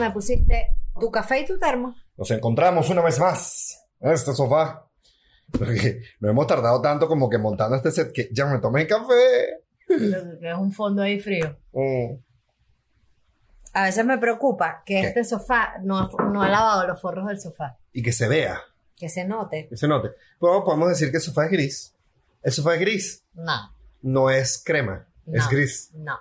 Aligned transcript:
me 0.00 0.10
pusiste 0.10 0.66
tu 0.98 1.10
café 1.10 1.40
y 1.40 1.46
tu 1.46 1.58
termo. 1.58 1.94
Nos 2.16 2.30
encontramos 2.30 2.88
una 2.90 3.02
vez 3.02 3.18
más 3.18 3.86
en 4.00 4.10
este 4.12 4.34
sofá. 4.34 4.86
Porque 5.56 6.02
no 6.20 6.30
hemos 6.30 6.46
tardado 6.46 6.80
tanto 6.80 7.08
como 7.08 7.28
que 7.28 7.36
montando 7.38 7.76
este 7.76 7.90
set 7.90 8.12
que 8.12 8.28
ya 8.32 8.46
me 8.46 8.58
tomé 8.58 8.86
café. 8.86 9.62
Lo 9.88 10.38
que 10.38 10.48
es 10.50 10.56
un 10.56 10.72
fondo 10.72 11.02
ahí 11.02 11.18
frío. 11.18 11.56
Mm. 11.72 12.14
A 13.72 13.84
veces 13.84 14.04
me 14.04 14.18
preocupa 14.18 14.82
que 14.84 14.94
¿Qué? 15.00 15.06
este 15.08 15.24
sofá 15.24 15.74
no 15.82 15.98
ha, 15.98 16.10
no 16.24 16.42
ha 16.42 16.48
lavado 16.48 16.86
los 16.86 17.00
forros 17.00 17.26
del 17.28 17.40
sofá. 17.40 17.76
Y 17.92 18.02
que 18.02 18.12
se 18.12 18.28
vea, 18.28 18.60
Que 18.96 19.08
se 19.08 19.24
note. 19.24 19.66
que 19.68 19.76
se 19.76 19.86
note. 19.88 20.10
Bueno, 20.40 20.64
podemos 20.64 20.88
decir 20.88 21.10
que 21.10 21.18
el 21.18 21.22
sofá 21.22 21.44
es 21.46 21.50
gris. 21.52 21.94
El 22.42 22.52
sofá 22.52 22.74
es 22.74 22.80
gris, 22.80 23.24
No. 23.34 23.72
no 24.02 24.30
es 24.30 24.62
crema, 24.64 25.06
es 25.26 25.44
no, 25.44 25.50
gris, 25.50 25.90
No. 25.94 26.18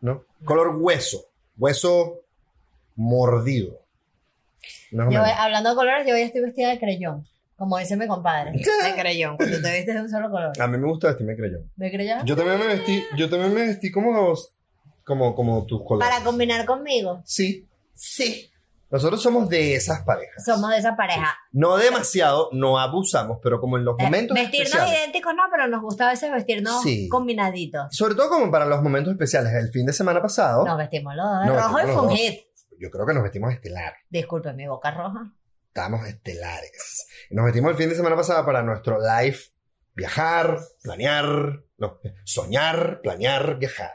¿no? 0.00 0.24
Color 0.44 0.76
hueso, 0.76 1.26
hueso 1.58 2.20
mordido. 2.96 3.80
Más 4.92 5.08
o 5.08 5.10
Yo, 5.10 5.22
hablando 5.22 5.70
de 5.70 5.76
colores, 5.76 6.06
yo 6.06 6.14
hoy 6.14 6.22
estoy 6.22 6.40
vestida 6.42 6.70
de 6.70 6.78
creyón. 6.78 7.26
Como 7.56 7.78
dice 7.78 7.96
mi 7.96 8.06
compadre. 8.06 8.52
De 8.52 8.94
creyón. 9.00 9.36
Cuando 9.36 9.60
te 9.62 9.72
vistes 9.76 9.94
de 9.94 10.00
un 10.02 10.10
solo 10.10 10.30
color. 10.30 10.52
A 10.60 10.66
mí 10.66 10.76
me 10.76 10.86
gusta 10.88 11.08
vestirme 11.08 11.36
creyón. 11.36 11.70
¿De 11.76 11.90
creyón? 11.90 12.24
Yo 12.26 12.36
también 12.36 12.58
me 12.58 12.66
vestí, 12.66 13.02
yo 13.16 13.30
también 13.30 13.54
me 13.54 13.66
vestí 13.66 13.90
como, 13.90 14.34
como, 15.04 15.34
como 15.34 15.64
tus 15.64 15.82
colores. 15.84 16.08
Para 16.08 16.22
combinar 16.24 16.66
conmigo. 16.66 17.22
Sí, 17.24 17.66
sí. 17.94 18.50
Nosotros 18.90 19.20
somos 19.20 19.48
de 19.48 19.74
esas 19.74 20.02
parejas. 20.04 20.44
Somos 20.44 20.70
de 20.70 20.78
esa 20.78 20.94
pareja. 20.96 21.34
No 21.50 21.76
demasiado, 21.76 22.50
no 22.52 22.78
abusamos, 22.78 23.38
pero 23.42 23.58
como 23.60 23.78
en 23.78 23.84
los 23.84 23.98
Eh, 23.98 24.04
momentos 24.04 24.34
vestirnos 24.36 24.68
especiales. 24.68 24.98
idénticos 25.00 25.34
no, 25.34 25.42
pero 25.50 25.66
nos 25.66 25.82
gusta 25.82 26.06
a 26.06 26.10
veces 26.10 26.30
vestirnos 26.30 26.82
Sí. 26.82 27.08
combinaditos. 27.08 27.86
Sobre 27.90 28.14
todo 28.14 28.28
como 28.28 28.50
para 28.50 28.64
los 28.66 28.82
momentos 28.82 29.12
especiales. 29.12 29.52
El 29.54 29.70
fin 29.70 29.86
de 29.86 29.92
semana 29.92 30.22
pasado, 30.22 30.64
Nos 30.64 30.78
vestimos 30.78 31.14
los 31.16 31.26
dos 31.26 31.40
de 31.40 31.46
No, 31.46 31.54
rojo 31.56 31.78
y 31.80 31.92
fue 31.92 32.02
un 32.02 32.10
hit. 32.10 32.40
Yo 32.78 32.90
creo 32.90 33.06
que 33.06 33.14
nos 33.14 33.22
vestimos 33.22 33.52
estelar. 33.52 33.94
Disculpe, 34.08 34.52
mi 34.52 34.66
boca 34.66 34.90
roja. 34.90 35.32
Estábamos 35.68 36.06
estelares. 36.06 37.06
Nos 37.30 37.44
vestimos 37.44 37.70
el 37.72 37.76
fin 37.76 37.88
de 37.88 37.94
semana 37.94 38.16
pasado 38.16 38.44
para 38.46 38.62
nuestro 38.62 38.98
live 38.98 39.38
viajar, 39.96 40.58
planear, 40.82 41.62
no, 41.78 41.98
soñar, 42.24 43.00
planear, 43.02 43.58
viajar. 43.58 43.94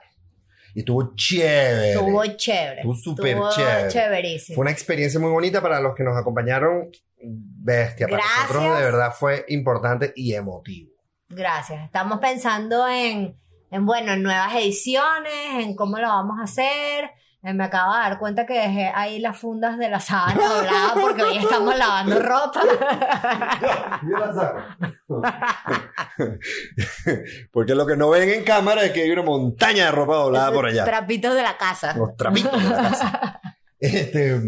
Y 0.73 0.79
estuvo 0.79 1.13
chévere. 1.15 1.93
Estuvo 1.93 2.25
chévere. 2.25 2.81
Estuvo 2.81 2.95
súper 2.95 3.37
chévere. 3.53 3.89
chéverísimo. 3.89 4.55
Fue 4.55 4.61
una 4.63 4.71
experiencia 4.71 5.19
muy 5.19 5.29
bonita 5.29 5.61
para 5.61 5.79
los 5.79 5.95
que 5.95 6.03
nos 6.03 6.17
acompañaron. 6.17 6.89
Bestia, 7.23 8.07
para 8.07 8.17
Gracias. 8.17 8.49
nosotros 8.49 8.77
de 8.77 8.83
verdad 8.83 9.13
fue 9.13 9.45
importante 9.49 10.13
y 10.15 10.33
emotivo. 10.33 10.91
Gracias. 11.29 11.85
Estamos 11.85 12.19
pensando 12.19 12.87
en, 12.87 13.37
en, 13.69 13.85
bueno, 13.85 14.13
en 14.13 14.23
nuevas 14.23 14.55
ediciones, 14.55 15.59
en 15.59 15.75
cómo 15.75 15.99
lo 15.99 16.07
vamos 16.07 16.39
a 16.39 16.43
hacer. 16.43 17.11
Eh, 17.43 17.53
Me 17.53 17.63
acabo 17.63 17.93
de 17.93 17.99
dar 17.99 18.19
cuenta 18.19 18.45
que 18.45 18.53
dejé 18.53 18.91
ahí 18.93 19.19
las 19.19 19.37
fundas 19.37 19.77
de 19.77 19.89
la 19.89 19.99
sábana 19.99 20.47
doblada 20.55 20.93
porque 21.01 21.23
hoy 21.23 21.37
estamos 21.37 21.75
lavando 21.77 22.19
ropa. 22.19 22.61
Porque 27.51 27.75
lo 27.75 27.85
que 27.85 27.97
no 27.97 28.09
ven 28.09 28.29
en 28.29 28.43
cámara 28.43 28.83
es 28.83 28.91
que 28.91 29.01
hay 29.03 29.11
una 29.11 29.23
montaña 29.23 29.85
de 29.85 29.91
ropa 29.91 30.15
doblada 30.15 30.51
por 30.51 30.65
allá. 30.65 30.85
Trapitos 30.85 31.35
de 31.35 31.41
la 31.41 31.57
casa. 31.57 31.95
Los 31.97 32.15
trapitos 32.15 32.51
de 32.51 32.69
la 32.69 32.77
casa. 32.77 33.41
Este, 33.79 34.39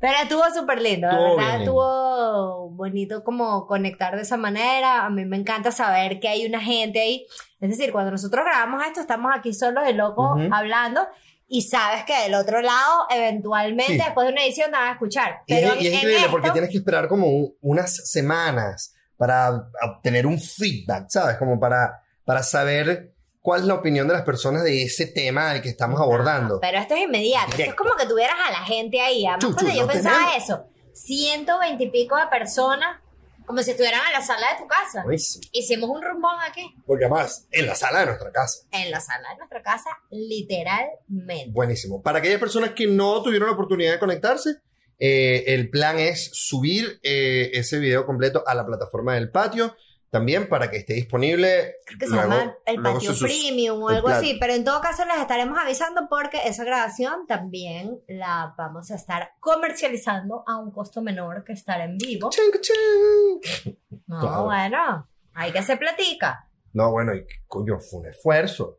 Pero 0.00 0.14
estuvo 0.22 0.42
súper 0.54 0.80
lindo, 0.80 1.08
Estuvo 1.08 1.36
verdad 1.36 1.48
bien. 1.50 1.60
estuvo 1.62 2.70
bonito 2.70 3.24
como 3.24 3.66
conectar 3.66 4.16
de 4.16 4.22
esa 4.22 4.36
manera. 4.36 5.04
A 5.04 5.10
mí 5.10 5.24
me 5.24 5.36
encanta 5.36 5.70
saber 5.70 6.18
que 6.20 6.28
hay 6.28 6.46
una 6.46 6.60
gente 6.60 7.00
ahí. 7.00 7.26
Es 7.60 7.70
decir, 7.70 7.92
cuando 7.92 8.10
nosotros 8.10 8.44
grabamos 8.44 8.84
esto, 8.86 9.00
estamos 9.00 9.32
aquí 9.34 9.52
solos 9.52 9.84
de 9.84 9.92
locos 9.92 10.40
hablando 10.50 11.06
y 11.48 11.62
sabes 11.62 12.04
que 12.04 12.14
del 12.22 12.34
otro 12.34 12.60
lado, 12.60 13.06
eventualmente, 13.10 13.94
Sí. 13.94 13.98
después 13.98 14.26
de 14.26 14.32
una 14.32 14.44
edición, 14.44 14.70
te 14.70 14.76
van 14.76 14.88
a 14.88 14.92
escuchar. 14.92 15.40
y 15.46 15.54
es, 15.54 15.62
y 15.62 15.86
increíble 15.88 16.16
esto- 16.16 16.30
porque 16.30 16.50
tienes 16.50 16.70
que 16.70 16.76
esperar 16.78 17.08
como 17.08 17.26
un- 17.28 17.54
unas 17.62 18.10
semanas 18.10 18.94
para 19.16 19.50
obtener 19.82 20.26
un 20.26 20.38
feedback, 20.40 21.06
¿sabes? 21.08 21.36
Como 21.38 21.58
para, 21.58 22.02
para 22.24 22.42
saber 22.42 23.14
cuál 23.40 23.62
es 23.62 23.66
la 23.66 23.74
opinión 23.74 24.06
de 24.06 24.12
las 24.12 24.22
personas 24.22 24.62
de 24.62 24.82
ese 24.82 25.06
tema 25.06 25.52
del 25.52 25.62
que 25.62 25.70
estamos 25.70 26.00
abordando. 26.00 26.60
Pero 26.60 26.78
esto 26.78 26.94
es 26.94 27.00
inmediato. 27.02 27.50
Esto 27.52 27.62
es 27.70 27.74
como 27.74 27.94
que 27.96 28.06
tuvieras 28.06 28.36
a 28.46 28.50
la 28.52 28.58
gente 28.66 29.00
ahí. 29.00 29.24
Además, 29.26 29.40
Chu, 29.44 29.48
chu, 29.50 29.54
cuando 29.64 29.74
yo 29.80 29.86
pensaba 29.88 30.16
tenemos. 30.18 30.44
eso, 30.44 30.66
120 30.92 31.84
y 31.84 31.90
pico 31.90 32.16
de 32.16 32.26
personas, 32.26 33.00
como 33.48 33.62
si 33.62 33.70
estuvieran 33.72 34.06
en 34.06 34.12
la 34.12 34.20
sala 34.22 34.46
de 34.52 34.62
tu 34.62 34.68
casa. 34.68 35.02
Buenísimo. 35.02 35.42
Hicimos 35.52 35.90
un 35.90 36.02
rumbón 36.02 36.36
aquí, 36.48 36.74
Porque 36.86 37.06
además, 37.06 37.48
en 37.50 37.66
la 37.66 37.74
sala 37.74 38.00
de 38.00 38.06
nuestra 38.06 38.30
casa. 38.30 38.58
en 38.70 38.90
la 38.90 39.00
sala 39.00 39.30
de 39.30 39.36
nuestra 39.38 39.62
casa, 39.62 39.90
literalmente. 40.10 41.50
Buenísimo. 41.50 42.02
Para 42.02 42.18
aquellas 42.18 42.38
personas 42.38 42.72
que 42.72 42.86
no 42.86 43.22
tuvieron 43.22 43.48
la 43.48 43.54
oportunidad 43.54 43.92
de 43.92 43.98
conectarse, 43.98 44.56
eh, 44.98 45.44
el 45.48 45.70
plan 45.70 45.98
es 45.98 46.30
subir 46.32 47.00
eh, 47.02 47.50
ese 47.54 47.78
video 47.78 48.04
completo 48.04 48.44
a 48.46 48.54
la 48.54 48.66
plataforma 48.66 49.14
del 49.14 49.30
patio. 49.30 49.74
También 50.10 50.48
para 50.48 50.70
que 50.70 50.78
esté 50.78 50.94
disponible. 50.94 51.76
Creo 51.84 51.98
que 51.98 52.06
se 52.06 52.12
luego- 52.12 52.30
llama 52.30 52.54
el 52.64 52.82
patio 52.82 53.12
sus- 53.12 53.22
premium 53.22 53.82
o 53.82 53.88
algo 53.90 54.08
así, 54.08 54.38
pero 54.40 54.54
en 54.54 54.64
todo 54.64 54.80
caso 54.80 55.04
les 55.04 55.18
estaremos 55.18 55.58
avisando 55.58 56.06
porque 56.08 56.40
esa 56.46 56.64
grabación 56.64 57.26
también 57.26 58.00
la 58.08 58.54
vamos 58.56 58.90
a 58.90 58.94
estar 58.94 59.32
comercializando 59.40 60.44
a 60.46 60.56
un 60.56 60.70
costo 60.72 61.02
menor 61.02 61.44
que 61.44 61.52
estar 61.52 61.80
en 61.82 61.98
vivo. 61.98 62.30
Ching, 62.30 62.60
ching. 62.60 63.76
No, 64.06 64.20
Claro. 64.20 64.44
bueno, 64.44 65.08
hay 65.34 65.52
que 65.52 65.62
se 65.62 65.76
platica. 65.76 66.48
No, 66.72 66.90
bueno, 66.90 67.14
y 67.14 67.26
coño, 67.46 67.78
fue 67.78 68.00
un 68.00 68.06
esfuerzo. 68.06 68.78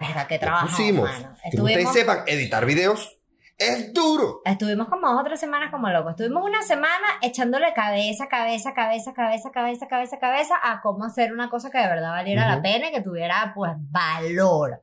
Verga, 0.00 0.28
que 0.28 0.38
trabajamos, 0.38 0.72
pusimos. 0.72 1.10
Que 1.50 1.60
ustedes 1.60 1.92
sepan, 1.92 2.24
editar 2.26 2.64
videos 2.66 3.17
es 3.58 3.92
duro. 3.92 4.40
estuvimos 4.44 4.88
como 4.88 5.10
dos 5.10 5.20
o 5.20 5.24
tres 5.24 5.40
semanas 5.40 5.70
como 5.70 5.90
locos. 5.90 6.12
Estuvimos 6.12 6.44
una 6.44 6.62
semana 6.62 7.06
echándole 7.22 7.72
cabeza, 7.74 8.28
cabeza, 8.28 8.72
cabeza, 8.72 9.12
cabeza, 9.12 9.50
cabeza, 9.50 9.88
cabeza, 9.88 10.18
cabeza 10.18 10.54
a 10.62 10.80
cómo 10.80 11.04
hacer 11.04 11.32
una 11.32 11.50
cosa 11.50 11.70
que 11.70 11.78
de 11.78 11.88
verdad 11.88 12.10
valiera 12.10 12.46
la 12.46 12.62
pena 12.62 12.88
y 12.88 12.92
que 12.92 13.00
tuviera, 13.00 13.52
pues, 13.54 13.72
valor. 13.90 14.82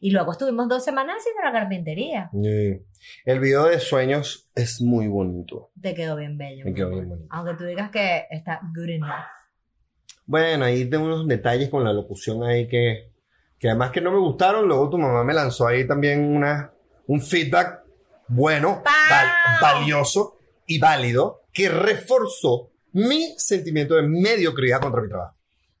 Y 0.00 0.10
luego 0.10 0.32
estuvimos 0.32 0.68
dos 0.68 0.84
semanas 0.84 1.16
haciendo 1.18 1.42
la 1.42 1.52
carpintería. 1.52 2.30
El 3.24 3.40
video 3.40 3.64
de 3.66 3.80
sueños 3.80 4.50
es 4.54 4.80
muy 4.80 5.08
bonito. 5.08 5.70
Te 5.80 5.94
quedó 5.94 6.16
bien 6.16 6.38
bello. 6.38 6.64
Me 6.64 6.74
quedó 6.74 6.90
bien 6.90 7.08
bonito. 7.08 7.26
Aunque 7.30 7.54
tú 7.54 7.64
digas 7.64 7.90
que 7.90 8.26
está 8.30 8.60
good 8.74 8.88
enough. 8.88 9.10
Bueno, 10.26 10.64
ahí 10.64 10.88
tengo 10.88 11.06
unos 11.06 11.26
detalles 11.26 11.68
con 11.68 11.84
la 11.84 11.92
locución 11.92 12.42
ahí 12.44 12.68
que, 12.68 13.12
que 13.58 13.68
además 13.68 13.90
que 13.90 14.00
no 14.00 14.12
me 14.12 14.18
gustaron. 14.18 14.66
Luego 14.66 14.90
tu 14.90 14.98
mamá 14.98 15.24
me 15.24 15.34
lanzó 15.34 15.66
ahí 15.66 15.86
también 15.86 16.24
una, 16.24 16.72
un 17.06 17.20
feedback 17.20 17.81
bueno, 18.28 18.82
valioso 19.60 20.38
y 20.66 20.78
válido 20.78 21.42
que 21.52 21.68
reforzó 21.68 22.70
mi 22.92 23.34
sentimiento 23.38 23.94
de 23.94 24.02
mediocridad 24.02 24.80
contra 24.80 25.02
mi 25.02 25.08
trabajo. 25.08 25.34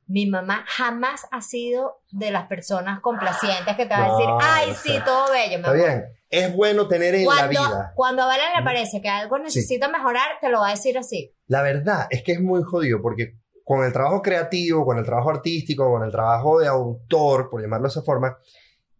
Mi 0.06 0.26
mamá 0.26 0.64
jamás 0.66 1.26
ha 1.30 1.40
sido 1.40 2.00
de 2.10 2.30
las 2.30 2.46
personas 2.46 3.00
complacientes 3.00 3.76
que 3.76 3.86
te 3.86 3.94
va 3.94 4.04
a 4.06 4.10
decir, 4.12 4.26
No, 4.26 4.38
ay, 4.40 4.70
o 4.70 4.74
sí, 4.74 4.98
todo 5.04 5.30
bello, 5.30 5.56
Está 5.56 5.70
amor". 5.70 5.76
bien. 5.84 6.04
Es 6.28 6.54
bueno 6.54 6.88
tener 6.88 7.14
en 7.14 7.24
la 7.26 7.34
Cuando, 7.34 7.50
vida. 7.50 7.92
cuando 7.94 8.22
a 8.22 8.26
Valen 8.26 8.52
le 8.56 8.62
parece 8.64 9.00
que 9.00 9.08
algo 9.08 9.38
necesita 9.38 9.88
mejorar, 9.88 10.28
te 10.40 10.48
lo 10.48 10.60
va 10.60 10.68
a 10.68 10.70
decir 10.72 10.96
así. 10.98 11.34
La 11.46 11.62
verdad 11.62 12.06
es 12.10 12.22
que 12.22 12.32
es 12.32 12.40
muy 12.40 12.62
jodido 12.62 13.00
porque 13.02 13.34
con 13.64 13.84
el 13.84 13.92
trabajo 13.92 14.20
creativo, 14.22 14.84
con 14.84 14.98
el 14.98 15.04
trabajo 15.04 15.30
artístico, 15.30 15.90
con 15.90 16.02
el 16.02 16.10
trabajo 16.10 16.58
de 16.58 16.68
autor, 16.68 17.48
por 17.50 17.60
llamarlo 17.62 17.84
de 17.88 17.90
esa 17.92 18.02
forma, 18.02 18.36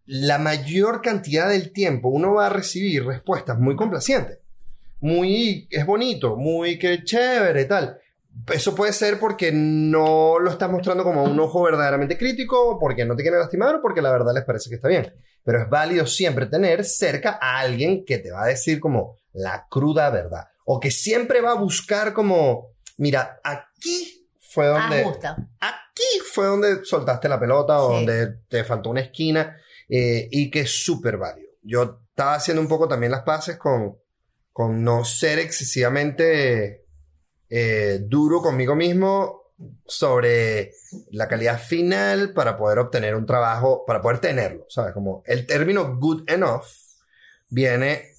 la 0.06 0.38
mayor 0.38 1.00
cantidad 1.02 1.48
del 1.48 1.72
tiempo 1.72 2.08
uno 2.08 2.34
va 2.34 2.46
a 2.46 2.50
recibir 2.50 3.04
respuestas 3.04 3.58
muy 3.58 3.76
complacientes. 3.76 4.38
Muy, 5.00 5.66
es 5.70 5.84
bonito, 5.84 6.36
muy 6.36 6.78
que 6.78 7.02
chévere 7.04 7.64
tal. 7.64 7.98
Eso 8.52 8.74
puede 8.74 8.92
ser 8.92 9.18
porque 9.18 9.50
no 9.52 10.38
lo 10.38 10.50
estás 10.50 10.70
mostrando 10.70 11.04
como 11.04 11.24
un 11.24 11.38
ojo 11.38 11.62
verdaderamente 11.62 12.16
crítico, 12.16 12.78
porque 12.80 13.04
no 13.04 13.14
te 13.14 13.22
quieren 13.22 13.40
lastimar 13.40 13.74
o 13.76 13.82
porque 13.82 14.00
la 14.00 14.10
verdad 14.10 14.32
les 14.34 14.44
parece 14.44 14.70
que 14.70 14.76
está 14.76 14.88
bien. 14.88 15.12
Pero 15.44 15.60
es 15.60 15.68
válido 15.68 16.06
siempre 16.06 16.46
tener 16.46 16.84
cerca 16.84 17.38
a 17.40 17.58
alguien 17.58 18.04
que 18.04 18.18
te 18.18 18.30
va 18.30 18.44
a 18.44 18.48
decir 18.48 18.80
como 18.80 19.16
la 19.32 19.66
cruda 19.68 20.08
verdad. 20.10 20.44
O 20.64 20.80
que 20.80 20.90
siempre 20.90 21.40
va 21.40 21.50
a 21.50 21.60
buscar 21.60 22.12
como, 22.12 22.74
mira, 22.96 23.40
aquí 23.42 24.28
fue 24.38 24.66
donde... 24.66 25.02
Ajusta. 25.02 25.36
Aquí 25.60 26.20
fue 26.32 26.46
donde 26.46 26.84
soltaste 26.84 27.28
la 27.28 27.40
pelota 27.40 27.80
o 27.80 27.90
Sí. 27.90 27.94
donde 27.96 28.38
te 28.48 28.64
faltó 28.64 28.90
una 28.90 29.00
esquina 29.00 29.56
eh, 29.94 30.26
y 30.30 30.50
que 30.50 30.60
es 30.60 30.70
súper 30.70 31.18
válido. 31.18 31.50
Yo 31.60 32.00
estaba 32.08 32.36
haciendo 32.36 32.62
un 32.62 32.68
poco 32.68 32.88
también 32.88 33.12
las 33.12 33.24
paces 33.24 33.58
con, 33.58 33.98
con 34.50 34.82
no 34.82 35.04
ser 35.04 35.38
excesivamente 35.38 36.86
eh, 37.50 38.00
duro 38.02 38.40
conmigo 38.40 38.74
mismo 38.74 39.52
sobre 39.84 40.72
la 41.10 41.28
calidad 41.28 41.60
final 41.60 42.32
para 42.32 42.56
poder 42.56 42.78
obtener 42.78 43.14
un 43.14 43.26
trabajo, 43.26 43.84
para 43.86 44.00
poder 44.00 44.18
tenerlo, 44.18 44.64
¿sabes? 44.70 44.94
Como 44.94 45.22
el 45.26 45.44
término 45.46 45.98
good 45.98 46.22
enough 46.26 46.64
viene, 47.50 48.14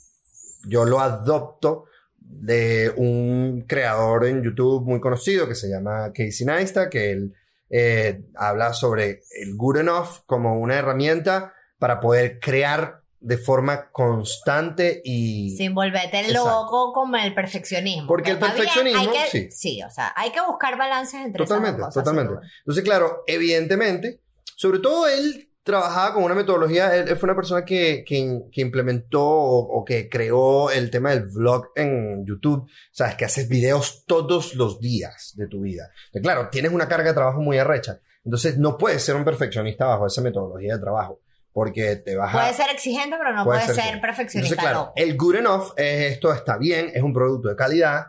yo 0.68 0.86
lo 0.86 1.00
adopto 1.00 1.86
de 2.20 2.94
un 2.98 3.66
creador 3.68 4.28
en 4.28 4.44
YouTube 4.44 4.86
muy 4.86 5.02
conocido 5.02 5.48
que 5.48 5.56
se 5.56 5.70
llama 5.70 6.14
Casey 6.14 6.46
Neistat, 6.46 6.90
que 6.90 7.10
él 7.10 7.34
eh, 7.72 8.26
habla 8.36 8.74
sobre 8.74 9.24
el 9.42 9.56
good 9.56 9.78
enough 9.78 10.20
como 10.28 10.60
una 10.60 10.78
herramienta 10.78 11.53
para 11.84 12.00
poder 12.00 12.40
crear 12.40 13.02
de 13.20 13.38
forma 13.38 13.92
constante 13.92 15.02
y... 15.04 15.54
Sin 15.58 15.76
volverte 15.76 16.32
loco 16.32 16.94
como 16.94 17.18
el 17.18 17.36
perfeccionismo. 17.36 18.08
Porque 18.08 18.30
el 18.32 18.38
Está 18.38 18.54
bien, 18.54 18.58
perfeccionismo, 18.58 19.02
hay 19.02 19.30
que- 19.30 19.52
sí. 19.52 19.84
o 19.84 19.90
sea, 19.90 20.14
hay 20.16 20.32
que 20.32 20.40
buscar 20.48 20.78
balances 20.78 21.16
entre 21.26 21.44
esas 21.44 21.50
Totalmente, 21.50 21.80
dos 21.82 21.88
cosas, 21.88 22.04
totalmente. 22.06 22.34
duda. 22.36 22.42
Entonces, 22.60 22.84
claro, 22.86 23.24
evidentemente, 23.28 24.22
sobre 24.56 24.80
todo 24.80 25.08
él 25.10 25.50
trabajaba 25.64 26.14
con 26.14 26.24
una 26.24 26.36
metodología, 26.36 26.96
él, 26.96 27.10
él 27.10 27.18
fue 27.18 27.28
una 27.28 27.36
persona 27.36 27.66
que, 27.66 28.06
que, 28.08 28.44
que 28.50 28.62
implementó 28.62 29.22
o, 29.26 29.58
o 29.80 29.84
que 29.84 30.08
creó 30.08 30.72
el 30.72 30.90
tema 30.90 31.10
del 31.10 31.24
vlog 31.28 31.66
en 31.76 32.26
YouTube, 32.26 32.66
sabes, 32.94 33.16
que 33.16 33.26
haces 33.26 33.50
videos 33.50 34.06
todos 34.06 34.56
los 34.56 34.80
días 34.80 35.34
de 35.36 35.48
tu 35.48 35.60
vida. 35.60 35.90
Entonces, 36.06 36.22
claro, 36.22 36.48
tienes 36.50 36.72
una 36.72 36.88
carga 36.88 37.10
de 37.10 37.14
trabajo 37.14 37.42
muy 37.42 37.58
arrecha, 37.58 38.00
entonces 38.26 38.58
no 38.58 38.78
puedes 38.78 39.04
ser 39.04 39.16
un 39.18 39.26
perfeccionista 39.26 39.86
bajo 39.86 40.08
esa 40.08 40.22
metodología 40.22 40.76
de 40.76 40.82
trabajo, 40.82 41.20
porque 41.54 41.96
te 41.98 42.16
vas 42.16 42.34
a... 42.34 42.40
Puede 42.40 42.54
ser 42.54 42.70
exigente, 42.72 43.16
pero 43.18 43.34
no 43.34 43.46
Puede 43.46 43.62
puede, 43.62 43.76
ser 43.76 43.86
ser, 43.86 44.02
perfeccionista. 44.02 44.56
Entonces, 44.56 44.58
claro, 44.58 44.80
loco. 44.88 44.94
el 44.96 45.18
good 45.18 45.36
enough 45.36 45.74
es 45.78 46.12
esto 46.12 46.34
está 46.34 46.58
bien, 46.58 46.92
es 46.94 47.04
un 47.04 47.14
producto 47.14 47.50
de 47.50 47.56
calidad 47.56 48.08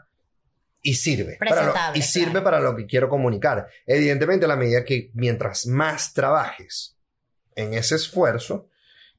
y 0.81 0.95
sirve. 0.95 1.37
Para 1.39 1.67
lo, 1.67 1.75
y 1.95 2.03
sirve 2.03 2.31
claro. 2.31 2.45
para 2.45 2.61
lo 2.61 2.75
que 2.75 2.87
quiero 2.87 3.09
comunicar. 3.09 3.69
Evidentemente, 3.87 4.47
a 4.47 4.49
la 4.49 4.57
medida 4.57 4.85
que 4.85 5.11
mientras 5.15 5.67
más 5.67 6.13
trabajes 6.15 6.97
en 7.55 7.75
ese 7.75 7.95
esfuerzo, 7.97 8.69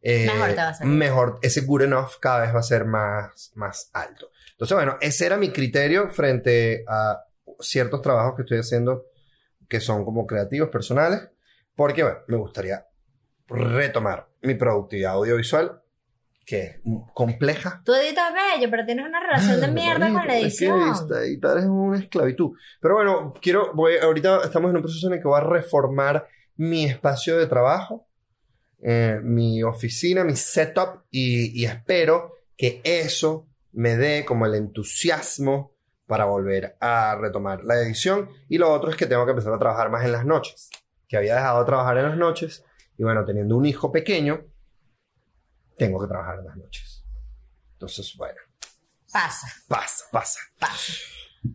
eh, 0.02 0.26
Mejor 0.28 0.50
te 0.50 0.56
va 0.56 0.70
a 0.70 0.74
salir. 0.74 0.94
mejor 0.94 1.40
ese 1.42 1.62
good 1.62 1.82
enough 1.84 2.12
cada 2.20 2.42
vez 2.42 2.54
va 2.54 2.60
a 2.60 2.64
ser 2.64 2.86
más, 2.86 3.52
más 3.56 3.90
alto. 3.94 4.32
Entonces, 4.52 4.76
bueno, 4.76 4.98
ese 5.02 5.26
era 5.26 5.38
mi 5.38 5.52
criterio 5.52 6.10
frente 6.10 6.84
a 6.88 7.26
ciertos 7.60 8.02
trabajos 8.02 8.36
que 8.36 8.44
estoy 8.44 8.60
haciendo 8.60 9.06
que 9.68 9.80
son 9.80 10.06
como 10.06 10.28
creativos, 10.28 10.70
personales, 10.70 11.28
porque, 11.76 12.04
bueno, 12.04 12.20
me 12.28 12.38
gustaría 12.38 12.86
retomar 13.48 14.28
mi 14.42 14.56
productividad 14.56 15.14
audiovisual, 15.14 15.82
que 16.46 16.62
es 16.64 16.80
compleja. 17.14 17.82
Tú 17.84 17.94
editas 17.96 18.32
bello, 18.34 18.70
pero 18.70 18.86
tienes 18.86 19.06
una 19.06 19.20
relación 19.20 19.62
de 19.62 19.68
mierda 19.72 20.12
con 20.12 20.28
la 20.28 20.38
Es 20.38 20.58
que 20.60 20.68
edición. 20.68 20.82
editar 21.24 21.58
es 21.58 21.66
una 21.66 21.98
esclavitud. 22.00 22.52
Pero 22.80 22.96
bueno, 22.96 23.34
quiero, 23.42 23.72
voy, 23.74 23.98
ahorita 23.98 24.42
estamos 24.44 24.70
en 24.70 24.78
un 24.78 24.82
proceso 24.84 25.08
en 25.08 25.14
el 25.14 25.20
que 25.22 25.28
voy 25.28 25.40
a 25.40 25.44
reformar 25.44 26.28
mi 26.58 26.86
espacio 26.86 27.38
de 27.38 27.48
trabajo, 27.48 28.08
eh, 28.82 29.20
mi 29.24 29.64
oficina, 29.64 30.24
mi 30.24 30.36
setup, 30.36 31.04
y, 31.10 31.60
y 31.60 31.66
espero 31.66 32.34
que 32.56 32.82
eso 32.84 33.48
me 33.74 33.96
dé 33.98 34.24
como 34.24 34.46
el 34.46 34.56
entusiasmo 34.56 35.74
para 36.06 36.26
volver 36.26 36.78
a 36.80 37.16
retomar 37.20 37.64
la 37.64 37.76
edición. 37.80 38.30
Y 38.48 38.58
lo 38.60 38.72
otro 38.72 38.92
es 38.92 38.96
que 38.96 39.08
tengo 39.08 39.26
que 39.26 39.32
empezar 39.32 39.54
a 39.54 39.60
trabajar 39.60 39.90
más 39.90 40.06
en 40.06 40.12
las 40.12 40.26
noches, 40.26 40.70
que 41.08 41.18
había 41.18 41.36
dejado 41.36 41.60
de 41.60 41.66
trabajar 41.66 41.98
en 41.98 42.04
las 42.04 42.18
noches, 42.18 42.64
y 42.98 43.04
bueno, 43.04 43.26
teniendo 43.26 43.58
un 43.58 43.66
hijo 43.66 43.92
pequeño, 43.92 44.42
tengo 45.78 46.00
que 46.02 46.08
trabajar 46.08 46.40
en 46.40 46.46
las 46.46 46.56
noches. 46.58 47.04
Entonces, 47.74 48.14
bueno, 48.18 48.40
Pasa, 49.12 49.48
pasa, 49.68 50.06
pasa. 50.12 50.40
pasa. 50.60 50.94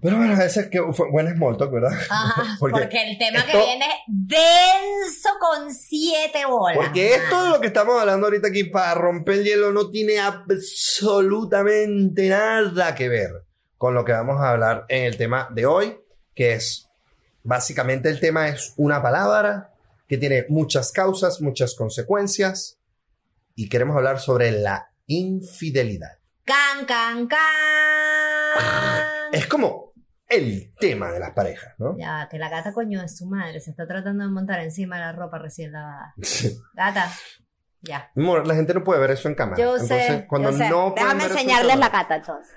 Pero 0.00 0.16
bueno, 0.18 0.40
ese 0.40 0.60
es 0.60 0.68
que 0.68 0.80
fue 0.92 1.10
buen 1.10 1.34
small 1.34 1.56
talk, 1.56 1.72
¿verdad? 1.72 1.90
Ajá, 2.08 2.56
Porque 2.60 2.80
porque, 2.82 3.10
el 3.10 3.18
tema 3.18 3.44
que 3.44 3.50
esto- 3.52 3.66
viene 3.66 3.86
es 3.86 3.92
denso 4.06 5.30
con 5.40 5.74
siete 5.74 6.44
bolas. 6.46 6.76
Porque 6.76 7.14
esto 7.16 7.42
de 7.44 7.50
lo 7.50 7.60
que 7.60 7.66
estamos 7.66 7.98
hablando 8.00 8.26
ahorita 8.28 8.46
aquí 8.48 8.62
para 8.64 8.94
romper 8.94 9.40
el 9.40 9.44
hielo 9.44 9.72
no 9.72 9.90
tiene 9.90 10.20
absolutamente 10.20 12.28
nada 12.28 12.94
que 12.94 13.08
ver 13.08 13.30
con 13.76 13.94
lo 13.94 14.04
que 14.04 14.12
vamos 14.12 14.40
a 14.40 14.50
hablar 14.50 14.84
en 14.88 15.04
el 15.04 15.16
tema 15.16 15.48
de 15.52 15.66
hoy, 15.66 15.98
que 16.34 16.52
es 16.54 16.86
básicamente 17.42 18.08
el 18.10 18.20
tema 18.20 18.48
es 18.48 18.74
una 18.76 19.02
palabra 19.02 19.69
que 20.10 20.18
tiene 20.18 20.44
muchas 20.48 20.90
causas, 20.90 21.40
muchas 21.40 21.76
consecuencias 21.76 22.80
y 23.54 23.68
queremos 23.68 23.96
hablar 23.96 24.18
sobre 24.18 24.50
la 24.50 24.90
infidelidad. 25.06 26.18
Can, 26.44 26.84
can, 26.84 27.28
can. 27.28 27.38
Es 29.32 29.46
como 29.46 29.92
el 30.26 30.74
tema 30.80 31.12
de 31.12 31.20
las 31.20 31.30
parejas, 31.30 31.76
¿no? 31.78 31.96
Ya, 31.96 32.26
que 32.28 32.40
la 32.40 32.48
gata 32.48 32.72
coño 32.74 33.00
es 33.00 33.18
su 33.18 33.26
madre, 33.26 33.60
se 33.60 33.70
está 33.70 33.86
tratando 33.86 34.24
de 34.24 34.30
montar 34.30 34.58
encima 34.58 34.96
de 34.96 35.02
la 35.02 35.12
ropa 35.12 35.38
recién 35.38 35.70
lavada. 35.70 36.12
Gata, 36.74 37.08
ya. 37.80 38.10
Amor, 38.16 38.48
la 38.48 38.56
gente 38.56 38.74
no 38.74 38.82
puede 38.82 38.98
ver 39.00 39.12
eso 39.12 39.28
en 39.28 39.36
cámara. 39.36 39.58
Yo 39.62 39.74
Entonces, 39.74 40.06
sé, 40.08 40.26
cuando 40.26 40.50
yo 40.50 40.58
sé. 40.58 40.68
no 40.70 40.92
pueden 40.92 41.06
Déjame 41.18 41.24
en 41.24 41.30
enseñarles 41.30 41.78
la 41.78 41.88
gata 41.88 42.16
entonces. 42.16 42.52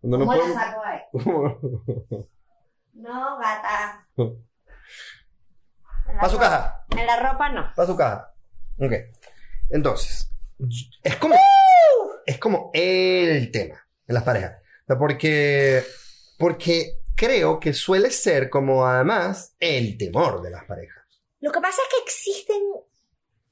cuando 0.00 0.16
no 0.20 0.24
¿Cómo 0.24 0.38
la 0.38 0.54
saco 0.54 0.82
ahí? 0.82 1.00
No, 2.94 3.36
gata. 3.38 4.06
En 6.14 6.18
la 6.18 6.22
Pa' 6.22 6.28
su 6.28 6.36
ropa- 6.36 6.48
caja. 6.48 6.86
En 6.96 7.06
la 7.06 7.16
ropa 7.32 7.48
no. 7.48 7.72
para 7.74 7.88
su 7.88 7.96
caja. 7.96 8.34
Ok. 8.78 8.92
Entonces, 9.70 10.30
es 11.02 11.16
como, 11.16 11.34
es 12.26 12.38
como 12.38 12.70
el 12.72 13.50
tema 13.50 13.84
en 14.06 14.14
las 14.14 14.22
parejas. 14.22 14.58
Porque, 14.86 15.82
porque 16.38 16.98
creo 17.16 17.58
que 17.58 17.72
suele 17.72 18.10
ser 18.10 18.48
como 18.50 18.86
además 18.86 19.54
el 19.58 19.96
temor 19.98 20.40
de 20.42 20.50
las 20.50 20.64
parejas. 20.64 20.98
Lo 21.40 21.50
que 21.50 21.60
pasa 21.60 21.80
es 21.82 21.88
que 21.96 22.02
existen, 22.04 22.62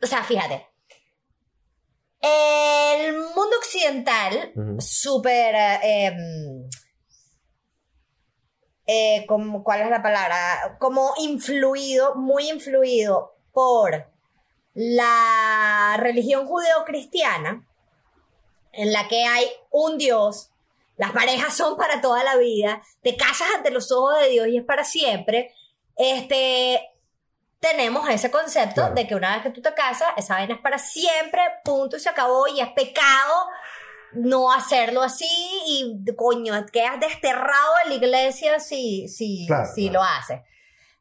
o 0.02 0.06
sea, 0.06 0.22
fíjate, 0.22 0.66
el 2.20 3.14
mundo 3.14 3.56
occidental, 3.58 4.52
Ujú. 4.54 4.80
súper, 4.80 5.54
eh, 5.54 6.06
em, 6.06 6.68
eh, 8.94 9.24
como, 9.26 9.64
¿cuál 9.64 9.80
es 9.80 9.90
la 9.90 10.02
palabra? 10.02 10.76
Como 10.78 11.14
influido, 11.18 12.14
muy 12.14 12.50
influido 12.50 13.34
por 13.52 14.06
la 14.74 15.96
religión 15.98 16.46
judeocristiana, 16.46 17.66
en 18.72 18.92
la 18.92 19.08
que 19.08 19.24
hay 19.24 19.46
un 19.70 19.98
Dios, 19.98 20.50
las 20.96 21.12
parejas 21.12 21.54
son 21.54 21.76
para 21.76 22.00
toda 22.00 22.22
la 22.22 22.36
vida, 22.36 22.82
te 23.02 23.16
casas 23.16 23.48
ante 23.56 23.70
los 23.70 23.90
ojos 23.92 24.18
de 24.20 24.28
Dios 24.28 24.48
y 24.48 24.58
es 24.58 24.64
para 24.64 24.84
siempre. 24.84 25.54
Este, 25.96 26.80
tenemos 27.60 28.08
ese 28.08 28.30
concepto 28.30 28.80
Claro. 28.82 28.94
de 28.94 29.06
que 29.06 29.14
una 29.14 29.34
vez 29.34 29.42
que 29.42 29.50
tú 29.50 29.62
te 29.62 29.72
casas, 29.74 30.08
esa 30.16 30.34
vaina 30.34 30.54
es 30.54 30.60
para 30.60 30.78
siempre, 30.78 31.40
punto 31.64 31.96
y 31.96 32.00
se 32.00 32.08
acabó 32.08 32.46
y 32.46 32.60
es 32.60 32.68
pecado 32.72 33.46
no 34.14 34.52
hacerlo 34.52 35.02
así 35.02 35.28
y 35.66 36.04
coño, 36.16 36.54
quedas 36.72 37.00
desterrado 37.00 37.74
de 37.84 37.90
la 37.90 37.94
iglesia 37.94 38.60
si, 38.60 39.08
si, 39.08 39.46
Claro, 39.46 39.70
si 39.74 39.88
claro. 39.88 40.00
lo 40.00 40.04
haces. 40.04 40.40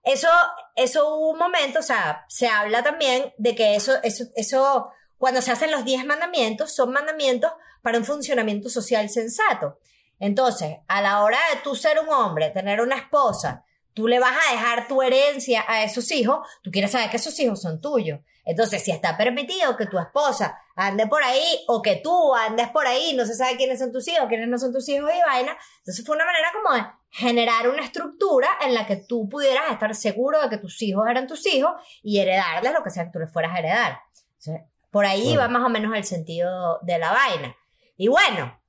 Eso, 0.04 0.28
eso 0.76 1.16
hubo 1.16 1.30
un 1.30 1.38
momento, 1.38 1.80
o 1.80 1.84
sea, 1.84 2.26
se 2.28 2.48
habla 2.48 2.84
también 2.84 3.34
de 3.38 3.56
que 3.56 3.76
eso, 3.76 3.94
eso, 4.04 4.26
eso, 4.36 4.90
cuando 5.18 5.42
se 5.42 5.52
hacen 5.52 5.72
los 5.72 5.86
10 5.86 6.06
mandamientos, 6.06 6.74
son 6.74 6.92
mandamientos 6.92 7.52
para 7.82 7.98
un 7.98 8.06
funcionamiento 8.06 8.70
social 8.70 9.10
sensato. 9.10 9.78
Entonces, 10.20 10.78
a 10.88 11.02
la 11.02 11.24
hora 11.24 11.38
de 11.54 11.62
tú 11.62 11.76
ser 11.76 12.00
un 12.00 12.10
hombre, 12.10 12.50
tener 12.50 12.82
una 12.82 12.96
esposa, 12.96 13.64
tú 13.94 14.08
le 14.08 14.20
vas 14.20 14.36
a 14.48 14.54
dejar 14.54 14.88
tu 14.88 15.02
herencia 15.02 15.66
a 15.68 15.84
esos 15.84 16.12
hijos, 16.12 16.48
tú 16.64 16.72
quieres 16.72 16.92
saber 16.92 17.10
que 17.10 17.18
esos 17.18 17.40
hijos 17.40 17.62
son 17.62 17.82
tuyos. 17.82 18.20
Entonces, 18.46 18.84
si 18.84 18.92
está 18.92 19.18
permitido 19.18 19.78
que 19.78 19.86
tu 19.86 20.00
esposa 20.00 20.60
ande 20.88 21.08
por 21.08 21.24
ahí 21.24 21.64
o 21.68 21.82
que 21.82 21.98
tú 21.98 22.36
andes 22.36 22.70
por 22.70 22.86
ahí, 22.88 23.14
no 23.14 23.26
se 23.26 23.34
sabe 23.36 23.56
quiénes 23.58 23.80
son 23.80 23.92
tus 23.92 24.08
hijos, 24.08 24.26
quiénes 24.28 24.48
no 24.48 24.58
son 24.58 24.74
tus 24.74 24.88
hijos 24.90 25.12
y 25.14 25.22
vaina, 25.22 25.58
entonces 25.80 26.06
fue 26.06 26.16
una 26.16 26.26
manera 26.26 26.50
como 26.54 26.76
de 26.76 26.86
generar 27.10 27.68
una 27.70 27.84
estructura 27.84 28.50
en 28.62 28.74
la 28.74 28.86
que 28.86 28.96
tú 28.96 29.28
pudieras 29.30 29.72
estar 29.72 29.94
seguro 29.96 30.42
de 30.42 30.50
que 30.50 30.58
tus 30.58 30.82
hijos 30.82 31.06
eran 31.10 31.28
tus 31.28 31.46
hijos 31.46 31.72
y 32.02 32.20
heredarles 32.20 32.74
lo 32.74 32.84
que 32.84 32.90
sea 32.90 33.06
que 33.06 33.12
tú 33.12 33.20
les 33.20 33.32
fueras 33.32 33.54
a 33.54 33.60
heredar. 33.60 34.00
Entonces, 34.40 34.62
por 34.90 35.06
ahí 35.06 35.24
Bueno. 35.36 35.42
va 35.42 35.48
más 35.48 35.64
o 35.64 35.70
menos 35.70 35.96
el 35.96 36.04
sentido 36.04 36.80
de 36.82 37.00
la 37.00 37.12
vaina. 37.12 37.56
Y 37.98 38.08
bueno, 38.08 38.60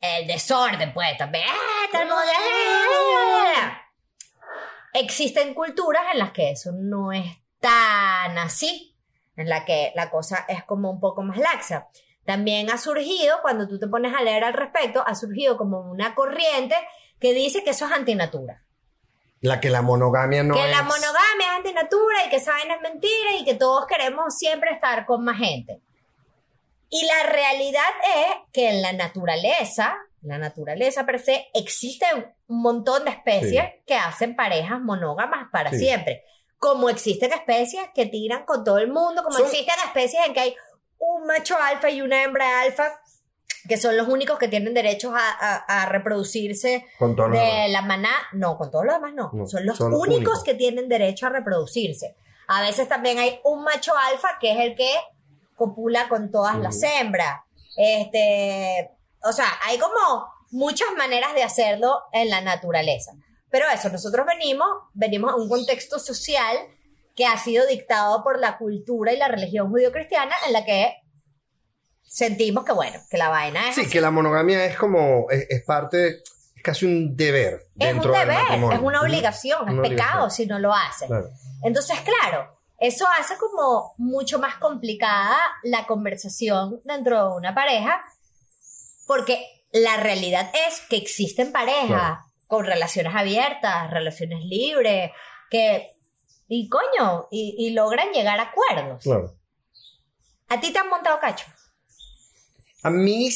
el 0.00 0.26
desorden, 0.26 0.92
pues, 0.92 1.16
también. 1.18 1.44
¡ah! 1.48 1.88
¡ah! 1.94 3.82
Existen 4.92 5.54
culturas 5.54 6.02
en 6.12 6.18
las 6.18 6.32
que 6.32 6.50
eso 6.50 6.72
no 6.72 7.12
es 7.12 7.24
tan 7.60 8.36
así, 8.38 8.89
en 9.40 9.48
la 9.48 9.64
que 9.64 9.92
la 9.94 10.10
cosa 10.10 10.44
es 10.48 10.64
como 10.64 10.90
un 10.90 11.00
poco 11.00 11.22
más 11.22 11.38
laxa. 11.38 11.88
También 12.24 12.70
ha 12.70 12.78
surgido, 12.78 13.38
cuando 13.42 13.66
tú 13.66 13.78
te 13.78 13.88
pones 13.88 14.14
a 14.14 14.22
leer 14.22 14.44
al 14.44 14.52
respecto, 14.52 15.02
ha 15.06 15.14
surgido 15.14 15.56
como 15.56 15.80
una 15.80 16.14
corriente 16.14 16.74
que 17.18 17.32
dice 17.32 17.64
que 17.64 17.70
eso 17.70 17.86
es 17.86 17.92
antinatura. 17.92 18.62
La 19.40 19.58
que 19.58 19.70
la 19.70 19.80
monogamia 19.82 20.42
no 20.42 20.54
que 20.54 20.64
es. 20.64 20.70
la 20.70 20.82
monogamia 20.82 21.46
es 21.50 21.56
antinatura 21.56 22.26
y 22.26 22.28
que 22.28 22.36
esa 22.36 22.52
vaina 22.52 22.74
es 22.74 22.82
mentira 22.82 23.32
y 23.38 23.44
que 23.44 23.54
todos 23.54 23.86
queremos 23.86 24.36
siempre 24.36 24.70
estar 24.72 25.06
con 25.06 25.24
más 25.24 25.38
gente. 25.38 25.80
Y 26.90 27.06
la 27.06 27.30
realidad 27.30 27.88
es 28.16 28.36
que 28.52 28.68
en 28.68 28.82
la 28.82 28.92
naturaleza, 28.92 29.96
la 30.22 30.38
naturaleza 30.38 31.06
per 31.06 31.20
se, 31.20 31.48
existen 31.54 32.34
un 32.48 32.60
montón 32.62 33.04
de 33.04 33.12
especies 33.12 33.64
que 33.86 33.94
hacen 33.94 34.36
parejas 34.36 34.80
monógamas 34.80 35.48
para 35.50 35.70
Sí. 35.70 35.78
siempre. 35.78 36.24
Como 36.60 36.88
existen 36.88 37.32
especies 37.32 37.82
que 37.94 38.06
tiran 38.06 38.44
con 38.44 38.62
todo 38.62 38.78
el 38.78 38.86
mundo, 38.92 39.24
como 39.24 39.36
Son- 39.36 39.46
existen 39.46 39.74
especies 39.86 40.24
en 40.26 40.32
que 40.34 40.40
hay 40.40 40.56
un 40.98 41.26
macho 41.26 41.56
alfa 41.58 41.90
y 41.90 42.00
una 42.02 42.22
hembra 42.22 42.60
alfa, 42.60 43.00
que 43.68 43.76
son 43.76 43.96
los 43.96 44.06
únicos 44.08 44.38
que 44.38 44.46
tienen 44.48 44.72
derechos 44.74 45.12
a, 45.14 45.18
a- 45.30 45.82
a 45.82 45.86
reproducirse 45.86 46.86
Con 46.98 47.16
de 47.16 47.22
demás. 47.22 47.70
la 47.70 47.82
maná, 47.82 48.12
no, 48.32 48.56
con 48.56 48.70
todos 48.70 48.84
los 48.84 48.94
demás 48.94 49.14
no. 49.14 49.30
No, 49.32 49.46
son 49.46 49.66
los 49.66 49.76
son 49.78 49.92
únicos, 49.94 50.16
únicos. 50.16 50.44
que 50.44 50.54
tienen 50.54 50.88
derecho 50.88 51.26
a 51.26 51.30
reproducirse. 51.30 52.14
A 52.48 52.62
veces 52.62 52.88
también 52.88 53.18
hay 53.18 53.40
un 53.44 53.64
macho 53.64 53.92
alfa 53.96 54.38
que 54.40 54.52
es 54.52 54.60
el 54.60 54.74
que 54.76 54.90
copula 55.56 56.08
con 56.08 56.30
todas 56.30 56.58
las 56.58 56.82
hembras. 56.82 57.40
Este, 57.76 58.90
o 59.22 59.32
sea, 59.32 59.46
hay 59.64 59.78
como 59.78 60.26
muchas 60.50 60.88
maneras 60.96 61.32
de 61.34 61.42
hacerlo 61.42 62.02
en 62.12 62.28
la 62.30 62.40
naturaleza. 62.40 63.12
Pero 63.50 63.66
eso, 63.72 63.88
nosotros 63.88 64.26
venimos, 64.26 64.68
venimos 64.94 65.32
a 65.32 65.36
un 65.36 65.48
contexto 65.48 65.98
social 65.98 66.56
que 67.16 67.26
ha 67.26 67.36
sido 67.36 67.66
dictado 67.66 68.22
por 68.22 68.38
la 68.38 68.56
cultura 68.58 69.12
y 69.12 69.16
la 69.16 69.28
religión 69.28 69.68
judio-cristiana 69.70 70.34
en 70.46 70.52
la 70.52 70.64
que 70.64 70.94
sentimos 72.02 72.64
que, 72.64 72.72
bueno, 72.72 72.98
que 73.10 73.16
la 73.18 73.28
vaina 73.28 73.68
es 73.68 73.74
Sí, 73.74 73.82
así. 73.82 73.90
que 73.90 74.00
la 74.00 74.10
monogamia 74.10 74.64
es 74.64 74.76
como, 74.76 75.26
es, 75.30 75.46
es 75.48 75.62
parte, 75.64 76.22
es 76.56 76.62
casi 76.62 76.86
un 76.86 77.16
deber 77.16 77.54
es 77.54 77.62
un 77.72 77.78
dentro 77.78 78.12
del 78.12 78.20
deber, 78.28 78.42
matrimonio. 78.42 78.76
es 78.78 78.82
una 78.84 79.00
obligación, 79.02 79.68
es 79.68 79.74
Una 79.74 79.82
pecado 79.82 80.10
obligación. 80.24 80.30
si 80.30 80.46
no 80.46 80.58
lo 80.58 80.72
haces. 80.74 81.08
Claro. 81.08 81.28
Entonces, 81.62 81.98
claro, 82.00 82.58
eso 82.78 83.06
hace 83.18 83.36
como 83.36 83.94
mucho 83.98 84.38
más 84.38 84.56
complicada 84.56 85.36
la 85.62 85.86
conversación 85.86 86.80
dentro 86.84 87.30
de 87.30 87.36
una 87.36 87.54
pareja, 87.54 88.00
porque 89.06 89.44
la 89.72 89.96
realidad 89.98 90.50
es 90.68 90.80
que 90.88 90.96
existen 90.96 91.52
parejas 91.52 91.86
Claro. 91.88 92.18
Con 92.50 92.66
relaciones 92.66 93.14
abiertas, 93.14 93.90
relaciones 93.90 94.44
libres, 94.44 95.12
que, 95.48 95.88
y 96.48 96.68
coño, 96.68 97.28
y, 97.30 97.54
y 97.56 97.70
logran 97.70 98.10
llegar 98.12 98.40
a 98.40 98.50
acuerdos. 98.50 99.04
Claro. 99.04 99.36
¿A 100.48 100.60
ti 100.60 100.72
te 100.72 100.80
han 100.80 100.88
montado 100.88 101.20
cacho? 101.20 101.46
A 102.82 102.90
mí, 102.90 103.30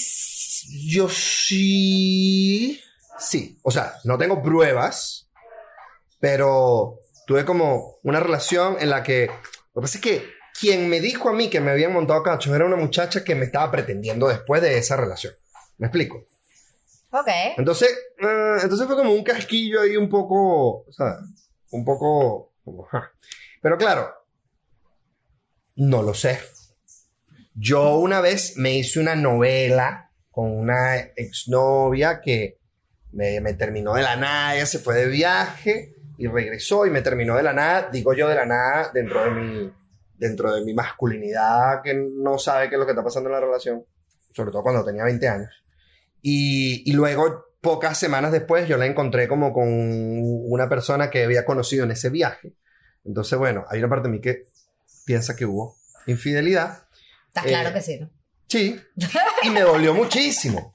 yo 0.89 1.09
sí, 1.09 2.83
sí. 3.19 3.57
O 3.63 3.71
sea, 3.71 3.95
no 4.03 4.19
tengo 4.19 4.43
pruebas, 4.43 5.31
pero 6.19 6.99
tuve 7.27 7.45
como 7.45 7.99
una 8.03 8.19
relación 8.19 8.77
en 8.81 8.91
la 8.91 9.05
que, 9.05 9.27
lo 9.75 9.81
que 9.81 9.85
pasa 9.85 9.99
es 9.99 10.03
que 10.03 10.29
quien 10.59 10.89
me 10.89 11.01
dijo 11.01 11.29
a 11.29 11.33
mí 11.33 11.49
que 11.49 11.61
me 11.61 11.71
habían 11.71 11.93
montado 11.93 12.23
cachos 12.23 12.53
era 12.53 12.67
una 12.67 12.77
muchacha 12.77 13.23
que 13.23 13.37
me 13.37 13.45
estaba 13.45 13.71
pretendiendo 13.71 14.27
después 14.27 14.61
de 14.61 14.77
esa 14.79 14.97
relación. 14.97 15.35
¿Me 15.79 15.87
explico? 15.87 16.27
Ok. 17.15 17.29
Entonces, 17.57 17.91
eh, 18.19 18.57
entonces 18.61 18.89
fue 18.89 18.97
como 18.97 19.13
un 19.13 19.23
casquillo 19.23 19.83
ahí 19.83 19.97
un 19.97 20.09
poco, 20.09 20.85
sea, 20.91 21.21
un 21.71 21.85
poco, 21.85 22.55
como, 22.65 22.83
ja. 22.87 23.13
pero 23.63 23.79
claro, 23.79 24.13
no 25.77 26.03
lo 26.03 26.13
sé. 26.13 26.41
Yo 27.55 27.99
una 27.99 28.21
vez 28.21 28.57
me 28.57 28.75
hice 28.75 28.99
una 28.99 29.15
novela 29.15 30.11
con 30.33 30.51
una 30.51 30.97
exnovia 30.97 32.21
que 32.21 32.59
me, 33.13 33.41
me 33.41 33.55
terminó 33.55 33.95
de 33.95 34.03
la 34.03 34.17
nada, 34.17 34.57
ella 34.57 34.67
se 34.67 34.81
fue 34.81 34.97
de 34.97 35.07
viaje 35.07 35.95
y 36.19 36.27
regresó 36.27 36.85
y 36.85 36.91
me 36.91 37.01
terminó 37.01 37.37
de 37.37 37.45
la 37.45 37.53
nada, 37.53 37.91
digo 37.93 38.13
yo 38.13 38.29
de 38.29 38.35
la 38.35 38.45
nada, 38.45 38.91
dentro 38.93 39.23
de 39.23 39.31
mi, 39.31 39.73
dentro 40.19 40.53
de 40.53 40.65
mi 40.65 40.75
masculinidad 40.75 41.81
que 41.81 41.95
no 41.95 42.39
sabe 42.39 42.69
qué 42.69 42.75
es 42.75 42.79
lo 42.81 42.87
que 42.87 42.93
está 42.93 43.05
pasando 43.05 43.29
en 43.29 43.35
la 43.35 43.41
relación, 43.41 43.85
sobre 44.33 44.51
todo 44.51 44.65
cuando 44.65 44.85
tenía 44.85 45.05
20 45.05 45.29
años. 45.29 45.64
Y, 46.27 46.91
y 46.91 46.95
luego, 46.95 47.45
pocas 47.61 47.99
semanas 47.99 48.33
después, 48.33 48.67
yo 48.67 48.79
la 48.79 48.87
encontré 48.87 49.29
como 49.29 49.53
con 49.53 49.67
una 49.69 50.71
persona 50.71 51.11
que 51.11 51.23
había 51.25 51.45
conocido 51.45 51.85
en 51.85 51.91
ese 51.91 52.09
viaje. 52.09 52.55
Entonces, 53.05 53.39
bueno, 53.39 53.67
hay 53.69 53.81
una 53.81 53.91
parte 53.91 54.09
de 54.09 54.13
mí 54.15 54.21
que 54.23 54.45
piensa 55.05 55.37
que 55.37 55.45
hubo 55.45 55.77
infidelidad. 56.07 56.87
Está 57.29 57.43
Eh, 57.43 57.49
claro 57.49 57.75
que 57.75 57.83
sí, 57.83 57.99
¿no? 58.01 58.11
Sí. 58.49 58.81
Y 59.43 59.51
me 59.51 59.61
dolió 59.61 59.93
muchísimo. 59.93 60.73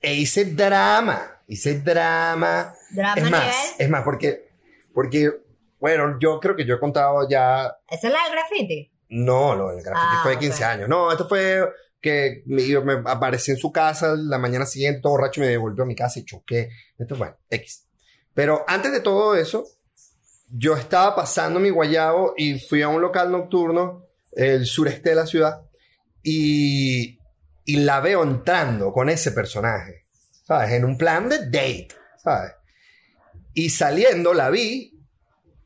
E 0.00 0.14
hice 0.14 0.44
drama. 0.44 1.42
Hice 1.48 1.80
drama. 1.80 2.72
Drama 2.92 3.14
Es 3.16 3.30
más, 3.30 3.40
nivel. 3.42 3.54
es 3.78 3.90
más, 3.90 4.04
porque, 4.04 4.50
porque, 4.94 5.32
bueno, 5.80 6.16
yo 6.20 6.38
creo 6.38 6.54
que 6.54 6.64
yo 6.64 6.76
he 6.76 6.78
contado 6.80 7.28
ya 7.28 7.76
¿Esa 7.88 8.06
es 8.06 8.12
la 8.12 8.22
del 8.24 8.32
graffiti? 8.32 8.92
no, 9.08 9.56
lo 9.56 9.70
del 9.70 9.82
graffiti 9.82 10.14
Ah, 10.16 10.20
fue 10.22 10.32
de 10.32 10.38
15 10.38 10.62
ok. 10.64 10.70
años. 10.70 10.88
No, 10.88 11.10
esto 11.10 11.28
fue 11.28 11.68
que 12.00 12.42
me, 12.46 12.62
me 12.80 13.02
aparecí 13.10 13.50
en 13.50 13.58
su 13.58 13.70
casa 13.72 14.14
la 14.16 14.38
mañana 14.38 14.66
siguiente, 14.66 15.00
todo 15.00 15.12
borracho, 15.12 15.40
me 15.40 15.48
devolvió 15.48 15.84
a 15.84 15.86
mi 15.86 15.94
casa 15.94 16.18
y 16.18 16.24
choqué. 16.24 16.70
Esto, 16.98 17.16
bueno, 17.16 17.36
X. 17.50 17.86
Pero 18.34 18.64
antes 18.66 18.92
de 18.92 19.00
todo 19.00 19.34
eso, 19.36 19.66
yo 20.48 20.76
estaba 20.76 21.14
pasando 21.14 21.60
mi 21.60 21.70
guayabo 21.70 22.34
y 22.36 22.58
fui 22.58 22.82
a 22.82 22.88
un 22.88 23.00
local 23.00 23.30
nocturno, 23.30 24.06
el 24.32 24.66
sureste 24.66 25.10
de 25.10 25.14
la 25.14 25.26
ciudad, 25.26 25.62
y, 26.22 27.18
y 27.64 27.76
la 27.76 28.00
veo 28.00 28.22
entrando 28.22 28.92
con 28.92 29.08
ese 29.08 29.32
personaje, 29.32 30.06
¿sabes? 30.44 30.72
En 30.72 30.84
un 30.84 30.96
plan 30.96 31.28
de 31.28 31.38
date, 31.46 31.88
¿sabes? 32.22 32.52
Y 33.54 33.70
saliendo 33.70 34.32
la 34.32 34.50
vi 34.50 34.98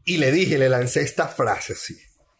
y 0.04 0.16
le 0.18 0.32
dije, 0.32 0.58
le 0.58 0.68
lancé 0.68 1.02
esta 1.02 1.28
frase 1.28 1.74
así, 1.74 1.96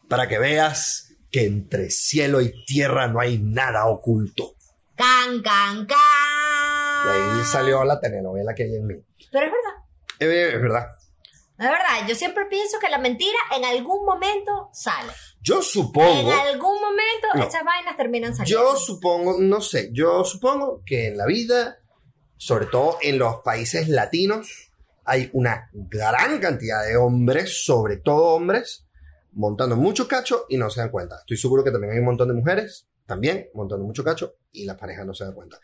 para 0.08 0.28
que 0.28 0.38
veas 0.38 1.13
que 1.34 1.46
entre 1.46 1.90
cielo 1.90 2.40
y 2.40 2.64
tierra 2.64 3.08
no 3.08 3.18
hay 3.18 3.38
nada 3.38 3.86
oculto. 3.86 4.54
Can, 4.94 5.42
can, 5.42 5.84
can. 5.84 5.98
Y 7.06 7.08
ahí 7.40 7.44
salió 7.44 7.82
la 7.82 7.98
telenovela 7.98 8.54
que 8.54 8.62
hay 8.62 8.76
en 8.76 8.86
mí. 8.86 8.94
Pero 9.32 9.46
es 9.46 9.52
verdad. 9.52 9.82
Eh, 10.20 10.52
Es 10.54 10.62
verdad. 10.62 10.86
Es 11.58 11.66
verdad, 11.68 12.06
yo 12.08 12.14
siempre 12.14 12.44
pienso 12.46 12.78
que 12.78 12.88
la 12.88 12.98
mentira 12.98 13.36
en 13.56 13.64
algún 13.64 14.04
momento 14.04 14.70
sale. 14.72 15.10
Yo 15.40 15.60
supongo, 15.60 16.32
En 16.32 16.38
algún 16.38 16.80
momento 16.80 17.26
No. 17.34 17.42
esas 17.48 17.64
vainas 17.64 17.96
terminan 17.96 18.34
saliendo. 18.36 18.62
yo 18.72 18.76
supongo, 18.76 19.36
no 19.40 19.60
sé, 19.60 19.90
yo 19.92 20.22
supongo 20.24 20.82
que 20.86 21.08
en 21.08 21.16
la 21.16 21.26
vida, 21.26 21.78
sobre 22.36 22.66
todo 22.66 22.98
en 23.02 23.18
los 23.18 23.36
países 23.44 23.88
latinos, 23.88 24.70
hay 25.04 25.30
una 25.32 25.68
gran 25.72 26.38
cantidad 26.38 26.84
de 26.86 26.96
hombres, 26.96 27.64
sobre 27.64 27.96
todo 27.96 28.34
hombres, 28.36 28.83
montando 29.34 29.76
mucho 29.76 30.08
cacho 30.08 30.46
y 30.48 30.56
no 30.56 30.70
se 30.70 30.80
dan 30.80 30.90
cuenta. 30.90 31.16
Estoy 31.20 31.36
seguro 31.36 31.62
que 31.62 31.70
también 31.70 31.92
hay 31.92 31.98
un 31.98 32.06
montón 32.06 32.28
de 32.28 32.34
mujeres, 32.34 32.88
también 33.06 33.48
montando 33.54 33.84
mucho 33.84 34.02
cacho 34.02 34.36
y 34.52 34.64
las 34.64 34.76
parejas 34.76 35.06
no 35.06 35.14
se 35.14 35.24
dan 35.24 35.34
cuenta. 35.34 35.58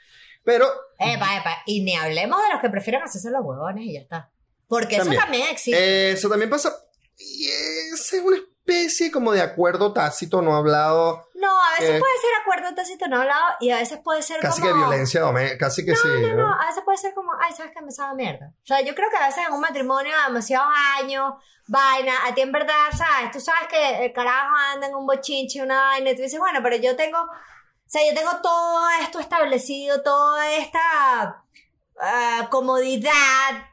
Pero 0.45 0.67
Epa, 0.99 1.39
epa. 1.39 1.57
Y 1.67 1.83
ni 1.83 1.95
hablemos 1.97 2.41
de 2.43 2.53
los 2.53 2.61
que 2.61 2.71
prefieren 2.71 3.03
hacerse 3.03 3.31
los 3.31 3.43
huevones 3.45 3.85
y 3.85 3.95
ya 3.95 4.01
está. 4.01 4.31
Porque 4.69 4.97
También. 4.99 5.15
eso 5.15 5.23
también 5.23 5.49
existe. 5.51 6.11
Eso 6.13 6.29
también 6.29 6.51
pasa. 6.51 6.73
Y 7.19 7.49
es 7.49 8.13
una 8.25 8.37
especie 8.37 9.11
como 9.11 9.33
de 9.33 9.41
acuerdo 9.41 9.93
tácito 9.93 10.43
no 10.43 10.57
hablado, 10.57 11.27
no, 11.41 11.49
a 11.49 11.71
veces 11.79 11.97
eh, 11.97 11.99
puede 11.99 12.19
ser 12.19 12.31
acuerdo 12.41 12.75
tácito 12.75 13.09
no 13.09 13.21
hablado 13.21 13.57
y 13.61 13.71
a 13.71 13.77
veces 13.77 13.99
puede 14.05 14.23
ser 14.23 14.41
casi 14.41 14.61
como... 14.61 14.73
que 14.73 14.79
violencia 14.79 15.21
doméstica, 15.23 15.67
casi 15.67 15.85
que 15.85 15.97
sí. 15.97 16.09
No, 16.09 16.29
¿no? 16.29 16.49
no, 16.49 16.55
a 16.55 16.67
veces 16.67 16.83
puede 16.85 16.99
ser 16.99 17.15
como, 17.15 17.33
ay, 17.41 17.53
¿sabes 17.53 17.73
qué? 17.75 17.83
Me 17.83 17.91
sabe 17.91 18.15
mierda. 18.15 18.53
O 18.63 18.67
sea, 18.67 18.81
yo 18.83 18.95
creo 18.95 19.09
que 19.11 19.17
a 19.17 19.27
veces 19.27 19.45
en 19.47 19.55
un 19.55 19.61
matrimonio 19.61 20.15
de 20.15 20.23
demasiados 20.25 20.69
años, 20.99 21.35
vaina, 21.67 22.13
a 22.27 22.35
ti 22.35 22.43
en 22.43 22.53
verdad, 22.53 22.91
¿sabes? 22.97 23.31
Tú 23.33 23.41
sabes 23.41 23.69
que 23.69 24.05
el 24.05 24.13
carajo 24.13 24.55
anda 24.75 24.89
en 24.89 24.95
un 24.95 25.07
bochinche, 25.07 25.63
una 25.63 25.81
vaina, 25.81 26.11
y 26.11 26.17
tú 26.17 26.23
dices, 26.23 26.39
bueno, 26.39 26.61
pero 26.63 26.77
yo 26.77 26.97
tengo, 26.97 27.19
o 27.19 27.29
sea, 27.87 28.03
yo 28.07 28.15
tengo 28.15 28.41
todo 28.43 28.89
esto 29.03 29.19
establecido, 29.21 30.03
toda 30.03 30.51
esta 30.53 31.45
ah, 32.01 32.49
comodidad, 32.51 33.13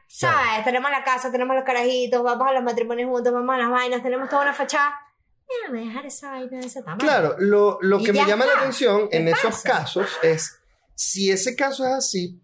¿sabes? 0.06 0.64
Tenemos 0.64 0.90
la 0.90 1.04
casa, 1.04 1.30
tenemos 1.30 1.54
los 1.54 1.64
carajitos, 1.64 2.22
vamos 2.22 2.48
a 2.48 2.52
los 2.52 2.62
matrimonios 2.62 3.10
juntos, 3.10 3.32
vamos 3.32 3.54
a 3.54 3.58
las 3.58 3.70
vainas, 3.70 4.02
tenemos 4.02 4.28
toda 4.28 4.42
una 4.42 4.54
fachada. 4.54 5.07
Déjame 5.48 5.86
dejar 5.86 6.06
esa 6.06 6.30
vaina 6.30 6.58
de 6.60 6.66
ese 6.66 6.82
tamaño. 6.82 6.98
Claro, 6.98 7.36
lo, 7.38 7.78
lo 7.80 7.98
que 8.02 8.12
me 8.12 8.24
llama 8.26 8.44
la 8.46 8.52
atención 8.58 9.08
¿Qué 9.08 9.16
en 9.18 9.28
esos 9.28 9.62
casos 9.62 10.06
es, 10.22 10.58
si 10.94 11.30
ese 11.30 11.56
caso 11.56 11.86
es 11.86 11.92
así, 11.92 12.40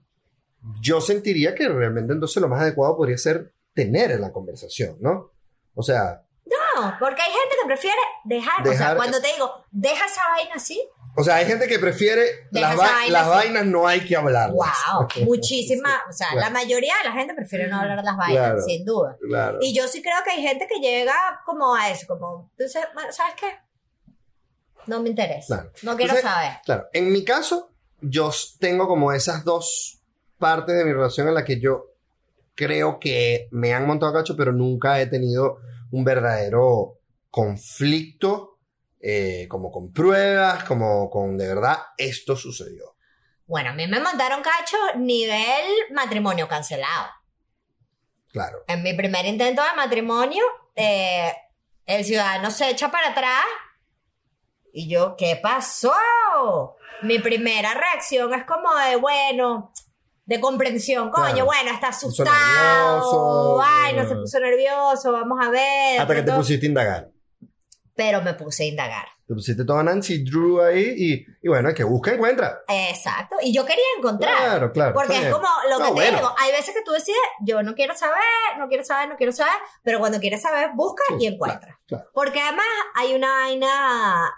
yo 0.81 1.01
sentiría 1.01 1.55
que 1.55 1.69
realmente 1.69 2.13
entonces 2.15 2.41
lo 2.41 2.49
más 2.49 2.63
adecuado 2.63 2.97
podría 2.97 3.19
ser 3.19 3.53
tener 3.75 4.11
en 4.13 4.21
la 4.23 4.33
conversación, 4.33 4.97
¿no? 5.01 5.31
O 5.75 5.83
sea, 5.83 6.23
No, 6.47 6.97
porque 6.99 7.21
hay 7.23 7.31
gente 7.33 7.57
que 7.61 7.67
prefiere 7.67 7.97
dejar, 8.25 8.61
o 8.61 8.65
sea, 8.65 8.73
Dejar- 8.73 8.97
cuando 8.97 9.21
te 9.21 9.29
digo, 9.33 9.65
deja 9.71 10.07
esa 10.07 10.23
vaina 10.37 10.55
así, 10.55 10.81
o 11.17 11.23
sea, 11.25 11.37
hay 11.37 11.47
gente 11.47 11.67
que 11.69 11.79
prefiere 11.79 12.49
las, 12.51 12.75
esa 12.75 12.83
va- 12.83 12.93
vaina 12.93 13.13
las 13.13 13.29
vainas 13.29 13.67
no 13.67 13.87
hay 13.87 14.01
que 14.05 14.17
hablarlas. 14.17 14.55
Wow, 14.93 15.09
muchísima, 15.25 16.03
o 16.09 16.13
sea, 16.13 16.29
Claro. 16.33 16.41
la 16.41 16.51
mayoría 16.51 16.95
de 17.03 17.09
la 17.09 17.15
gente 17.15 17.35
prefiere 17.35 17.69
no 17.69 17.81
hablar 17.81 17.99
de 17.99 18.05
las 18.05 18.17
vainas, 18.17 18.37
Claro. 18.45 18.61
sin 18.63 18.85
duda. 18.85 19.17
Claro. 19.29 19.59
Y 19.61 19.75
yo 19.75 19.87
sí 19.89 20.03
creo 20.03 20.17
que 20.25 20.31
hay 20.33 20.43
gente 20.43 20.67
que 20.69 20.81
llega 20.81 21.15
como 21.47 21.75
a 21.75 21.91
eso, 21.91 22.07
como, 22.07 22.51
entonces, 22.59 22.83
¿sabes 23.11 23.35
qué? 23.39 23.47
No 24.87 25.01
me 25.01 25.09
interesa, 25.09 25.71
no 25.83 25.97
quiero 25.97 26.15
Entonces, 26.15 26.23
saber. 26.23 26.53
Claro, 26.65 26.87
en 26.93 27.11
mi 27.13 27.25
caso, 27.25 27.71
yo 28.01 28.31
tengo 28.59 28.87
como 28.87 29.13
esas 29.13 29.45
dos 29.45 30.01
partes 30.39 30.77
de 30.77 30.85
mi 30.85 30.93
relación 30.93 31.29
en 31.29 31.35
la 31.35 31.45
que 31.45 31.59
yo 31.59 31.87
creo 32.55 32.99
que 33.01 33.49
me 33.51 33.73
han 33.73 33.87
montado 33.87 34.13
cacho, 34.13 34.37
pero 34.37 34.53
nunca 34.53 35.01
he 35.01 35.07
tenido 35.07 35.59
un 35.91 36.05
verdadero 36.05 36.99
conflicto, 37.31 38.54
eh, 39.07 39.47
como 39.49 39.71
con 39.71 39.93
pruebas, 39.93 40.65
como 40.65 41.11
con 41.11 41.37
de 41.37 41.47
verdad 41.47 41.77
esto 41.99 42.37
sucedió. 42.37 42.97
Bueno, 43.47 43.69
a 43.69 43.73
mí 43.75 43.87
me 43.87 44.01
mandaron 44.01 44.41
cacho 44.41 44.79
nivel 44.97 45.63
matrimonio 45.93 46.49
cancelado. 46.49 47.11
Claro. 48.33 48.65
En 48.67 48.83
mi 48.83 48.95
primer 48.95 49.27
intento 49.27 49.63
de 49.63 49.77
matrimonio, 49.77 50.43
eh, 50.75 51.35
el 51.85 52.03
ciudadano 52.03 52.51
se 52.51 52.71
echa 52.71 52.91
para 52.91 53.11
atrás 53.11 53.45
y 54.73 54.89
yo, 54.89 55.17
¿qué 55.19 55.39
pasó? 55.43 55.93
Mi 57.03 57.19
primera 57.19 57.75
reacción 57.75 58.33
es 58.33 58.45
como 58.45 58.75
de, 58.75 58.97
bueno, 58.97 59.71
de 60.25 60.41
comprensión, 60.41 61.11
coño, 61.11 61.27
Claro. 61.27 61.45
bueno, 61.45 61.71
está 61.73 61.89
asustado, 61.89 62.31
nervioso, 62.33 63.61
ay, 63.63 63.97
no 63.97 64.03
eh. 64.03 64.09
se 64.09 64.15
puso 64.15 64.41
nervioso, 64.41 65.13
vamos 65.13 65.47
a 65.47 65.51
ver. 65.51 66.01
Hasta 66.01 66.15
que 66.15 66.23
te 66.23 66.33
pusiste 66.33 66.65
a 66.65 66.69
indagar. 66.71 67.14
Pero 67.97 68.23
me 68.23 68.35
puse 68.35 68.65
a 68.65 68.67
indagar. 68.67 69.07
te 69.27 69.35
pusiste 69.35 69.65
toda 69.65 69.83
Nancy 69.85 70.25
Drew 70.25 70.61
ahí 70.61 70.95
y, 70.97 71.27
y 71.43 71.49
bueno, 71.49 71.69
el 71.69 71.75
que 71.75 71.85
busca 71.85 72.13
encuentra. 72.13 72.61
Exacto. 72.69 73.37
Y 73.41 73.55
yo 73.55 73.65
quería 73.65 73.85
encontrar. 73.99 74.37
Claro, 74.37 74.73
claro. 74.73 74.95
Porque 74.95 75.17
es 75.17 75.33
como 75.33 75.47
lo 75.71 75.77
que 75.79 75.83
No, 75.83 75.89
te 75.89 75.93
bueno. 75.93 76.17
digo. 76.19 76.35
Hay 76.39 76.51
veces 76.53 76.75
que 76.75 76.83
tú 76.83 76.91
decides, 76.93 77.17
yo 77.41 77.63
no 77.63 77.75
quiero 77.75 77.95
saber, 77.95 78.19
no 78.59 78.67
quiero 78.69 78.85
saber, 78.85 79.09
no 79.09 79.17
quiero 79.17 79.33
saber, 79.33 79.55
pero 79.85 80.01
cuando 80.01 80.19
quieres 80.19 80.43
saber, 80.43 80.71
busca 80.75 81.05
Sí, 81.09 81.15
y 81.21 81.27
encuentra. 81.29 81.79
claro. 81.87 82.05
Porque 82.13 82.41
además 82.41 82.67
hay 82.97 83.15
una 83.15 83.31
vaina. 83.33 84.35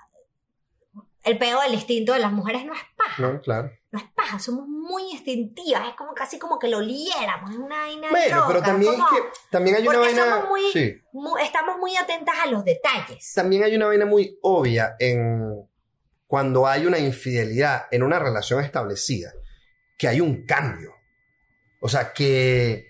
El 1.25 1.39
peo 1.39 1.61
del 1.63 1.75
instinto 1.75 2.13
de 2.13 2.21
las 2.21 2.31
mujeres 2.31 2.65
no 2.65 2.73
es 2.75 2.81
paja. 2.97 3.21
No, 3.23 3.41
claro. 3.41 3.71
No 3.97 4.03
es 4.05 4.11
paja, 4.15 4.39
somos 4.39 4.69
muy 4.69 5.11
instintivas. 5.13 5.89
Es 5.89 5.95
como 5.95 6.13
casi 6.13 6.39
como 6.39 6.59
que 6.59 6.69
lo 6.69 6.81
liéramos. 6.81 7.51
Es 7.51 7.57
una 7.57 7.79
vaina. 7.79 8.09
Bueno, 8.11 8.45
pero 8.47 8.59
loca, 8.59 8.67
también 8.67 8.93
como- 8.95 9.07
es 9.07 9.23
que 9.23 9.29
también 9.51 9.77
hay 9.77 9.89
una 9.89 9.99
vaina. 9.99 10.25
somos 10.25 10.49
muy- 10.51 10.71
Sí. 10.73 11.03
estamos 11.43 11.79
muy 11.79 11.97
atentas 11.97 12.35
a 12.43 12.47
los 12.51 12.63
detalles. 12.65 13.33
También 13.35 13.65
hay 13.65 13.75
una 13.75 13.87
vaina 13.87 14.05
muy 14.05 14.39
obvia 14.43 14.97
en 14.99 15.67
cuando 16.27 16.67
hay 16.67 16.85
una 16.85 16.99
infidelidad 16.99 17.87
en 17.91 18.03
una 18.03 18.19
relación 18.19 18.63
establecida, 18.63 19.33
que 19.97 20.09
hay 20.09 20.21
un 20.21 20.45
cambio. 20.45 20.93
O 21.81 21.89
sea, 21.89 22.13
que, 22.13 22.87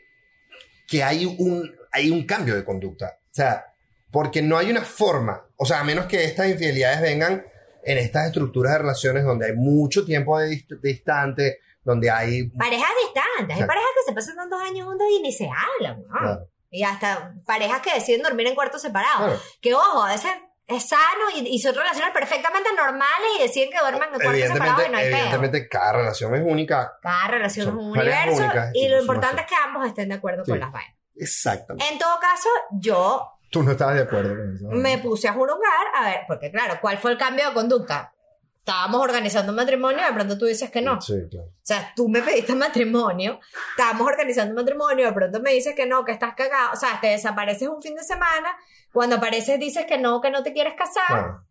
que 0.89 1.05
hay, 1.05 1.25
un, 1.27 1.73
hay 1.93 2.11
un 2.11 2.27
cambio 2.27 2.55
de 2.57 2.65
conducta. 2.65 3.19
O 3.27 3.35
sea, 3.35 3.75
porque 4.11 4.43
no 4.43 4.57
hay 4.59 4.71
una 4.71 4.83
forma, 4.83 5.47
o 5.57 5.67
sea, 5.67 5.81
a 5.81 5.85
menos 5.85 6.07
que 6.07 6.25
estas 6.25 6.49
infidelidades 6.49 7.01
vengan 7.01 7.45
en 7.87 7.99
estas 7.99 8.27
estructuras 8.27 8.73
de 8.73 8.79
relaciones 8.79 9.25
donde 9.25 9.47
hay 9.47 9.53
mucho 9.55 10.05
tiempo 10.05 10.39
de 10.39 10.49
dist- 10.51 10.81
distante, 10.81 11.61
donde 11.83 12.11
hay... 12.11 12.49
Parejas 12.51 12.91
distantes. 13.05 13.57
Hay 13.57 13.67
parejas 13.67 13.89
que 13.97 14.11
se 14.11 14.13
pasan 14.15 14.37
tantos 14.37 14.61
años 14.61 14.87
juntas 14.87 15.07
y 15.17 15.23
ni 15.23 15.33
se 15.33 15.49
hablan. 15.49 16.03
¿no? 16.03 16.09
Claro, 16.19 16.49
Y 16.71 16.83
hasta 16.83 17.33
parejas 17.47 17.81
que 17.81 17.95
deciden 17.95 18.23
dormir 18.23 18.47
en 18.49 18.55
cuartos 18.55 18.83
separados. 18.83 19.19
claro. 19.29 19.41
Que 19.63 19.75
ojo, 19.75 20.03
a 20.03 20.09
veces 20.13 20.31
es 20.67 20.89
sano 20.89 21.31
y, 21.37 21.47
y 21.47 21.61
son 21.61 21.77
relaciones 21.77 22.13
perfectamente 22.13 22.69
normales 22.77 23.29
y 23.39 23.43
deciden 23.43 23.71
que 23.71 23.79
duerman 23.79 24.09
en 24.15 24.21
cuartos 24.21 24.43
separados 24.49 24.87
y 24.87 24.91
no 24.91 24.99
hay 24.99 25.07
evidentemente 25.07 25.69
cada 25.69 25.93
relación 25.93 26.35
es 26.35 26.43
única. 26.45 26.99
Cada 27.01 27.29
relación 27.29 27.67
son 27.67 27.75
es 27.77 27.81
un 27.85 27.91
universo 27.93 28.43
únicas 28.43 28.71
y 28.75 28.89
lo 28.89 29.01
importante 29.01 29.43
es 29.43 29.47
que 29.47 29.55
ambos 29.55 29.87
estén 29.87 30.09
de 30.09 30.17
acuerdo 30.17 30.45
Sí. 30.45 30.51
con 30.51 30.59
las 30.59 30.73
vainas. 30.73 30.97
Exactamente. 31.15 31.93
En 31.93 31.99
todo 32.01 32.19
caso, 32.21 32.49
yo 32.73 33.36
Tú 33.51 33.63
no 33.63 33.73
estabas 33.73 33.95
de 33.95 34.03
acuerdo 34.03 34.31
con 34.37 34.55
eso. 34.55 34.65
me 34.71 34.99
puse 34.99 35.29
a 35.29 35.33
juzgar, 35.33 35.87
a 35.95 36.05
ver, 36.05 36.21
porque 36.27 36.51
claro, 36.51 36.79
¿cuál 36.81 36.99
fue 36.99 37.13
el 37.13 37.19
cambio 37.19 37.49
de 37.49 37.55
conducta? 37.55 38.13
Estábamos 38.59 39.01
organizando 39.01 39.53
un 39.53 39.57
matrimonio 39.57 40.01
y 40.03 40.07
de 40.09 40.13
pronto 40.13 40.37
tú 40.37 40.45
dices 40.47 40.71
que 40.73 40.83
no. 40.83 41.01
Sí, 41.01 41.15
claro. 41.31 41.47
O 41.49 41.53
sea, 41.63 41.93
tú 41.95 42.09
me 42.09 42.21
pediste 42.21 42.53
matrimonio, 42.57 43.39
estábamos 43.71 44.09
organizando 44.09 44.51
un 44.51 44.57
matrimonio, 44.57 45.07
de 45.07 45.13
pronto 45.13 45.41
me 45.41 45.53
dices 45.53 45.75
que 45.77 45.87
no, 45.87 46.05
que 46.05 46.11
estás 46.11 46.35
cagado, 46.35 46.73
o 46.73 46.77
sea, 46.77 46.99
te 47.01 47.07
desapareces 47.09 47.69
un 47.69 47.81
fin 47.81 47.95
de 47.95 48.03
semana, 48.03 48.49
cuando 48.93 49.17
apareces 49.17 49.61
dices 49.61 49.87
que 49.87 49.99
no, 49.99 50.21
que 50.21 50.31
no 50.33 50.43
te 50.43 50.53
quieres 50.53 50.75
casar, 50.75 51.07
Claro. 51.07 51.47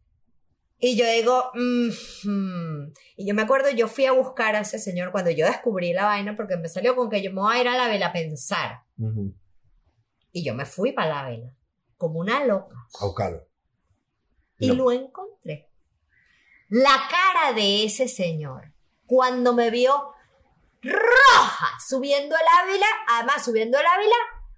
y 0.77 0.97
yo 0.97 1.07
digo, 1.09 1.51
mm, 1.53 1.89
mm. 2.29 2.93
y 3.15 3.25
yo 3.27 3.33
me 3.33 3.43
acuerdo, 3.43 3.69
yo 3.69 3.87
fui 3.87 4.05
a 4.05 4.11
buscar 4.11 4.57
a 4.57 4.59
ese 4.59 4.77
señor 4.77 5.11
cuando 5.13 5.31
yo 5.31 5.45
descubrí 5.45 5.93
la 5.93 6.03
vaina, 6.05 6.35
porque 6.35 6.57
me 6.57 6.67
salió 6.67 6.97
con 6.97 7.09
que 7.09 7.21
yo 7.21 7.31
me 7.31 7.39
voy 7.39 7.55
a 7.55 7.61
ir 7.61 7.67
a 7.69 7.77
la 7.77 7.87
vela 7.87 8.07
a 8.07 8.11
pensar, 8.13 8.81
Ujú. 8.97 9.33
y 10.33 10.43
yo 10.43 10.53
me 10.53 10.65
fui 10.65 10.91
para 10.91 11.09
la 11.23 11.29
vela, 11.29 11.49
como 11.97 12.19
una 12.19 12.43
loca, 12.45 12.75
A 12.99 13.05
buscarlo. 13.05 13.47
y 14.59 14.67
No. 14.69 14.73
lo 14.75 14.91
encontré. 14.91 15.69
La 16.69 17.07
cara 17.09 17.53
de 17.53 17.85
ese 17.85 18.07
señor, 18.07 18.73
cuando 19.05 19.53
me 19.53 19.69
vio 19.69 20.11
roja 20.81 21.67
subiendo 21.85 22.35
el 22.35 22.43
Ávila, 22.61 22.85
además 23.09 23.43
subiendo 23.43 23.77
el 23.79 23.85
Ávila 23.85 24.15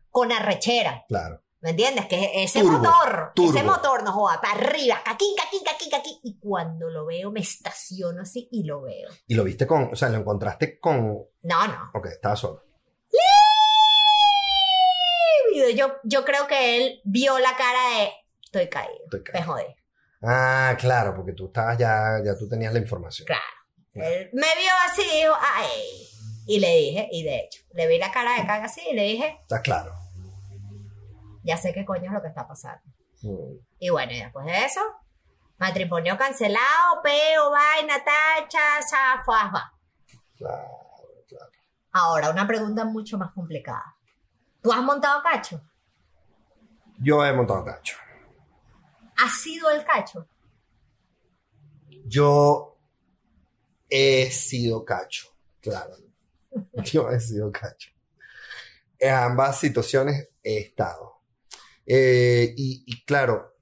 con 0.10 0.32
arrechera. 0.32 1.06
Claro. 1.08 1.41
¿Me 1.60 1.72
entiendes? 1.72 2.06
Que 2.06 2.44
ese 2.44 2.62
Turbo, 2.62 2.77
motor, 2.79 3.31
turbo. 3.33 3.50
ese 3.57 3.64
motor 3.64 4.03
no 4.03 4.12
joda, 4.14 4.40
para 4.40 4.53
arriba, 4.53 5.01
caquín, 5.03 5.35
caquín, 5.35 5.64
caquín, 5.66 5.90
caquín. 5.90 6.20
Y 6.24 6.38
cuando 6.40 6.90
lo 6.90 7.05
veo, 7.05 7.31
me 7.31 7.40
estaciono 7.40 8.22
así 8.22 8.48
y 8.51 8.64
lo 8.64 8.81
veo. 8.83 9.09
Y 9.25 9.33
lo 9.33 9.44
viste 9.44 9.66
con, 9.66 9.90
o 9.92 9.96
sea, 9.96 10.09
lo 10.09 10.18
encontraste 10.20 10.79
con, 10.79 11.18
No, 11.42 11.68
no. 11.68 11.92
ok, 11.96 12.05
estaba 12.07 12.35
solo. 12.35 12.64
Yo, 15.75 15.96
yo 16.03 16.25
creo 16.25 16.48
que 16.48 16.77
él 16.77 17.01
vio 17.03 17.37
la 17.39 17.55
cara 17.55 17.79
de, 17.98 18.11
estoy 18.43 18.67
caído, 18.67 19.05
Estoy 19.05 19.22
me 19.33 19.43
jodí. 19.43 19.63
Ah, 20.22 20.75
claro, 20.79 21.15
porque 21.15 21.33
tú 21.33 21.48
estabas 21.48 21.77
ya, 21.77 22.20
ya 22.24 22.37
tú 22.37 22.48
tenías 22.48 22.74
la 22.74 22.79
información. 22.79 23.25
Claro. 23.25 23.43
Él 23.93 24.29
me 24.33 24.41
vio 24.41 24.72
así 24.85 25.01
y 25.01 25.22
dijo, 25.22 25.33
ay. 25.39 26.07
Y 26.48 26.59
le 26.59 26.75
dije, 26.75 27.09
y 27.11 27.24
de 27.24 27.39
hecho, 27.39 27.61
le 27.74 27.87
vi 27.87 27.98
la 27.98 28.11
cara 28.11 28.35
de 28.35 28.48
caga 28.48 28.65
así 28.65 28.81
y 28.89 28.96
le 28.96 29.03
dije, 29.03 29.37
Está 29.41 29.61
claro. 29.61 29.93
ya 31.43 31.57
sé 31.57 31.74
qué 31.74 31.85
coño 31.85 32.05
es 32.05 32.11
lo 32.11 32.22
que 32.22 32.29
está 32.29 32.48
pasando. 32.48 32.81
Mm. 33.22 33.57
Y 33.79 33.89
bueno, 33.89 34.13
y 34.13 34.20
después 34.20 34.46
de 34.46 34.65
eso, 34.65 34.81
matrimonio 35.57 36.17
cancelado, 36.17 37.01
peo, 37.03 37.51
vaina, 37.51 37.96
tacha, 38.03 38.81
zafa, 38.81 39.74
Claro. 40.37 40.87
Ahora, 41.91 42.29
una 42.29 42.46
pregunta 42.46 42.85
mucho 42.85 43.17
más 43.17 43.31
complicada. 43.31 43.97
¿Tú 44.61 44.72
has 44.72 44.81
montado 44.81 45.22
cacho? 45.24 45.61
Yo 47.00 47.25
he 47.25 47.33
montado 47.33 47.63
cacho. 47.63 47.96
¿Has 49.17 49.39
sido 49.41 49.70
el 49.70 49.83
cacho? 49.83 50.27
Yo 52.05 52.77
he 53.89 54.29
sido 54.31 54.83
cacho, 54.83 55.29
claro. 55.59 55.96
Yo 56.83 57.09
he 57.09 57.20
sido 57.20 57.51
cacho. 57.51 57.91
En 59.00 59.13
ambas 59.13 59.59
situaciones 59.59 60.29
he 60.43 60.57
estado. 60.57 61.22
Eh, 61.85 62.53
y, 62.57 62.83
y 62.85 63.05
claro, 63.05 63.57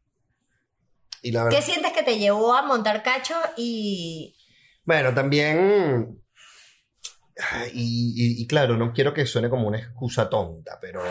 y 1.26 1.32
la 1.32 1.44
verdad. 1.44 1.58
¿Qué 1.58 1.66
sientes 1.66 1.92
que 1.92 2.04
te 2.04 2.20
llevó 2.20 2.54
a 2.54 2.62
montar 2.62 3.02
cacho 3.02 3.34
y... 3.58 4.38
Bueno, 4.84 5.12
también. 5.12 6.24
Y, 7.74 8.48
claro, 8.48 8.78
no 8.78 8.94
quiero 8.94 9.14
que 9.14 9.26
suene 9.26 9.50
como 9.50 9.68
una 9.68 9.80
excusa 9.80 10.30
tonta, 10.30 10.80
pero, 10.82 11.02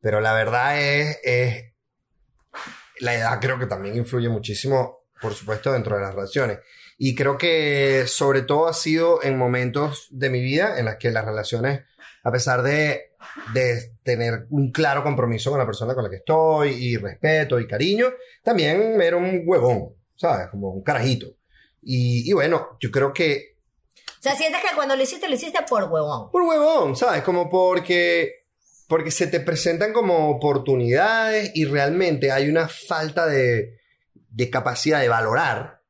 pero 0.00 0.20
la 0.20 0.32
verdad 0.32 0.80
es, 0.80 1.18
es. 1.22 1.64
La 3.00 3.14
edad 3.14 3.40
creo 3.40 3.58
que 3.58 3.66
también 3.66 3.96
influye 3.96 4.28
muchísimo, 4.28 5.06
por 5.20 5.32
supuesto, 5.32 5.72
dentro 5.72 5.96
de 5.96 6.02
las 6.02 6.14
relaciones. 6.14 6.58
Y 6.98 7.14
creo 7.14 7.38
que 7.38 8.04
sobre 8.06 8.42
todo 8.42 8.68
ha 8.68 8.74
sido 8.74 9.22
en 9.22 9.38
momentos 9.38 10.08
de 10.10 10.28
mi 10.28 10.42
vida 10.42 10.78
en 10.78 10.84
las 10.84 10.96
que 10.96 11.10
las 11.10 11.24
relaciones, 11.24 11.84
a 12.22 12.30
pesar 12.30 12.62
de, 12.62 13.12
de 13.54 13.96
tener 14.02 14.46
un 14.50 14.70
claro 14.70 15.02
compromiso 15.02 15.48
con 15.48 15.58
la 15.58 15.64
persona 15.64 15.94
con 15.94 16.04
la 16.04 16.10
que 16.10 16.16
estoy 16.16 16.72
y 16.72 16.96
respeto 16.98 17.58
y 17.58 17.66
cariño, 17.66 18.08
también 18.42 19.00
era 19.00 19.16
un 19.16 19.44
huevón, 19.46 19.94
¿sabes? 20.14 20.48
Como 20.48 20.72
un 20.72 20.82
carajito. 20.82 21.26
Y, 21.80 22.28
y 22.28 22.34
bueno, 22.34 22.76
yo 22.78 22.90
creo 22.90 23.14
que 23.14 23.49
O 24.20 24.22
sea, 24.22 24.36
sientes 24.36 24.60
que 24.60 24.74
cuando 24.74 24.94
lo 24.96 25.02
hiciste, 25.02 25.28
lo 25.28 25.34
hiciste 25.34 25.60
por 25.68 25.84
huevón. 25.84 26.30
por 26.30 26.42
huevón, 26.42 26.94
¿sabes? 26.94 27.22
Como 27.22 27.48
porque, 27.48 28.44
porque 28.86 29.10
se 29.10 29.26
te 29.26 29.40
presentan 29.40 29.94
como 29.94 30.28
oportunidades 30.30 31.50
y 31.54 31.64
realmente 31.64 32.30
hay 32.30 32.48
una 32.48 32.68
falta 32.68 33.26
de, 33.26 33.78
de 34.30 34.50
capacidad 34.50 35.00
de 35.00 35.08
valorar 35.08 35.80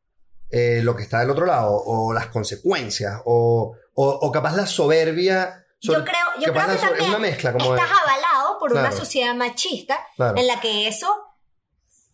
eh, 0.51 0.81
lo 0.83 0.95
que 0.97 1.03
está 1.03 1.21
del 1.21 1.31
otro 1.31 1.47
lado 1.47 1.73
o 1.75 2.13
las 2.13 2.27
consecuencias 2.29 3.21
o, 3.25 3.75
o, 3.95 4.09
o 4.09 4.33
capaz 4.33 4.55
la 4.57 4.67
soberbia. 4.67 5.65
Yo 5.81 5.95
sobre- 5.95 6.05
creo, 6.11 6.27
yo 6.47 6.53
creo 6.53 6.67
que 6.67 6.75
es 6.75 6.81
también 6.81 7.09
una 7.11 7.19
mezcla 7.19 7.53
como 7.53 7.73
de... 7.75 7.81
estás 7.81 7.99
avalado 8.01 8.59
por 8.59 8.73
una 8.73 8.93
sociedad 8.93 9.35
machista 9.35 9.99
Claro. 10.17 10.37
en 10.39 10.47
la 10.47 10.61
que 10.61 10.87
eso 10.89 11.09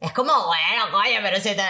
es 0.07 0.13
como, 0.13 0.33
bueno, 0.33 0.91
coño, 0.91 1.19
pero 1.23 1.37
si 1.37 1.55
te... 1.55 1.63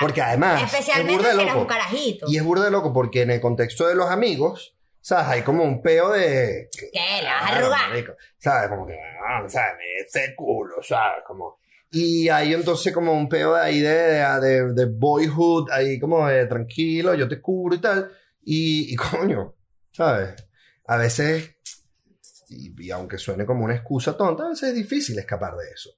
Porque 0.00 0.22
además 0.22 0.62
es 0.62 0.72
Especialmente 0.72 1.16
burda 1.16 1.28
de 1.28 1.34
si 1.34 1.40
eres 1.42 1.54
un 1.54 1.60
loco. 1.60 1.68
carajito. 1.72 2.26
Y 2.28 2.36
es 2.36 2.44
burda 2.44 2.64
de 2.64 2.70
loco 2.70 2.92
porque 2.92 3.22
en 3.22 3.30
el 3.30 3.40
contexto 3.40 3.86
de 3.86 3.94
los 3.94 4.10
amigos, 4.10 4.76
¿sabes? 5.00 5.26
Hay 5.28 5.42
como 5.42 5.64
un 5.64 5.82
peo 5.82 6.10
de... 6.10 6.68
¿Qué? 6.72 7.22
¿Le 7.22 7.28
vas 7.28 7.42
a 7.50 7.56
arrugar? 7.56 8.16
¿Sabes? 8.38 8.68
Como 8.68 8.86
que, 8.86 8.98
ah, 9.28 9.42
¿sabes? 9.48 9.78
Ese 10.06 10.34
culo, 10.34 10.82
¿sabes? 10.82 11.22
Como... 11.26 11.58
Y 11.90 12.28
hay 12.30 12.54
entonces 12.54 12.92
como 12.92 13.12
un 13.12 13.28
peo 13.28 13.54
de 13.54 13.60
ahí 13.60 13.80
de, 13.80 13.90
de, 14.40 14.72
de 14.72 14.86
boyhood, 14.86 15.70
ahí 15.70 16.00
como 16.00 16.26
de 16.26 16.46
tranquilo, 16.46 17.14
yo 17.14 17.28
te 17.28 17.40
cubro 17.40 17.74
y 17.74 17.80
tal. 17.80 18.10
Y, 18.42 18.92
y 18.92 18.96
coño, 19.10 19.54
¿sabes? 19.92 20.34
A 20.86 20.96
veces, 20.96 21.56
y, 22.48 22.86
y 22.86 22.90
aunque 22.90 23.18
suene 23.18 23.44
como 23.44 23.64
una 23.64 23.74
excusa 23.74 24.16
tonta, 24.16 24.44
a 24.44 24.48
veces 24.48 24.70
es 24.70 24.74
difícil 24.74 25.18
escapar 25.18 25.54
de 25.54 25.70
eso. 25.70 25.90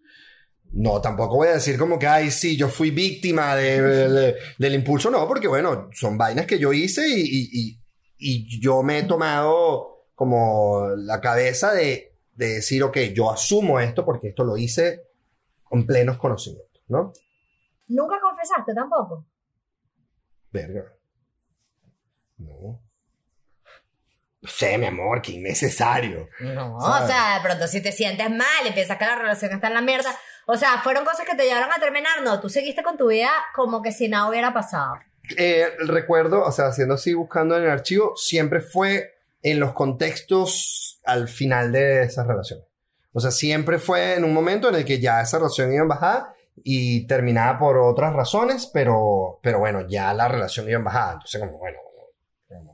No, 0.76 1.00
tampoco 1.00 1.36
voy 1.36 1.48
a 1.48 1.52
decir 1.54 1.78
como 1.78 1.98
que, 1.98 2.06
ay, 2.08 2.30
sí, 2.32 2.56
yo 2.56 2.68
fui 2.68 2.90
víctima 2.90 3.54
de- 3.54 3.80
de- 4.08 4.36
del 4.58 4.74
impulso, 4.74 5.08
no, 5.10 5.26
porque 5.28 5.46
bueno, 5.46 5.88
son 5.92 6.18
vainas 6.18 6.46
que 6.46 6.58
yo 6.58 6.72
hice 6.72 7.06
y, 7.08 7.22
y- 7.52 7.80
y- 8.18 8.60
yo 8.60 8.82
me 8.82 8.98
he 8.98 9.02
tomado 9.04 10.08
como 10.16 10.88
la 10.96 11.20
cabeza 11.20 11.72
de, 11.72 12.16
de 12.34 12.54
decir, 12.54 12.82
ok, 12.82 12.96
yo 13.14 13.30
asumo 13.30 13.78
esto 13.78 14.04
porque 14.04 14.28
esto 14.28 14.42
lo 14.42 14.56
hice 14.56 15.02
con 15.62 15.86
plenos 15.86 16.16
conocimientos, 16.18 16.82
¿no? 16.88 17.12
Nunca 17.88 18.20
confesaste 18.20 18.74
tampoco. 18.74 19.26
Verga. 20.50 20.84
No. 22.38 22.80
No 24.40 24.48
sé, 24.50 24.76
mi 24.76 24.86
amor, 24.86 25.22
qué 25.22 25.32
innecesario. 25.32 26.28
No, 26.40 26.80
¿Sabes? 26.80 27.04
o 27.04 27.06
sea, 27.06 27.34
de 27.36 27.40
pronto 27.48 27.66
si 27.66 27.82
te 27.82 27.92
sientes 27.92 28.28
mal 28.28 28.66
y 28.68 28.72
piensas 28.72 28.98
que 28.98 29.06
la 29.06 29.16
relación 29.16 29.52
está 29.52 29.68
en 29.68 29.74
la 29.74 29.80
mierda. 29.80 30.10
O 30.46 30.56
sea, 30.56 30.80
fueron 30.82 31.04
cosas 31.04 31.26
que 31.26 31.36
te 31.36 31.44
llevaron 31.44 31.72
a 31.72 31.78
terminar. 31.78 32.22
No, 32.22 32.40
tú 32.40 32.48
seguiste 32.48 32.82
con 32.82 32.96
tu 32.96 33.08
vida 33.08 33.30
como 33.54 33.82
que 33.82 33.92
si 33.92 34.08
nada 34.08 34.28
hubiera 34.28 34.52
pasado. 34.52 34.94
Eh, 35.36 35.68
recuerdo, 35.86 36.44
o 36.44 36.52
sea, 36.52 36.66
haciendo 36.66 36.94
así, 36.94 37.14
buscando 37.14 37.56
en 37.56 37.64
el 37.64 37.70
archivo, 37.70 38.14
siempre 38.16 38.60
fue 38.60 39.14
en 39.42 39.60
los 39.60 39.72
contextos 39.72 41.00
al 41.04 41.28
final 41.28 41.72
de 41.72 42.02
esa 42.02 42.24
relación. 42.24 42.60
O 43.12 43.20
sea, 43.20 43.30
siempre 43.30 43.78
fue 43.78 44.14
en 44.14 44.24
un 44.24 44.34
momento 44.34 44.68
en 44.68 44.74
el 44.74 44.84
que 44.84 45.00
ya 45.00 45.20
esa 45.20 45.38
relación 45.38 45.72
iba 45.72 45.82
en 45.82 45.88
bajada 45.88 46.34
y 46.56 47.06
terminaba 47.06 47.58
por 47.58 47.78
otras 47.78 48.12
razones, 48.12 48.68
pero, 48.72 49.38
pero 49.42 49.60
bueno, 49.60 49.86
ya 49.88 50.12
la 50.12 50.28
relación 50.28 50.68
iba 50.68 50.78
en 50.78 50.84
bajada. 50.84 51.12
Entonces, 51.14 51.40
como, 51.40 51.58
bueno, 51.58 51.78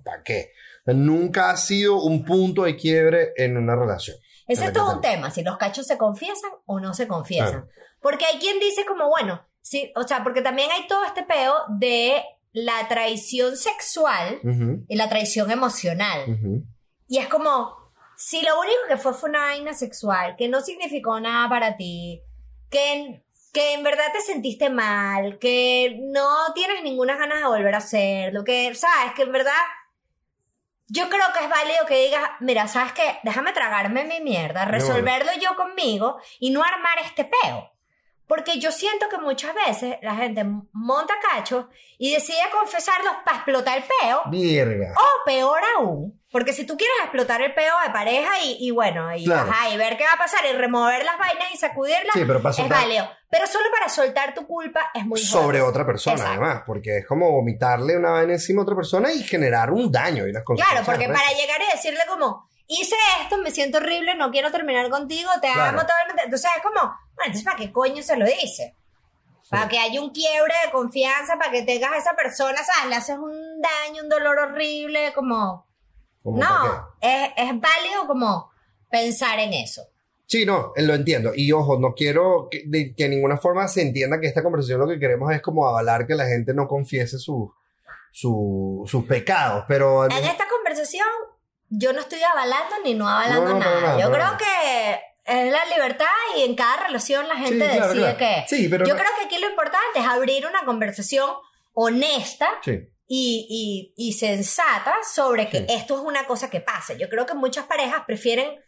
¿para 0.02 0.22
qué? 0.22 0.52
Nunca 0.86 1.50
ha 1.50 1.56
sido 1.56 2.02
un 2.02 2.24
punto 2.24 2.64
de 2.64 2.76
quiebre 2.76 3.32
en 3.36 3.56
una 3.56 3.76
relación. 3.76 4.16
Ese 4.50 4.66
es 4.66 4.72
todo 4.72 4.94
un 4.96 5.00
tema, 5.00 5.30
si 5.30 5.42
los 5.42 5.56
cachos 5.58 5.86
se 5.86 5.96
confiesan 5.96 6.50
o 6.66 6.80
no 6.80 6.92
se 6.92 7.06
confiesan. 7.06 7.50
Claro. 7.50 7.68
Porque 8.00 8.26
hay 8.26 8.38
quien 8.38 8.58
dice 8.58 8.84
como, 8.84 9.08
bueno, 9.08 9.44
sí, 9.60 9.92
o 9.94 10.02
sea, 10.02 10.24
porque 10.24 10.42
también 10.42 10.70
hay 10.70 10.86
todo 10.86 11.04
este 11.04 11.22
peo 11.22 11.54
de 11.68 12.22
la 12.52 12.88
traición 12.88 13.56
sexual 13.56 14.40
y 14.88 14.96
la 14.96 15.08
traición 15.08 15.50
emocional. 15.50 16.64
Y 17.06 17.18
es 17.18 17.28
como, 17.28 17.76
si 18.16 18.42
lo 18.42 18.58
único 18.58 18.80
que 18.88 18.96
fue 18.96 19.14
fue 19.14 19.30
una 19.30 19.40
vaina 19.40 19.72
sexual, 19.72 20.34
que 20.36 20.48
no 20.48 20.60
significó 20.60 21.20
nada 21.20 21.48
para 21.48 21.76
ti, 21.76 22.20
que, 22.68 23.22
que 23.52 23.74
en 23.74 23.84
verdad 23.84 24.06
te 24.12 24.20
sentiste 24.20 24.68
mal, 24.68 25.38
que 25.38 26.00
no 26.02 26.52
tienes 26.54 26.82
ninguna 26.82 27.16
ganas 27.16 27.38
de 27.38 27.46
volver 27.46 27.74
a 27.74 27.78
hacerlo, 27.78 28.42
que, 28.42 28.74
sabes, 28.74 29.12
que 29.14 29.22
en 29.22 29.32
verdad 29.32 29.52
yo 30.90 31.08
creo 31.08 31.32
que 31.32 31.44
es 31.44 31.48
válido 31.48 31.86
que 31.86 32.04
digas, 32.04 32.30
mira, 32.40 32.66
sabes 32.68 32.92
qué, 32.92 33.18
déjame 33.22 33.52
tragarme 33.52 34.04
mi 34.04 34.20
mierda, 34.20 34.64
resolverlo 34.64 35.30
yo 35.40 35.54
conmigo 35.56 36.18
y 36.38 36.50
no 36.50 36.62
armar 36.64 36.98
este 37.04 37.24
peo. 37.24 37.72
Porque 38.30 38.60
yo 38.60 38.70
siento 38.70 39.08
que 39.10 39.18
muchas 39.18 39.52
veces 39.66 39.96
la 40.02 40.14
gente 40.14 40.46
monta 40.72 41.14
cachos 41.20 41.66
y 41.98 42.14
decide 42.14 42.38
confesarlos 42.52 43.12
para 43.24 43.38
explotar 43.38 43.78
el 43.78 43.84
peo. 43.84 44.22
Virga. 44.30 44.94
O 44.96 45.24
peor 45.26 45.60
aún, 45.76 46.22
porque 46.30 46.52
si 46.52 46.64
tú 46.64 46.76
quieres 46.76 46.96
explotar 47.02 47.42
el 47.42 47.52
peo 47.54 47.74
de 47.84 47.90
pareja 47.92 48.30
y, 48.44 48.56
y 48.60 48.70
bueno, 48.70 49.12
y, 49.16 49.24
Claro. 49.24 49.50
ajá, 49.50 49.70
y 49.70 49.76
ver 49.76 49.96
qué 49.96 50.04
va 50.04 50.12
a 50.12 50.18
pasar 50.18 50.44
y 50.48 50.52
remover 50.56 51.04
las 51.04 51.18
vainas 51.18 51.52
y 51.52 51.56
sacudirlas, 51.56 52.14
Sí, 52.14 52.22
pero 52.24 52.40
para 52.40 52.54
es 52.54 52.68
válido. 52.68 53.10
Pero 53.28 53.48
solo 53.48 53.66
para 53.72 53.88
soltar 53.88 54.32
tu 54.32 54.46
culpa 54.46 54.92
es 54.94 55.04
muy 55.04 55.20
sobre 55.20 55.60
otra 55.60 55.84
persona, 55.84 56.14
Exacto. 56.16 56.40
además, 56.40 56.62
porque 56.64 56.98
es 56.98 57.06
como 57.06 57.32
vomitarle 57.32 57.96
una 57.96 58.10
vaina 58.10 58.34
encima 58.34 58.60
a 58.60 58.62
otra 58.62 58.76
persona 58.76 59.12
y 59.12 59.24
generar 59.24 59.72
un 59.72 59.90
daño 59.90 60.24
y 60.26 60.30
unas 60.30 60.44
consecuencias. 60.44 60.84
Claro, 60.84 60.98
porque 60.98 61.12
para 61.12 61.36
llegar 61.36 61.60
y 61.68 61.76
decirle 61.76 62.00
como, 62.08 62.48
hice 62.70 62.94
esto, 63.22 63.38
me 63.38 63.50
siento 63.50 63.78
horrible, 63.78 64.14
no 64.14 64.30
quiero 64.30 64.50
terminar 64.50 64.88
contigo, 64.90 65.28
te 65.42 65.52
Claro. 65.52 65.62
amo 65.62 65.80
mundo. 65.80 66.22
Entonces 66.24 66.50
es 66.56 66.62
como, 66.62 66.80
bueno, 66.80 66.94
entonces 67.26 67.44
¿para 67.44 67.56
qué 67.56 67.72
coño 67.72 68.02
se 68.02 68.16
lo 68.16 68.24
dice? 68.26 68.74
Para 69.50 69.68
que 69.68 69.78
haya 69.78 70.00
un 70.00 70.10
quiebre 70.10 70.54
de 70.64 70.70
confianza, 70.70 71.36
para 71.36 71.50
que 71.50 71.62
tengas 71.62 71.90
a 71.92 71.96
esa 71.98 72.14
persona, 72.14 72.58
¿sabes? 72.62 72.88
Le 72.90 72.94
haces 72.96 73.16
un 73.18 73.32
daño, 73.60 74.02
un 74.04 74.08
dolor 74.08 74.38
horrible, 74.38 75.12
como... 75.14 75.66
No, 76.22 76.88
es, 77.00 77.30
es 77.36 77.48
válido 77.60 78.06
como 78.06 78.50
pensar 78.90 79.38
en 79.40 79.52
eso. 79.54 79.82
Sí, 80.26 80.46
no, 80.46 80.72
eh, 80.76 80.82
lo 80.82 80.94
entiendo. 80.94 81.32
Y 81.34 81.50
ojo, 81.50 81.78
no 81.80 81.94
quiero 81.94 82.46
que 82.48 82.62
de 82.66 82.94
que 82.94 83.08
ninguna 83.08 83.38
forma 83.38 83.66
se 83.66 83.82
entienda 83.82 84.20
que 84.20 84.28
esta 84.28 84.42
conversación 84.44 84.78
lo 84.78 84.86
que 84.86 85.00
queremos 85.00 85.32
es 85.32 85.42
como 85.42 85.66
avalar 85.66 86.06
que 86.06 86.14
la 86.14 86.26
gente 86.26 86.54
no 86.54 86.68
confiese 86.68 87.18
su, 87.18 87.52
su- 88.12 88.84
sus 88.86 89.04
pecados, 89.06 89.64
pero... 89.66 90.04
En 90.04 90.12
esta 90.12 90.46
conversación, 90.48 91.06
yo 91.70 91.92
no 91.92 92.00
estoy 92.00 92.22
avalando 92.22 92.76
ni 92.84 92.94
no 92.94 93.08
avalando 93.08 93.46
No, 93.46 93.52
no, 93.54 93.58
para 93.58 93.70
nada. 93.70 93.86
nada, 93.96 94.00
yo 94.02 94.12
creo 94.12 94.36
que 94.36 95.00
es 95.24 95.52
la 95.52 95.64
libertad 95.66 96.06
y 96.36 96.42
en 96.42 96.54
cada 96.56 96.86
relación 96.88 97.26
la 97.28 97.36
gente 97.36 97.64
Sí, 97.70 97.76
claro, 97.76 97.88
decide 97.94 98.16
claro. 98.16 98.18
que... 98.48 98.56
Sí, 98.56 98.68
pero 98.68 98.84
yo 98.86 98.94
no- 98.94 99.00
creo 99.00 99.12
que 99.18 99.24
aquí 99.26 99.38
lo 99.38 99.48
importante 99.48 99.98
es 100.00 100.04
abrir 100.06 100.46
una 100.46 100.64
conversación 100.64 101.30
honesta 101.72 102.50
Sí, 102.64 102.80
y, 103.06 103.92
y- 103.96 104.08
y 104.08 104.12
sensata 104.14 104.94
sobre 105.14 105.48
que 105.48 105.66
esto 105.68 105.94
es 105.98 106.00
una 106.04 106.26
cosa 106.26 106.50
que 106.50 106.60
pasa. 106.60 106.94
Yo 106.94 107.08
creo 107.08 107.26
que 107.26 107.34
muchas 107.34 107.66
parejas 107.66 108.02
prefieren 108.06 108.60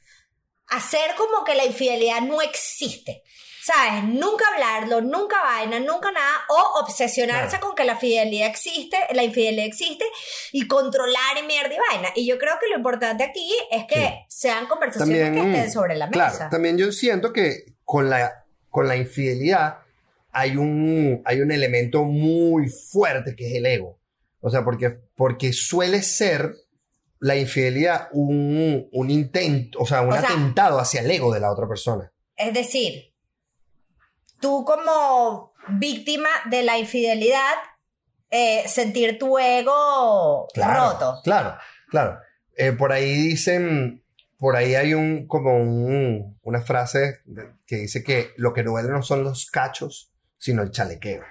hacer 0.69 1.15
como 1.17 1.45
que 1.45 1.55
la 1.55 1.65
infidelidad 1.65 2.21
no 2.23 2.41
existe. 2.41 3.23
¿Sabes? 3.65 4.05
Nunca 4.05 4.45
hablarlo, 4.53 5.01
nunca 5.03 5.41
vaina, 5.41 5.79
nunca 5.79 6.11
nada, 6.11 6.41
o 6.49 6.81
obsesionarse 6.81 7.51
Claro. 7.59 7.67
con 7.69 7.77
que 7.77 7.85
la 7.85 7.97
fidelidad 7.97 8.49
existe, 8.49 8.97
la 9.13 9.23
infidelidad 9.23 9.67
existe, 9.67 10.05
y 10.51 10.67
controlar 10.67 11.39
y 11.41 11.47
mierda 11.47 11.73
y 11.73 11.79
vaina. 11.93 12.09
Y 12.17 12.27
yo 12.27 12.39
creo 12.39 12.55
que 12.61 12.69
lo 12.69 12.77
importante 12.77 13.23
aquí 13.23 13.55
es 13.71 13.85
que 13.85 14.25
sean 14.29 14.67
conversaciones 14.67 15.23
También, 15.27 15.45
que 15.53 15.59
estén 15.59 15.73
sobre 15.73 15.95
la 15.95 16.09
claro, 16.11 16.33
mesa. 16.33 16.49
también 16.51 16.77
yo 16.77 16.91
siento 16.91 17.33
que 17.33 17.75
con 17.85 18.11
la, 18.11 18.45
con 18.69 18.89
la 18.89 18.97
infidelidad 18.97 19.79
hay 20.33 20.57
un, 20.57 21.23
hay 21.25 21.41
un 21.41 21.53
elemento 21.53 22.03
muy 22.03 22.69
fuerte 22.69 23.37
que 23.37 23.47
es 23.49 23.55
el 23.57 23.67
ego. 23.67 23.99
O 24.41 24.51
sea, 24.51 24.65
porque, 24.65 24.91
porque 25.15 25.53
suele 25.53 26.03
ser 26.03 26.53
la 27.21 27.37
infidelidad 27.37 28.09
un, 28.11 28.89
un 28.91 29.11
intento, 29.11 29.79
o 29.79 29.87
sea, 29.87 30.01
un 30.01 30.09
O 30.13 30.19
sea- 30.19 30.23
atentado 30.31 30.81
hacia 30.81 31.03
el 31.03 31.11
ego 31.13 31.33
de 31.33 31.39
la 31.39 31.53
otra 31.53 31.69
persona. 31.69 32.11
Es 32.35 32.53
decir, 32.53 33.12
tú 34.43 34.65
como 34.67 35.55
víctima 35.79 36.29
de 36.51 36.63
la 36.65 36.77
infidelidad, 36.77 37.55
eh, 38.31 38.65
sentir 38.67 39.19
tu 39.19 39.39
ego 39.39 40.49
Claro, 40.53 40.91
roto. 40.93 41.21
Claro, 41.25 41.57
claro. 41.89 42.19
Eh, 42.57 42.73
por 42.73 42.93
ahí 42.93 43.15
dicen, 43.15 44.05
por 44.39 44.57
ahí 44.57 44.75
hay 44.75 44.93
un, 44.93 45.27
como 45.27 45.57
un- 45.57 46.39
una 46.43 46.61
frase 46.61 47.21
que 47.67 47.77
dice 47.77 48.03
que 48.05 48.33
lo 48.37 48.53
que 48.53 48.63
duele 48.63 48.91
no 48.91 49.03
son 49.03 49.25
los 49.25 49.51
cachos, 49.51 50.13
sino 50.37 50.63
el 50.63 50.71
chalequeo. 50.71 51.23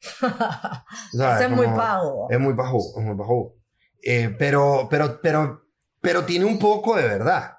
¿Sabes? 0.00 0.34
Eso 1.12 1.44
es 1.44 1.50
muy 1.50 1.66
pago. 1.68 2.28
Es 2.30 2.38
muy 2.40 2.54
bajo, 2.54 2.78
es 2.98 3.04
muy 3.04 3.14
bajo. 3.14 3.54
Eh, 4.02 4.34
pero, 4.38 4.86
pero, 4.90 5.20
pero, 5.22 5.62
pero 6.00 6.24
tiene 6.24 6.44
un 6.44 6.58
poco 6.58 6.96
de 6.96 7.04
verdad. 7.06 7.52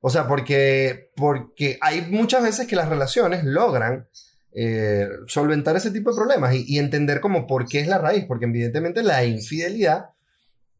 O 0.00 0.10
sea, 0.10 0.26
porque, 0.26 1.10
porque 1.16 1.78
hay 1.80 2.02
muchas 2.02 2.42
veces 2.42 2.66
que 2.66 2.74
las 2.76 2.88
relaciones 2.88 3.44
logran 3.44 4.08
eh, 4.54 5.08
solventar 5.26 5.76
ese 5.76 5.90
tipo 5.90 6.10
de 6.10 6.16
problemas 6.16 6.54
y, 6.54 6.64
y 6.66 6.78
entender 6.78 7.20
como 7.20 7.46
por 7.46 7.66
qué 7.66 7.80
es 7.80 7.86
la 7.88 7.98
raíz, 7.98 8.24
porque 8.26 8.44
evidentemente 8.46 9.02
la 9.02 9.24
infidelidad 9.24 10.10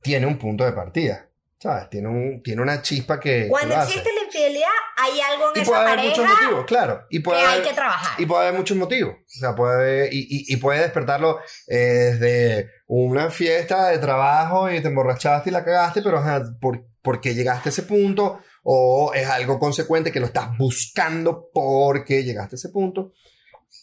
tiene 0.03 0.27
un 0.27 0.37
punto 0.39 0.65
de 0.65 0.73
partida, 0.73 1.29
¿sabes? 1.59 1.89
Tiene, 1.91 2.09
un, 2.09 2.43
tiene 2.43 2.61
una 2.63 2.83
chispa 2.83 3.19
que... 3.21 3.45
que 3.45 3.49
Cuando 3.49 3.75
existe 3.81 4.11
la 4.13 4.25
infidelidad, 4.27 4.69
hay 4.97 5.21
algo 5.21 5.45
en 5.55 5.59
Y 5.59 5.61
esa 5.63 5.71
puede 5.71 5.83
haber 5.83 5.99
muchos 6.05 6.25
pareja 6.25 6.43
motivos, 6.43 6.65
claro. 6.67 7.07
Y 7.09 7.19
que 7.19 7.23
puede 7.25 7.41
hay 7.41 7.47
haber- 7.47 7.69
que 7.69 7.75
trabajar. 7.75 8.21
y 8.21 8.27
puede 8.27 8.43
haber 8.49 8.59
muchos 8.59 8.77
motivos. 8.77 9.15
O 9.15 9.39
sea, 9.39 9.55
puede 9.55 9.75
haber- 9.75 10.13
y, 10.13 10.19
y- 10.29 10.53
y 10.53 10.57
puede 10.57 10.81
despertarlo 10.81 11.39
eh, 11.69 11.77
desde 12.19 12.71
una 12.89 13.31
fiesta 13.31 13.89
de 13.89 13.99
trabajo 13.99 14.71
y 14.71 14.81
te 14.83 14.89
emborrachaste 14.89 15.51
y 15.51 15.53
la 15.53 15.65
cagaste, 15.65 16.03
pero 16.03 16.19
ajá, 16.19 16.43
¿por, 16.61 16.85
por 17.01 17.21
qué 17.21 17.35
llegaste 17.35 17.69
a 17.69 17.73
ese 17.73 17.85
punto? 17.85 18.41
O 18.65 19.13
es 19.15 19.27
algo 19.29 19.59
consecuente 19.59 20.13
que 20.13 20.21
lo 20.21 20.27
estás 20.27 20.57
buscando 20.59 21.49
porque 21.55 22.23
llegaste 22.25 22.57
a 22.57 22.59
ese 22.59 22.69
punto. 22.71 23.13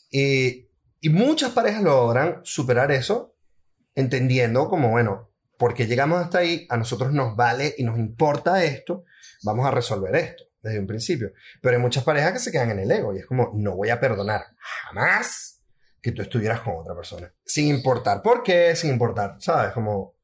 Y, 0.10 0.70
y 1.02 1.10
muchas 1.10 1.52
parejas 1.52 1.84
logran 1.84 2.42
superar 2.44 2.92
eso 2.92 3.36
entendiendo 3.96 4.70
como, 4.70 4.90
bueno, 4.90 5.30
porque 5.58 5.88
llegamos 5.88 6.22
hasta 6.22 6.40
ahí, 6.40 6.66
a 6.70 6.78
nosotros 6.78 7.12
nos 7.12 7.36
vale 7.36 7.76
y 7.78 7.84
nos 7.84 8.00
importa 8.00 8.64
esto, 8.64 9.04
vamos 9.44 9.66
a 9.66 9.72
resolver 9.72 10.16
esto 10.16 10.46
desde 10.62 10.80
un 10.80 10.88
principio. 10.88 11.34
Pero 11.62 11.76
hay 11.76 11.82
muchas 11.82 12.04
parejas 12.04 12.34
que 12.34 12.40
se 12.40 12.52
quedan 12.52 12.72
en 12.72 12.80
el 12.80 12.92
ego 12.92 13.14
y 13.14 13.20
es 13.20 13.26
como, 13.26 13.52
no 13.54 13.76
voy 13.76 13.90
a 13.90 14.00
perdonar 14.00 14.46
jamás 14.58 15.62
que 16.02 16.12
tú 16.12 16.22
estuvieras 16.22 16.62
con 16.62 16.76
otra 16.78 16.96
persona. 16.96 17.34
Sin 17.46 17.68
importar 17.68 18.22
por 18.22 18.44
qué, 18.44 18.76
sin 18.76 18.92
importar, 18.92 19.36
¿sabes? 19.40 19.74
Como, 19.74 20.16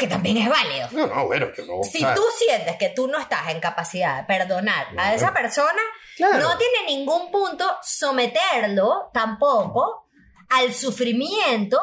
Que 0.00 0.06
también 0.06 0.38
es 0.38 0.48
válido. 0.48 0.88
no, 0.92 1.06
no, 1.06 1.26
bueno, 1.26 1.46
yo 1.56 1.64
no. 1.66 1.82
Si 1.84 2.00
¿sabes? 2.00 2.16
tú 2.16 2.22
sientes 2.38 2.76
que 2.76 2.88
tú 2.88 3.06
no 3.06 3.18
estás 3.18 3.48
en 3.50 3.60
capacidad 3.60 4.16
de 4.16 4.24
perdonar 4.24 4.88
a 4.96 5.14
esa 5.14 5.32
persona, 5.32 5.80
Claro. 6.16 6.38
no 6.38 6.58
tiene 6.58 6.86
ningún 6.86 7.30
punto 7.30 7.64
someterlo 7.82 9.10
tampoco 9.12 10.06
al 10.50 10.72
sufrimiento 10.74 11.78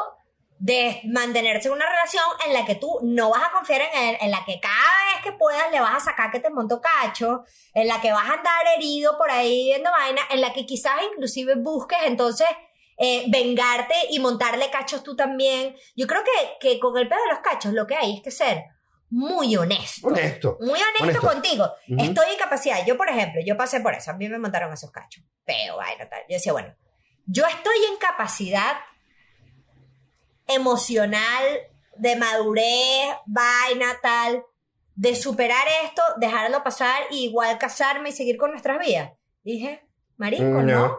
de 0.60 1.00
mantenerse 1.04 1.68
en 1.68 1.74
una 1.74 1.88
relación 1.88 2.24
en 2.46 2.52
la 2.52 2.64
que 2.66 2.74
tú 2.74 2.98
no 3.02 3.30
vas 3.30 3.44
a 3.44 3.52
confiar 3.52 3.80
en 3.82 4.08
él, 4.08 4.18
en 4.20 4.30
la 4.32 4.44
que 4.44 4.58
cada 4.60 4.74
vez 5.14 5.22
que 5.22 5.32
puedas 5.32 5.70
le 5.70 5.78
vas 5.80 5.94
a 5.96 6.00
sacar 6.00 6.32
que 6.32 6.40
te 6.40 6.50
montó 6.50 6.80
cacho, 6.80 7.44
en 7.74 7.86
la 7.86 8.00
que 8.00 8.10
vas 8.10 8.28
a 8.28 8.32
andar 8.34 8.66
herido 8.76 9.16
por 9.16 9.30
ahí 9.30 9.66
viendo 9.66 9.90
vaina, 9.90 10.20
en 10.30 10.40
la 10.40 10.52
que 10.52 10.66
quizás 10.66 10.94
inclusive 11.12 11.54
busques 11.56 11.98
entonces 12.04 12.48
eh, 12.98 13.24
vengarte 13.28 13.94
y 14.10 14.18
montarle 14.18 14.70
cachos 14.70 15.02
tú 15.02 15.14
también. 15.16 15.76
Yo 15.96 16.06
creo 16.06 16.22
que, 16.24 16.30
que 16.60 16.78
con 16.80 16.96
el 16.98 17.08
pedo 17.08 17.20
de 17.22 17.30
los 17.30 17.38
cachos 17.40 17.72
lo 17.72 17.86
que 17.86 17.94
hay 17.96 18.16
es 18.16 18.22
que 18.22 18.30
ser 18.30 18.64
muy 19.10 19.56
honesto. 19.56 20.06
Honesto. 20.08 20.58
Muy 20.60 20.78
honesto, 20.80 21.02
Honesto. 21.04 21.20
contigo. 21.26 21.72
Estoy 21.86 22.32
en 22.32 22.38
capacidad. 22.38 22.84
Yo, 22.86 22.96
por 22.96 23.08
ejemplo, 23.08 23.40
yo 23.44 23.56
pasé 23.56 23.80
por 23.80 23.94
eso. 23.94 24.10
A 24.10 24.14
mí 24.14 24.28
me 24.28 24.38
montaron 24.38 24.72
esos 24.72 24.90
cachos. 24.90 25.24
Pero, 25.44 25.76
bueno, 25.76 26.06
tal. 26.10 26.20
Yo 26.28 26.34
decía, 26.34 26.52
bueno, 26.52 26.74
yo 27.24 27.46
estoy 27.46 27.76
en 27.90 27.96
capacidad 27.98 28.76
emocional, 30.46 31.44
de 31.96 32.16
madurez, 32.16 33.14
vaina, 33.26 33.98
tal, 34.02 34.44
de 34.94 35.14
superar 35.16 35.66
esto, 35.84 36.02
dejarlo 36.18 36.62
pasar 36.62 37.02
y 37.10 37.24
igual 37.24 37.58
casarme 37.58 38.10
y 38.10 38.12
seguir 38.12 38.36
con 38.36 38.50
nuestras 38.50 38.78
vidas. 38.78 39.12
Dije, 39.42 39.86
marico, 40.16 40.44
Mm, 40.44 40.66
no. 40.66 40.86
no. 40.86 40.98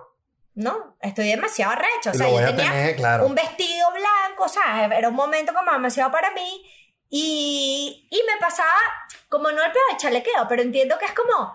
No, 0.59 0.97
estoy 0.99 1.29
demasiado 1.29 1.71
arrecho. 1.71 2.11
O 2.11 2.13
sea, 2.13 2.29
yo 2.29 2.35
tenía 2.35 2.71
tener, 2.71 2.95
claro. 2.97 3.25
un 3.25 3.33
vestido 3.33 3.87
blanco, 3.91 4.43
o 4.43 4.49
sea, 4.49 4.87
era 4.87 5.07
un 5.07 5.15
momento 5.15 5.53
como 5.53 5.71
demasiado 5.71 6.11
para 6.11 6.31
mí. 6.31 6.69
Y, 7.07 8.09
y 8.11 8.21
me 8.27 8.37
pasaba, 8.41 8.73
como 9.29 9.51
no 9.53 9.63
el 9.63 9.71
peor 9.71 9.85
de 9.89 9.97
chalequeo, 9.97 10.47
pero 10.49 10.61
entiendo 10.61 10.97
que 10.99 11.05
es 11.05 11.13
como, 11.13 11.53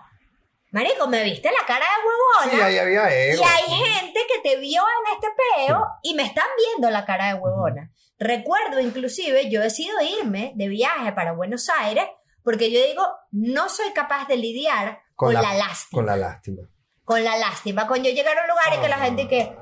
marico, 0.71 1.05
me 1.07 1.23
viste 1.23 1.51
la 1.51 1.67
cara 1.67 1.85
de 1.85 2.49
Sí, 2.49 2.49
huevona. 2.49 2.65
ahí 2.65 2.77
había 2.79 3.09
y 3.09 3.31
ego. 3.33 3.45
hay 3.45 3.63
gente 3.75 4.19
que 4.33 4.49
te 4.49 4.57
vio 4.57 4.81
en 4.81 5.13
este 5.13 5.27
peo 5.37 5.85
y 6.01 6.15
me 6.15 6.23
están 6.23 6.47
viendo 6.57 6.89
la 6.89 7.05
cara 7.05 7.27
de 7.27 7.35
huevona. 7.35 7.91
Recuerdo 8.17 8.79
inclusive, 8.79 9.51
yo 9.51 9.61
decido 9.61 10.01
irme 10.01 10.53
de 10.55 10.67
viaje 10.67 11.11
para 11.11 11.33
Buenos 11.33 11.69
Aires 11.69 12.05
porque 12.43 12.71
yo 12.71 12.83
digo, 12.83 13.05
no 13.29 13.69
soy 13.69 13.91
capaz 13.93 14.27
de 14.27 14.37
lidiar 14.37 15.03
con, 15.15 15.31
la, 15.31 15.53
lástima. 15.53 15.99
Con 15.99 16.05
la 16.07 16.17
lástima. 16.17 16.63
Con 17.05 17.23
la 17.23 17.37
lástima. 17.37 17.87
Con 17.87 18.03
yo 18.03 18.11
llegar 18.11 18.37
a 18.37 18.41
un 18.41 18.49
lugar 18.49 18.73
y 18.75 18.81
que 18.81 18.89
la 18.89 18.97
gente 18.97 19.27
que, 19.27 19.55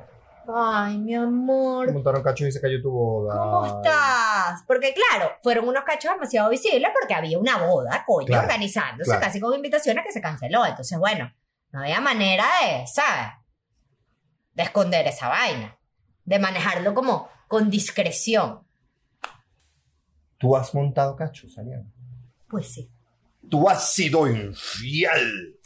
ay, 0.47 0.97
mi 0.97 1.13
amor, 1.13 1.91
Montaron 1.91 2.23
cachos 2.23 2.47
y 2.47 2.51
se 2.51 2.59
cayó 2.61 2.81
tu 2.81 2.89
boda. 2.89 3.37
¿Cómo 3.37 3.65
estás? 3.65 4.63
Porque 4.65 4.93
claro, 4.93 5.33
fueron 5.43 5.67
unos 5.67 5.83
cachos 5.83 6.11
demasiado 6.13 6.49
visibles 6.49 6.89
porque 6.99 7.13
había 7.13 7.37
una 7.37 7.57
boda, 7.65 8.03
coño, 8.07 8.27
Claro, 8.27 8.43
organizándose, 8.43 9.09
claro. 9.09 9.21
casi 9.21 9.39
con 9.39 9.53
invitaciones 9.53 10.03
que 10.05 10.11
se 10.13 10.21
canceló. 10.21 10.65
Entonces, 10.65 10.97
bueno, 10.97 11.31
no 11.71 11.81
había 11.81 11.99
manera 12.01 12.45
de, 12.61 12.87
¿sabes? 12.87 13.33
De 14.53 14.63
esconder 14.63 15.05
esa 15.07 15.27
vaina. 15.27 15.77
De 16.25 16.39
manejarlo 16.39 16.93
como 16.93 17.27
con 17.49 17.69
discreción. 17.69 18.65
Tú 20.37 20.55
has 20.55 20.73
montado 20.73 21.15
cachos, 21.15 21.57
Ariana. 21.57 21.85
Pues 22.49 22.73
sí. 22.73 22.89
Tú 23.49 23.69
has 23.69 23.91
sido 23.91 24.27
infiel. 24.27 25.59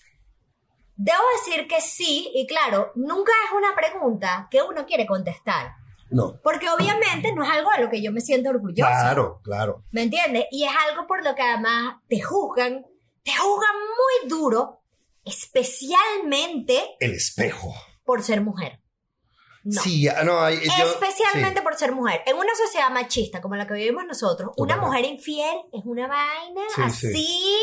Debo 0.98 1.22
decir 1.46 1.68
que 1.68 1.80
sí, 1.80 2.32
y 2.34 2.48
claro, 2.48 2.92
nunca 2.96 3.32
es 3.46 3.52
una 3.56 3.76
pregunta 3.76 4.48
que 4.50 4.62
uno 4.64 4.86
quiere 4.86 5.06
contestar. 5.06 5.74
No. 6.10 6.40
Porque 6.42 6.70
obviamente 6.70 7.34
no 7.34 7.44
es 7.44 7.50
algo 7.50 7.70
de 7.72 7.84
lo 7.84 7.90
que 7.90 8.02
yo 8.02 8.12
me 8.12 8.22
siento 8.22 8.50
orgullosa. 8.50 8.90
Claro, 8.90 9.40
claro. 9.44 9.84
¿Me 9.92 10.04
entiendes? 10.04 10.46
Y 10.52 10.64
es 10.64 10.72
algo 10.90 11.06
por 11.06 11.24
lo 11.24 11.36
que 11.36 11.42
además 11.44 11.98
te 12.08 12.20
juzgan, 12.22 12.86
te 13.24 13.32
juzgan 13.36 13.76
muy 13.76 14.30
duro, 14.30 14.82
especialmente 15.26 16.96
El 17.00 17.12
espejo. 17.14 17.74
por 18.06 18.24
ser 18.24 18.42
mujer. 18.42 18.80
No. 19.64 19.82
Sí, 19.82 20.08
ah, 20.08 20.24
no, 20.24 20.40
hay- 20.40 20.62
yo- 20.66 20.92
especialmente 20.94 21.60
sí. 21.60 21.64
por 21.64 21.76
ser 21.76 21.92
mujer. 21.92 22.22
En 22.26 22.38
una 22.38 22.56
sociedad 22.56 22.90
machista 22.90 23.42
como 23.42 23.56
la 23.58 23.68
que 23.68 23.74
vivimos 23.74 24.06
nosotros, 24.06 24.52
una 24.56 24.78
mujer 24.78 25.04
infiel 25.04 25.58
es 25.74 25.82
una 25.84 26.08
vaina 26.08 26.62
Sí, 26.74 26.82
así. 26.84 27.12
sí. 27.14 27.58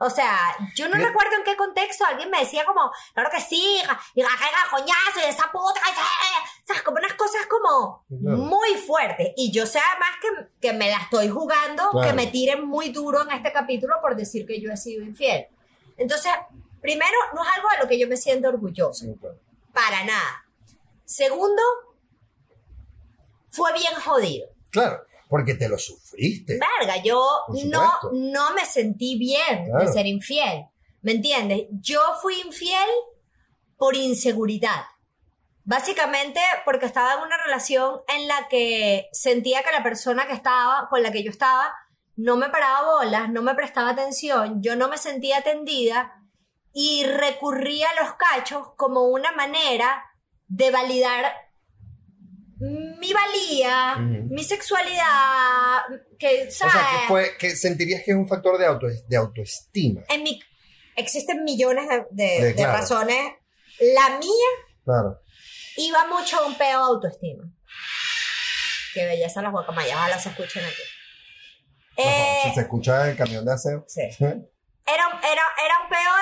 O 0.00 0.08
sea, 0.10 0.54
yo 0.76 0.88
no 0.88 0.94
recuerdo 0.96 1.34
en 1.36 1.44
qué 1.44 1.56
contexto 1.56 2.04
alguien 2.04 2.30
me 2.30 2.38
decía 2.40 2.64
como, 2.64 2.90
claro 3.14 3.30
que 3.32 3.40
sí, 3.40 3.80
y 4.14 4.22
caiga 4.22 4.58
coñazo 4.70 5.20
y 5.20 5.28
esa 5.28 5.50
puta, 5.50 5.80
y, 5.86 5.90
o 5.90 6.72
sea, 6.74 6.82
como 6.84 6.98
unas 6.98 7.14
cosas 7.14 7.46
como 7.46 8.04
Claro. 8.08 8.36
muy 8.38 8.74
fuertes. 8.76 9.32
Y 9.36 9.50
yo 9.50 9.66
sé 9.66 9.80
además 9.80 10.10
que, 10.22 10.68
que 10.68 10.72
me 10.72 10.88
la 10.90 10.98
estoy 10.98 11.28
jugando, 11.28 11.90
Claro. 11.90 12.06
que 12.06 12.12
me 12.14 12.28
tiren 12.28 12.64
muy 12.66 12.90
duro 12.90 13.22
en 13.22 13.32
este 13.32 13.52
capítulo 13.52 13.96
por 14.00 14.14
decir 14.14 14.46
que 14.46 14.60
yo 14.60 14.70
he 14.70 14.76
sido 14.76 15.02
infiel. 15.02 15.46
Entonces, 15.96 16.32
primero, 16.80 17.16
no 17.34 17.42
es 17.42 17.48
algo 17.56 17.68
de 17.70 17.78
lo 17.82 17.88
que 17.88 17.98
yo 17.98 18.06
me 18.06 18.16
siento. 18.16 18.52
Sí, 18.92 19.16
claro. 19.20 19.36
Para 19.74 20.04
nada. 20.04 20.44
Segundo, 21.04 21.62
fue 23.50 23.72
bien 23.72 23.94
jodido. 24.04 24.48
Claro, 24.70 25.02
porque 25.28 25.54
te 25.54 25.68
lo 25.68 25.78
sufriste. 25.78 26.58
Verga, 26.58 27.02
yo 27.02 27.22
no, 27.66 27.92
no 28.12 28.54
me 28.54 28.64
sentí 28.64 29.18
bien 29.18 29.70
de 29.78 29.88
ser 29.88 30.06
infiel. 30.06 30.66
¿Me 31.02 31.12
entiendes? 31.12 31.66
Yo 31.70 32.00
fui 32.20 32.40
infiel 32.40 32.88
por 33.76 33.94
inseguridad. 33.94 34.84
Básicamente 35.64 36.40
porque 36.64 36.86
estaba 36.86 37.14
en 37.14 37.20
una 37.20 37.36
relación 37.36 38.00
en 38.08 38.26
la 38.26 38.48
que 38.48 39.08
sentía 39.12 39.62
que 39.62 39.70
la 39.70 39.82
persona 39.82 40.26
que 40.26 40.32
estaba, 40.32 40.88
con 40.88 41.02
la 41.02 41.12
que 41.12 41.22
yo 41.22 41.30
estaba, 41.30 41.74
no 42.16 42.36
me 42.36 42.48
paraba 42.48 42.94
bolas, 42.94 43.30
no 43.30 43.42
me 43.42 43.54
prestaba 43.54 43.90
atención, 43.90 44.62
yo 44.62 44.76
no 44.76 44.88
me 44.88 44.98
sentía 44.98 45.38
atendida 45.38 46.24
y 46.72 47.04
recurría 47.04 47.86
a 47.90 48.02
los 48.02 48.14
cachos 48.14 48.68
como 48.76 49.04
una 49.04 49.32
manera 49.32 50.04
de 50.46 50.70
validar 50.70 51.32
mi 52.60 53.12
valía, 53.12 53.96
mi 53.96 54.42
sexualidad, 54.44 55.80
que, 56.18 56.48
O 56.48 56.50
¿sabes? 56.50 56.72
sea, 56.72 56.88
que, 57.00 57.06
fue, 57.08 57.36
que 57.38 57.50
sentirías 57.56 58.02
que 58.04 58.10
es 58.12 58.16
un 58.16 58.28
factor 58.28 58.58
de, 58.58 58.66
auto, 58.66 58.86
de 59.06 59.16
autoestima. 59.16 60.02
En 60.08 60.22
mi, 60.24 60.40
existen 60.96 61.44
millones 61.44 61.88
de, 61.88 62.04
de- 62.10 62.40
De- 62.40 62.46
de 62.48 62.54
claro. 62.54 62.72
razones. 62.72 63.32
La 63.94 64.18
mía 64.18 64.48
Claro. 64.84 65.20
iba 65.76 66.06
mucho 66.08 66.38
a 66.38 66.46
un 66.46 66.56
peo 66.56 66.68
de 66.68 66.74
autoestima. 66.94 67.44
Qué 68.94 69.04
belleza 69.06 69.42
las 69.42 69.52
guacamayas, 69.52 69.94
ojalá 69.96 70.18
se 70.18 70.30
escuchen 70.30 70.64
aquí. 70.64 70.82
Eh, 71.96 72.40
si 72.44 72.54
se 72.54 72.60
escucha 72.62 73.08
el 73.10 73.16
camión 73.16 73.44
de 73.44 73.52
aseo. 73.52 73.84
sí. 73.86 74.02
era, 74.20 74.40
era, 74.86 75.42
era 75.64 75.80
un 75.82 75.88
peo 75.88 76.14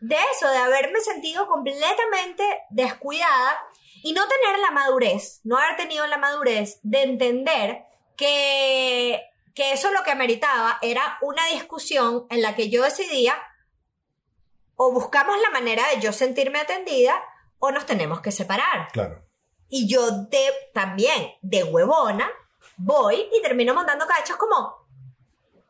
de, 0.00 0.14
de 0.14 0.16
eso, 0.34 0.50
de 0.50 0.58
haberme 0.58 1.00
sentido 1.00 1.46
completamente 1.46 2.42
descuidada 2.70 3.58
y 4.02 4.12
no 4.12 4.22
tener 4.26 4.58
la 4.60 4.70
madurez, 4.70 5.40
no 5.44 5.56
haber 5.56 5.76
tenido 5.76 6.06
la 6.06 6.18
madurez 6.18 6.80
de 6.82 7.02
entender 7.02 7.84
que, 8.16 9.22
que 9.54 9.72
eso 9.72 9.90
lo 9.92 10.02
que 10.02 10.10
ameritaba 10.10 10.78
era 10.82 11.18
una 11.22 11.46
discusión 11.46 12.26
en 12.30 12.42
la 12.42 12.54
que 12.54 12.70
yo 12.70 12.82
decidía 12.82 13.34
o 14.76 14.92
buscamos 14.92 15.36
la 15.42 15.50
manera 15.50 15.86
de 15.88 16.00
yo 16.00 16.12
sentirme 16.12 16.58
atendida 16.58 17.22
o 17.58 17.70
nos 17.70 17.84
tenemos 17.84 18.20
que 18.20 18.32
separar. 18.32 18.88
Claro. 18.92 19.22
Y 19.68 19.86
yo 19.86 20.10
de, 20.10 20.50
también, 20.72 21.32
de 21.42 21.64
huevona, 21.64 22.28
voy 22.78 23.28
y 23.32 23.42
termino 23.42 23.74
montando 23.74 24.06
cachos 24.06 24.36
como, 24.36 24.88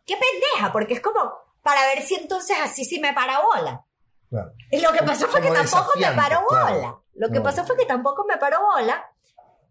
qué 0.07 0.16
pendeja, 0.16 0.73
porque 0.73 0.95
es 0.95 1.01
como, 1.01 1.33
para 1.62 1.85
ver 1.87 2.03
si 2.03 2.14
entonces 2.14 2.57
así 2.62 2.85
sí 2.85 3.01
me 3.01 3.12
para 3.12 3.40
bola. 3.40 3.85
claro. 4.29 4.53
Y 4.71 4.81
lo 4.81 4.93
que 4.93 5.03
pasó 5.03 5.27
fue 5.27 5.43
que 5.43 5.51
tampoco 5.51 5.90
me 5.99 6.12
paró 6.12 6.47
claro. 6.49 7.05
Lo 7.20 7.28
que 7.28 7.38
No. 7.38 7.42
pasó 7.42 7.64
fue 7.66 7.76
que 7.76 7.85
tampoco 7.85 8.24
me 8.26 8.38
paró 8.38 8.61
bola. 8.62 9.04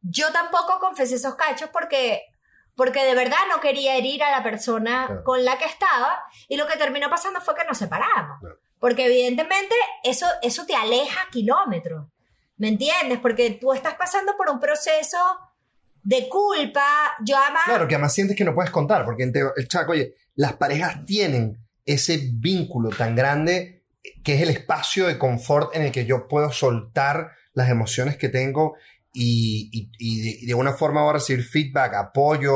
Yo 0.01 0.31
tampoco 0.31 0.79
confesé 0.79 1.15
esos 1.15 1.35
cachos 1.35 1.69
porque, 1.73 2.21
porque 2.75 3.03
de 3.03 3.15
verdad 3.15 3.37
no 3.49 3.59
quería 3.59 3.95
herir 3.95 4.21
a 4.23 4.31
la 4.31 4.43
persona 4.43 5.07
Claro. 5.07 5.23
con 5.23 5.43
la 5.43 5.57
que 5.57 5.65
estaba. 5.65 6.23
Y 6.47 6.57
lo 6.57 6.67
que 6.67 6.77
terminó 6.77 7.09
pasando 7.09 7.41
fue 7.41 7.55
que 7.55 7.65
nos 7.65 7.77
separamos. 7.77 8.39
Claro. 8.39 8.59
Porque 8.79 9.05
evidentemente 9.07 9.75
eso, 10.03 10.25
eso 10.41 10.65
te 10.65 10.75
aleja 10.75 11.19
kilómetros. 11.31 12.05
¿Me 12.57 12.67
entiendes? 12.69 13.19
Porque 13.19 13.51
tú 13.51 13.73
estás 13.73 13.95
pasando 13.95 14.37
por 14.37 14.49
un 14.49 14.59
proceso 14.59 15.17
de 16.03 16.29
culpa. 16.29 17.15
Yo 17.25 17.35
además... 17.37 17.63
Claro, 17.65 17.87
que 17.87 17.95
además 17.95 18.13
sientes 18.13 18.37
que 18.37 18.45
no 18.45 18.53
puedes 18.53 18.71
contar, 18.71 19.03
porque 19.05 19.23
en 19.23 19.33
el 19.57 19.67
chaco, 19.67 19.93
oye, 19.93 20.13
las 20.35 20.53
parejas 20.53 21.03
tienen 21.05 21.57
ese 21.83 22.19
vínculo 22.35 22.89
tan 22.89 23.15
grande 23.15 23.83
que 24.23 24.35
es 24.35 24.41
el 24.41 24.49
espacio 24.49 25.07
de 25.07 25.17
confort 25.17 25.75
en 25.75 25.81
el 25.81 25.91
que 25.91 26.05
yo 26.05 26.27
puedo 26.27 26.51
soltar 26.51 27.31
las 27.59 27.69
emociones 27.69 28.17
que 28.17 28.29
tengo 28.29 28.75
y, 29.13 29.69
y- 29.71 29.91
y 29.99 30.21
de, 30.21 30.29
y 30.41 30.45
de 30.47 30.53
una 30.55 30.73
forma 30.73 31.01
voy 31.01 31.11
a 31.11 31.13
recibir 31.13 31.43
feedback, 31.45 31.93
apoyo, 31.93 32.55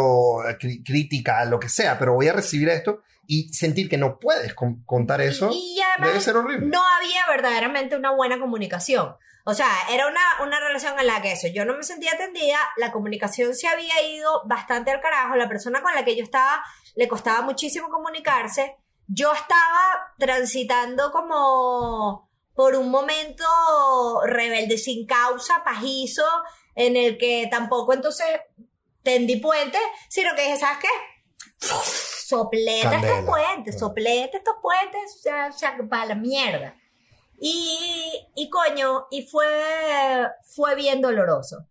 cri- 0.59 0.83
crítica, 0.85 1.45
lo 1.45 1.59
que 1.59 1.69
sea, 1.69 1.97
pero 1.99 2.13
voy 2.13 2.27
a 2.27 2.33
recibir 2.33 2.69
esto 2.69 3.01
y 3.27 3.53
sentir 3.53 3.87
que 3.89 3.97
no 3.97 4.19
puedes 4.19 4.53
con- 4.53 4.83
contar 4.85 5.21
eso 5.21 5.49
y 5.53 5.79
además 5.81 6.09
debe 6.09 6.21
ser 6.21 6.35
horrible. 6.37 6.67
no 6.67 6.81
había 6.97 7.25
verdaderamente 7.29 7.95
una 7.95 8.11
buena 8.11 8.39
comunicación. 8.39 9.15
O 9.45 9.53
sea, 9.53 9.67
era 9.91 10.07
una, 10.07 10.21
una 10.41 10.59
relación 10.59 10.97
en 10.99 11.07
la 11.07 11.21
que 11.21 11.33
eso, 11.33 11.47
yo 11.53 11.65
no 11.65 11.75
me 11.75 11.83
sentía 11.83 12.13
atendida, 12.13 12.57
la 12.77 12.91
comunicación 12.93 13.53
se 13.55 13.67
había 13.67 14.01
ido 14.07 14.43
bastante 14.45 14.89
al 14.91 15.01
carajo, 15.01 15.35
la 15.35 15.49
persona 15.49 15.81
con 15.81 15.93
la 15.93 16.05
que 16.05 16.15
yo 16.15 16.23
estaba 16.23 16.63
le 16.95 17.07
costaba 17.09 17.41
muchísimo 17.41 17.89
comunicarse, 17.89 18.77
yo 19.07 19.33
estaba 19.33 20.13
transitando 20.17 21.11
como 21.11 22.29
por 22.55 22.75
un 22.75 22.89
momento 22.89 23.43
rebelde 24.25 24.77
sin 24.77 25.05
causa, 25.05 25.63
pajizo, 25.63 26.25
en 26.75 26.95
el 26.95 27.17
que 27.17 27.47
tampoco 27.49 27.93
entonces 27.93 28.27
tendí 29.01 29.37
puentes, 29.37 29.81
sino 30.09 30.35
que 30.35 30.43
dije, 30.43 30.57
¿sabes 30.57 30.79
qué? 30.81 31.67
Soplete 32.25 32.83
Candela. 32.83 33.19
estos 33.19 33.25
puentes, 33.25 33.79
soplete 33.79 34.37
estos 34.37 34.55
puentes, 34.61 35.15
o 35.17 35.21
sea, 35.21 35.47
o 35.47 35.51
sea, 35.51 35.77
para 35.89 36.05
la 36.05 36.15
mierda. 36.15 36.75
Y, 37.39 38.27
y 38.35 38.49
coño, 38.49 39.07
y 39.11 39.27
fue, 39.27 39.45
fue 40.43 40.75
bien 40.75 41.01
doloroso. 41.01 41.67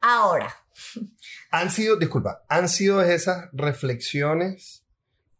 Ahora, 0.00 0.54
Han 1.50 1.70
sido, 1.70 1.96
disculpa, 1.96 2.44
han 2.48 2.68
sido 2.68 3.02
esas 3.02 3.48
reflexiones 3.52 4.84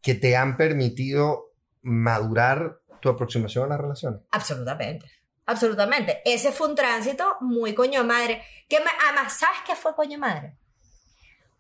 que 0.00 0.14
te 0.14 0.36
han 0.36 0.56
permitido 0.56 1.52
madurar 1.82 2.77
tu 3.00 3.08
aproximación 3.08 3.64
a 3.64 3.68
las 3.68 3.80
relaciones. 3.80 4.20
absolutamente, 4.30 5.10
absolutamente. 5.46 6.22
Ese 6.24 6.52
fue 6.52 6.68
un 6.68 6.74
tránsito 6.74 7.36
muy 7.40 7.74
coño 7.74 8.04
madre. 8.04 8.42
Que 8.68 8.80
me- 8.80 8.90
además, 9.06 9.38
¿sabes 9.38 9.58
qué 9.66 9.74
fue 9.74 9.94
coño 9.94 10.18
madre? 10.18 10.56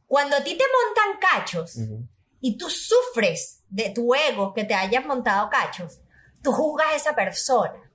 Cuando 0.06 0.36
a 0.36 0.42
ti 0.44 0.56
te 0.56 0.64
montan 0.64 1.20
cachos, 1.20 1.76
Ujú. 1.76 2.06
y 2.40 2.56
tú 2.56 2.68
sufres 2.70 3.62
de 3.68 3.90
tu 3.90 4.14
ego 4.14 4.54
que 4.54 4.64
te 4.64 4.74
hayas 4.74 5.04
montado 5.04 5.48
cachos, 5.50 6.00
tú 6.42 6.52
juzgas 6.52 6.88
a 6.92 6.96
esa 6.96 7.14
persona 7.14 7.90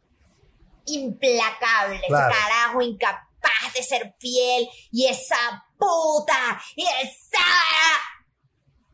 implacable, 0.86 2.02
Claro. 2.08 2.34
carajo 2.34 2.82
incapaz 2.82 3.74
de 3.74 3.84
ser 3.84 4.16
fiel 4.20 4.68
y 4.92 5.06
esa 5.08 5.64
puta 5.78 6.62
y 6.76 6.84
esa... 6.84 7.40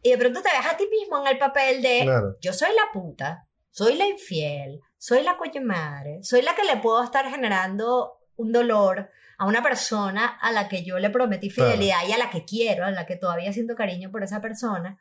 Y 0.02 0.12
de 0.12 0.18
pronto 0.18 0.42
te 0.42 0.50
ves 0.50 0.66
a 0.66 0.78
ti 0.78 0.88
mismo 0.90 1.20
en 1.20 1.28
el 1.28 1.38
papel 1.38 1.82
de 1.82 2.02
Claro. 2.04 2.38
yo 2.42 2.54
soy 2.54 2.70
la 2.74 2.92
puta, 2.94 3.46
soy 3.80 3.96
la 3.96 4.06
infiel, 4.08 4.82
soy 4.98 5.24
la 5.24 5.38
coño 5.38 5.62
madre, 5.62 6.20
soy 6.24 6.42
la 6.42 6.54
que 6.56 6.64
le 6.66 6.78
puedo 6.78 7.02
estar 7.04 7.26
generando 7.30 8.18
un 8.36 8.52
dolor 8.52 9.10
a 9.38 9.46
una 9.46 9.62
persona 9.64 10.38
a 10.42 10.52
la 10.52 10.68
que 10.68 10.84
yo 10.84 11.00
le 11.00 11.10
prometí 11.10 11.50
Claro. 11.50 11.72
fidelidad 11.72 12.00
y 12.08 12.12
a 12.12 12.18
la 12.18 12.30
que 12.30 12.44
quiero, 12.44 12.86
a 12.86 12.92
la 12.92 13.06
que 13.06 13.16
todavía 13.16 13.54
siento 13.54 13.76
cariño 13.76 14.12
por 14.12 14.22
esa 14.24 14.42
persona. 14.42 15.00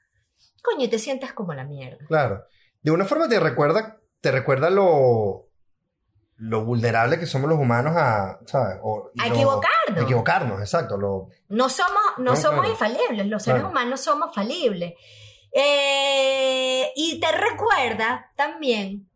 Coño, 0.63 0.85
y 0.85 0.89
te 0.89 0.99
sientes 1.01 1.33
como 1.33 1.55
la 1.55 1.65
mierda. 1.65 2.05
Claro. 2.07 2.45
De 2.83 2.91
una 2.93 3.05
forma 3.05 3.29
te 3.29 3.41
recuerda, 3.41 3.99
te 4.21 4.31
recuerda 4.31 4.71
lo, 4.71 5.49
lo 6.37 6.65
vulnerable 6.65 7.19
que 7.19 7.27
somos 7.27 7.51
los 7.51 7.59
humanos 7.59 7.95
a, 7.97 8.39
¿sabes? 8.47 8.79
O- 8.83 9.11
A 9.19 9.27
lo- 9.29 9.35
equivocarnos. 9.35 10.03
equivocarnos, 10.05 10.61
exacto. 10.61 10.97
Lo, 10.97 11.31
No 11.49 11.69
somos, 11.69 12.01
no 12.19 12.25
No, 12.33 12.37
somos 12.37 12.61
claro. 12.61 12.71
infalibles, 12.75 13.27
los 13.27 13.43
seres 13.43 13.61
Claro. 13.63 13.71
humanos 13.71 14.01
somos 14.01 14.33
falibles. 14.33 14.95
Eh, 15.53 16.93
y 16.97 17.21
te 17.21 17.33
recuerda 17.33 18.31
también 18.37 19.11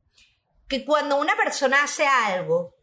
que 0.68 0.85
cuando 0.85 1.21
una 1.21 1.37
persona 1.37 1.85
hace 1.85 2.07
algo 2.07 2.75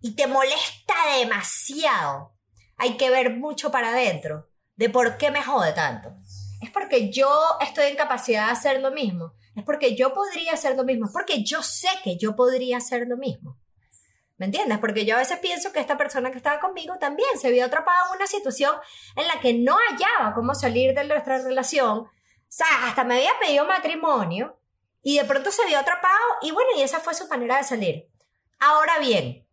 y 0.00 0.14
te 0.14 0.26
molesta 0.26 0.94
demasiado, 1.18 2.34
hay 2.76 2.96
que 2.96 3.10
ver 3.10 3.36
mucho 3.36 3.70
para 3.70 3.88
adentro 3.88 4.48
de 4.76 4.90
por 4.90 5.16
qué 5.16 5.30
me 5.30 5.42
jode 5.42 5.72
tanto. 5.72 6.14
Es 6.60 6.70
porque 6.70 7.10
yo 7.10 7.30
estoy 7.60 7.86
en 7.86 7.96
capacidad 7.96 8.46
de 8.46 8.52
hacer 8.52 8.80
lo 8.80 8.90
mismo. 8.90 9.34
Es 9.54 9.64
porque 9.64 9.94
yo 9.94 10.12
podría 10.12 10.52
hacer 10.52 10.76
lo 10.76 10.84
mismo. 10.84 11.06
Es 11.06 11.12
porque 11.12 11.44
yo 11.44 11.62
sé 11.62 11.88
que 12.02 12.16
yo 12.16 12.34
podría 12.34 12.78
hacer 12.78 13.06
lo 13.06 13.16
mismo. 13.16 13.58
¿Me 14.36 14.46
entiendes? 14.46 14.78
Porque 14.78 15.04
yo 15.04 15.14
a 15.14 15.20
veces 15.20 15.38
pienso 15.38 15.72
que 15.72 15.78
esta 15.78 15.96
persona 15.96 16.30
que 16.30 16.38
estaba 16.38 16.60
conmigo 16.60 16.96
también 16.98 17.38
se 17.40 17.52
vio 17.52 17.66
atrapada 17.66 17.98
en 18.08 18.16
una 18.16 18.26
situación 18.26 18.74
en 19.14 19.28
la 19.28 19.38
que 19.40 19.54
no 19.54 19.76
hallaba 19.76 20.34
cómo 20.34 20.54
salir 20.54 20.94
de 20.94 21.04
nuestra 21.04 21.38
relación. 21.38 22.08
O 22.54 22.56
sea, 22.56 22.86
hasta 22.86 23.02
me 23.02 23.16
había 23.16 23.36
pedido 23.40 23.64
matrimonio 23.64 24.60
y 25.02 25.18
de 25.18 25.24
pronto 25.24 25.50
se 25.50 25.66
vio 25.66 25.76
atrapado 25.76 26.22
y 26.40 26.52
bueno, 26.52 26.70
y 26.76 26.82
esa 26.82 27.00
fue 27.00 27.12
su 27.12 27.26
manera 27.26 27.56
de 27.56 27.64
salir. 27.64 28.08
Ahora 28.60 29.00
bien, 29.00 29.44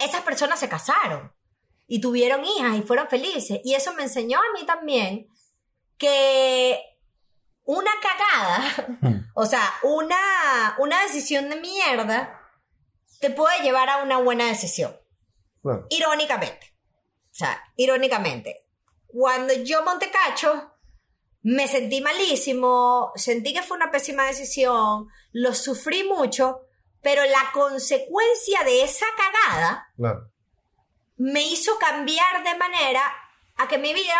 esas 0.00 0.22
personas 0.22 0.58
se 0.58 0.68
casaron 0.68 1.32
y 1.86 2.00
tuvieron 2.00 2.44
hijas 2.44 2.76
y 2.76 2.82
fueron 2.82 3.06
felices 3.06 3.60
y 3.62 3.74
eso 3.74 3.94
me 3.94 4.02
enseñó 4.02 4.40
a 4.40 4.58
mí 4.58 4.66
también 4.66 5.28
que 5.98 6.82
una 7.62 7.92
cagada, 8.02 9.30
o 9.34 9.46
sea, 9.46 9.72
una, 9.84 10.74
una 10.78 11.00
decisión 11.02 11.48
de 11.48 11.60
mierda 11.60 12.40
te 13.20 13.30
puede 13.30 13.62
llevar 13.62 13.88
a 13.88 14.02
una 14.02 14.18
buena 14.18 14.48
decisión. 14.48 14.98
bueno, 15.62 15.86
Irónicamente. 15.90 16.74
O 17.30 17.34
sea, 17.38 17.62
irónicamente. 17.76 18.66
Cuando 19.06 19.54
yo 19.54 19.84
monté 19.84 20.10
cacho, 20.10 20.72
me 21.42 21.68
sentí 21.68 22.00
malísimo, 22.00 23.12
sentí 23.14 23.52
que 23.54 23.62
fue 23.62 23.76
una 23.76 23.90
pésima 23.90 24.24
decisión, 24.26 25.08
lo 25.32 25.54
sufrí 25.54 26.04
mucho, 26.04 26.60
pero 27.02 27.22
la 27.24 27.50
consecuencia 27.52 28.64
de 28.64 28.82
esa 28.82 29.06
cagada 29.16 29.88
claro. 29.96 30.30
me 31.16 31.42
hizo 31.42 31.78
cambiar 31.78 32.42
de 32.44 32.58
manera 32.58 33.02
a 33.56 33.68
que 33.68 33.78
mi 33.78 33.94
vida 33.94 34.14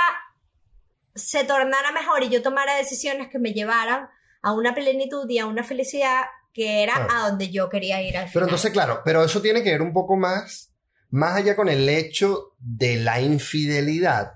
se 1.15 1.45
tornara 1.45 1.91
mejor 1.93 2.23
y 2.23 2.29
yo 2.29 2.43
tomara 2.43 2.77
decisiones 2.77 3.29
que 3.29 3.39
me 3.41 3.53
llevaran 3.53 4.09
a 4.43 4.53
una 4.53 4.75
plenitud 4.75 5.29
y 5.29 5.39
a 5.41 5.47
una 5.47 5.65
felicidad 5.65 6.27
que 6.55 6.83
era 6.83 6.95
Claro. 6.95 7.13
a 7.13 7.29
donde 7.31 7.51
yo 7.51 7.69
quería 7.69 8.01
ir 8.03 8.17
al 8.17 8.25
Pero 8.25 8.31
final. 8.31 8.49
entonces, 8.49 8.71
claro, 8.71 9.03
pero 9.05 9.25
eso 9.25 9.43
tiene 9.43 9.63
que 9.63 9.71
ver 9.73 9.83
un 9.83 9.93
poco 9.93 10.17
más, 10.17 10.73
más 11.11 11.37
allá 11.37 11.57
con 11.57 11.69
el 11.69 11.89
hecho 11.89 12.55
de 12.59 12.97
la 12.97 13.21
infidelidad. 13.21 14.35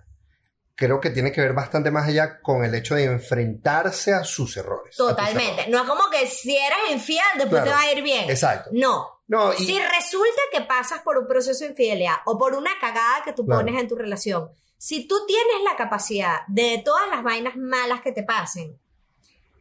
Creo 0.75 1.01
que 1.01 1.11
tiene 1.11 1.31
que 1.33 1.41
ver 1.41 1.53
bastante 1.53 1.91
más 1.91 2.09
allá 2.09 2.41
con 2.41 2.65
el 2.65 2.75
hecho 2.75 2.95
de 2.95 3.05
enfrentarse 3.05 4.13
a 4.15 4.25
sus 4.25 4.57
errores. 4.57 4.97
Totalmente. 4.97 5.63
errores. 5.63 5.69
No 5.69 5.83
es 5.83 5.89
como 5.89 6.11
que 6.11 6.27
si 6.27 6.57
eres 6.57 6.79
infiel, 6.91 7.23
después 7.37 7.63
Claro. 7.63 7.67
te 7.67 7.71
va 7.77 7.81
a 7.83 7.93
ir 7.93 8.03
bien. 8.03 8.29
Exacto. 8.31 8.71
No. 8.73 9.21
No, 9.29 9.53
y, 9.55 9.57
Si 9.65 9.79
resulta 9.79 10.41
que 10.51 10.63
pasas 10.63 11.01
por 11.03 11.17
un 11.17 11.27
proceso 11.27 11.65
de 11.65 11.71
infidelidad 11.71 12.17
o 12.27 12.37
por 12.39 12.55
una 12.55 12.71
cagada 12.81 13.23
que 13.25 13.33
tú 13.33 13.47
Claro. 13.47 13.61
pones 13.61 13.81
en 13.81 13.89
tu 13.89 13.95
relación, 13.97 14.51
si 14.77 15.07
tú 15.07 15.25
tienes 15.27 15.63
la 15.65 15.77
capacidad 15.77 16.41
de 16.49 16.83
todas 16.85 17.09
las 17.09 17.23
vainas 17.23 17.57
malas 17.57 18.01
que 18.03 18.13
te 18.13 18.25
pasen, 18.25 18.79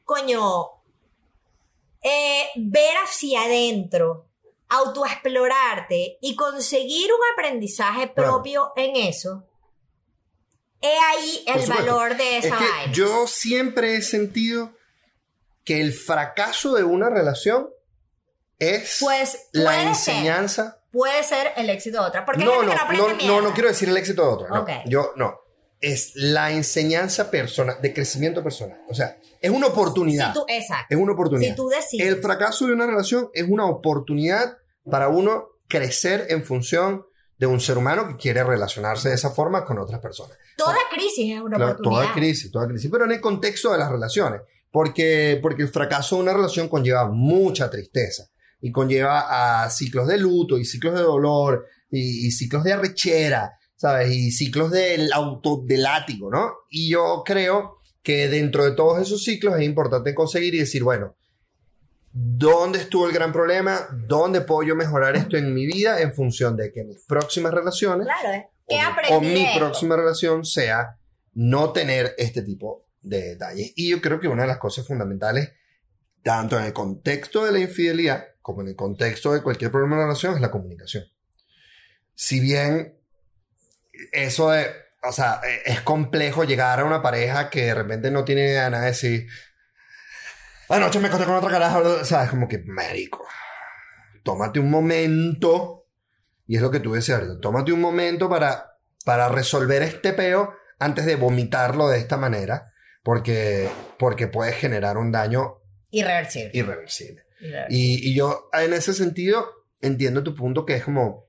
coño, 0.04 0.66
eh, 2.02 2.50
ver 2.56 2.96
hacia 3.04 3.44
adentro, 3.44 4.26
autoexplorarte 4.68 6.18
y 6.22 6.36
conseguir 6.36 7.12
un 7.14 7.20
aprendizaje 7.34 8.12
Claro. 8.14 8.32
propio 8.32 8.74
en 8.76 8.96
eso, 8.96 9.44
es 10.82 11.00
ahí 11.08 11.44
el 11.48 11.70
valor 11.70 12.18
de 12.18 12.38
es 12.40 12.46
esa 12.46 12.58
que 12.58 12.64
vaina. 12.70 12.92
yo 12.94 13.28
siempre 13.28 13.96
he 13.96 14.02
sentido 14.02 14.74
que 15.64 15.80
el 15.82 15.94
fracaso 15.94 16.74
de 16.76 16.84
una 16.84 17.10
relación 17.10 17.70
es 18.60 18.98
Pues 19.00 19.38
la 19.54 19.72
ser. 19.76 19.88
enseñanza. 19.88 20.78
Puede 20.92 21.24
ser 21.24 21.54
el 21.56 21.70
éxito 21.70 22.02
de 22.02 22.08
otra. 22.08 22.26
Porque 22.26 22.42
hay 22.42 22.48
No, 22.48 22.54
gente 22.62 22.66
no, 22.68 22.72
que 22.72 22.78
no 22.78 22.84
aprende 22.84 23.04
no, 23.04 23.10
no, 23.10 23.16
mierda. 23.16 23.42
no 23.50 23.54
quiero 23.54 23.70
decir 23.70 23.90
el 23.90 23.98
éxito 23.98 24.24
de 24.24 24.28
otro. 24.28 24.48
no. 24.50 24.66
Yo 24.86 25.14
no. 25.16 25.40
Es 25.80 26.12
la 26.16 26.52
enseñanza 26.52 27.32
personal, 27.32 27.82
de 27.82 27.92
crecimiento 27.92 28.44
personal. 28.44 28.80
O 28.88 28.94
sea, 28.94 29.18
es 29.42 29.50
una 29.50 29.66
oportunidad. 29.68 30.28
Si 30.28 30.34
tú, 30.40 30.46
exacto. 30.48 30.86
Es 30.94 30.98
una 31.02 31.14
oportunidad. 31.14 31.50
Si 31.52 31.56
tú 31.56 31.70
decides. 31.70 32.08
El 32.08 32.22
fracaso 32.22 32.68
de 32.68 32.74
una 32.74 32.86
relación 32.86 33.32
es 33.34 33.46
una 33.50 33.66
oportunidad 33.66 34.58
para 34.90 35.08
uno 35.08 35.48
crecer 35.68 36.28
en 36.30 36.44
función 36.44 37.04
de 37.42 37.48
un 37.48 37.60
ser 37.60 37.76
humano 37.80 38.08
que 38.08 38.16
quiere 38.18 38.44
relacionarse 38.44 39.10
de 39.10 39.16
esa 39.16 39.32
forma 39.32 39.66
con 39.66 39.80
otras 39.80 40.00
personas. 40.00 40.38
Toda 40.56 40.76
crisis 40.94 41.34
es 41.36 41.42
una 41.42 41.58
Claro, 41.58 41.72
oportunidad. 41.72 42.02
toda 42.04 42.14
crisis, 42.14 42.52
toda 42.52 42.68
crisis, 42.68 42.90
pero 42.92 43.06
en 43.06 43.14
el 43.14 43.20
contexto 43.20 43.72
de 43.72 43.80
las 43.80 43.90
relaciones, 43.92 44.42
porque, 44.72 45.40
porque 45.42 45.64
el 45.64 45.70
fracaso 45.70 46.18
de 46.18 46.22
una 46.22 46.34
relación 46.34 46.70
conlleva 46.70 47.10
mucha 47.10 47.68
tristeza 47.72 48.26
y 48.62 48.72
conlleva 48.72 49.64
a 49.64 49.70
ciclos 49.72 50.08
de 50.08 50.20
luto 50.20 50.60
y 50.60 50.66
ciclos 50.66 50.94
de 50.94 51.02
dolor 51.02 51.66
y, 51.90 52.28
y 52.28 52.32
ciclos 52.32 52.64
de 52.64 52.74
arrechera, 52.74 53.58
¿sabes? 53.76 54.12
Y 54.12 54.32
ciclos 54.32 54.70
del 54.70 55.12
auto, 55.12 55.64
del 55.66 55.82
látigo, 55.82 56.30
¿no? 56.30 56.52
Y 56.70 56.92
yo 56.92 57.24
creo 57.26 57.80
que 58.04 58.28
dentro 58.28 58.66
de 58.66 58.74
todos 58.74 59.02
esos 59.02 59.24
ciclos 59.24 59.56
es 59.58 59.64
importante 59.64 60.14
conseguir 60.14 60.54
y 60.54 60.60
decir, 60.60 60.84
bueno, 60.84 61.16
¿dónde 62.14 62.80
estuvo 62.80 63.08
el 63.08 63.14
gran 63.14 63.32
problema? 63.32 63.88
¿Dónde 63.92 64.42
puedo 64.42 64.64
yo 64.64 64.76
mejorar 64.76 65.16
esto 65.16 65.38
en 65.38 65.54
mi 65.54 65.66
vida 65.66 66.02
en 66.02 66.14
función 66.14 66.56
de 66.58 66.72
que 66.72 66.84
mis 66.84 67.00
próximas 67.06 67.54
relaciones 67.54 68.08
Claro, 68.08 68.46
o, 69.10 69.20
¿Qué 69.22 69.28
mi- 69.28 69.56
o 69.56 69.58
próxima 69.60 69.96
relación 69.96 70.46
sea 70.46 70.98
no 71.34 71.72
tener 71.72 72.14
este 72.18 72.42
tipo 72.42 72.86
de 73.02 73.22
detalles. 73.30 73.74
Y 73.76 73.90
yo 73.90 74.02
creo 74.02 74.20
que 74.20 74.28
una 74.28 74.44
de 74.44 74.48
las 74.50 74.58
cosas 74.60 74.86
fundamentales, 74.86 75.54
tanto 76.24 76.58
en 76.60 76.66
el 76.66 76.74
contexto 76.74 77.46
de 77.46 77.52
la 77.52 77.60
infidelidad 77.60 78.26
como 78.42 78.62
en 78.62 78.68
el 78.70 78.76
contexto 78.76 79.34
de 79.34 79.42
cualquier 79.42 79.72
problema 79.72 79.96
de 79.98 80.04
relación, 80.04 80.36
es 80.36 80.42
la 80.42 80.52
comunicación. 80.52 81.06
Si 82.14 82.40
bien 82.40 82.98
eso 84.12 84.52
de, 84.52 84.68
o 85.04 85.12
sea, 85.12 85.42
e- 85.44 85.72
es 85.72 85.82
complejo 85.82 86.44
llegar 86.44 86.80
a 86.80 86.86
una 86.86 87.02
pareja 87.02 87.50
que 87.50 87.66
de 87.66 87.74
repente 87.76 88.12
no 88.12 88.24
tiene 88.26 88.54
nada 88.56 88.82
de 88.82 88.88
decir, 88.88 89.28
anoche 90.74 91.00
me 91.00 91.08
acosté 91.08 91.26
con 91.26 91.36
otra 91.36 91.50
caraja, 91.50 91.80
o 91.80 92.06
sea, 92.06 92.24
es 92.24 92.30
como 92.30 92.48
que, 92.48 92.60
marico, 92.66 93.26
tómate 94.24 94.60
un 94.60 94.70
momento, 94.70 95.86
y 96.48 96.56
es 96.56 96.62
lo 96.62 96.72
que 96.72 96.80
tú 96.80 96.94
decías 96.94 97.20
ahorita, 97.20 97.40
tómate 97.40 97.72
un 97.72 97.82
momento 97.82 98.30
para, 98.30 98.78
para 99.06 99.30
resolver 99.30 99.82
este 99.84 100.14
peo 100.14 100.54
antes 100.80 101.06
de 101.06 101.16
vomitarlo 101.16 101.88
de 101.88 102.00
esta 102.00 102.18
manera, 102.18 102.72
porque, 103.04 103.70
porque 103.98 104.28
puedes 104.28 104.56
generar 104.56 104.98
un 104.98 105.12
daño 105.12 105.60
Irreversible. 105.92 106.52
irreversible. 106.54 107.26
Irreversible. 107.40 107.66
Y, 107.70 108.10
y 108.12 108.16
yo 108.16 108.50
en 108.54 108.74
ese 108.74 108.94
sentido 108.94 109.62
entiendo 109.82 110.24
tu 110.24 110.36
punto 110.36 110.66
que 110.66 110.76
es 110.76 110.84
como, 110.84 111.26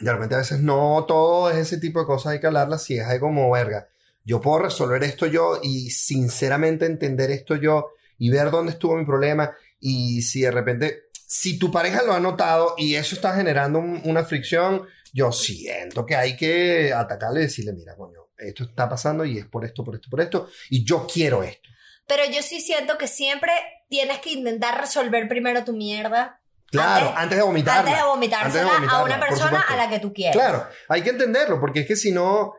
de 0.00 0.12
repente 0.12 0.36
a 0.36 0.38
veces 0.38 0.60
no 0.60 1.04
todo 1.06 1.50
es 1.50 1.56
ese 1.58 1.78
tipo 1.78 2.00
de 2.00 2.06
cosas, 2.06 2.32
hay 2.32 2.40
que 2.40 2.46
hablarlas 2.46 2.84
si 2.84 2.96
es 2.96 3.06
algo 3.06 3.26
como 3.28 3.50
verga. 3.50 3.88
Yo 4.24 4.40
puedo 4.40 4.60
resolver 4.60 5.02
esto 5.04 5.26
yo 5.26 5.58
y 5.62 5.90
sinceramente 5.90 6.86
entender 6.86 7.30
esto 7.30 7.56
yo 7.56 7.92
y 8.18 8.30
ver 8.30 8.50
dónde 8.50 8.72
estuvo 8.72 8.96
mi 8.96 9.04
problema 9.04 9.52
y 9.80 10.22
si 10.22 10.40
de 10.42 10.50
repente, 10.50 11.04
si 11.26 11.58
tu 11.58 11.70
pareja 11.70 12.02
lo 12.02 12.12
ha 12.12 12.20
notado 12.20 12.74
y 12.76 12.94
eso 12.96 13.14
está 13.14 13.34
generando 13.34 13.78
un- 13.78 14.00
una 14.04 14.24
fricción, 14.24 14.86
yo 15.12 15.32
siento 15.32 16.04
que 16.04 16.16
hay 16.16 16.36
que 16.36 16.92
atacarle 16.92 17.40
y 17.40 17.44
decirle, 17.44 17.72
mira, 17.72 17.94
coño, 17.96 18.28
esto 18.36 18.64
está 18.64 18.88
pasando 18.88 19.24
y 19.24 19.38
es 19.38 19.46
por 19.46 19.64
esto, 19.64 19.84
por 19.84 19.94
esto, 19.94 20.08
por 20.10 20.20
esto 20.20 20.48
y 20.70 20.84
yo 20.84 21.06
quiero 21.12 21.42
esto. 21.42 21.68
Pero 22.06 22.24
yo 22.30 22.42
sí 22.42 22.60
siento 22.60 22.96
que 22.98 23.06
siempre 23.08 23.52
tienes 23.88 24.18
que 24.18 24.30
intentar 24.30 24.80
resolver 24.80 25.28
primero 25.28 25.64
tu 25.64 25.72
mierda 25.74 26.40
Claro, 26.70 27.06
Antes- 27.06 27.22
antes, 27.22 27.38
de 27.38 27.44
vomitarla. 27.44 27.80
antes 27.80 27.96
de 27.96 28.02
vomitársela 28.08 28.46
Antes 28.46 28.60
de 28.60 28.66
vomitarla, 28.76 28.98
a 28.98 29.04
una 29.04 29.26
persona 29.26 29.60
a 29.68 29.76
la 29.76 29.88
que 29.88 30.00
tú 30.00 30.12
quieres. 30.12 30.36
Claro, 30.36 30.66
hay 30.90 31.00
que 31.00 31.08
entenderlo, 31.10 31.58
porque 31.60 31.80
es 31.80 31.86
que 31.86 31.96
si 31.96 32.12
no, 32.12 32.52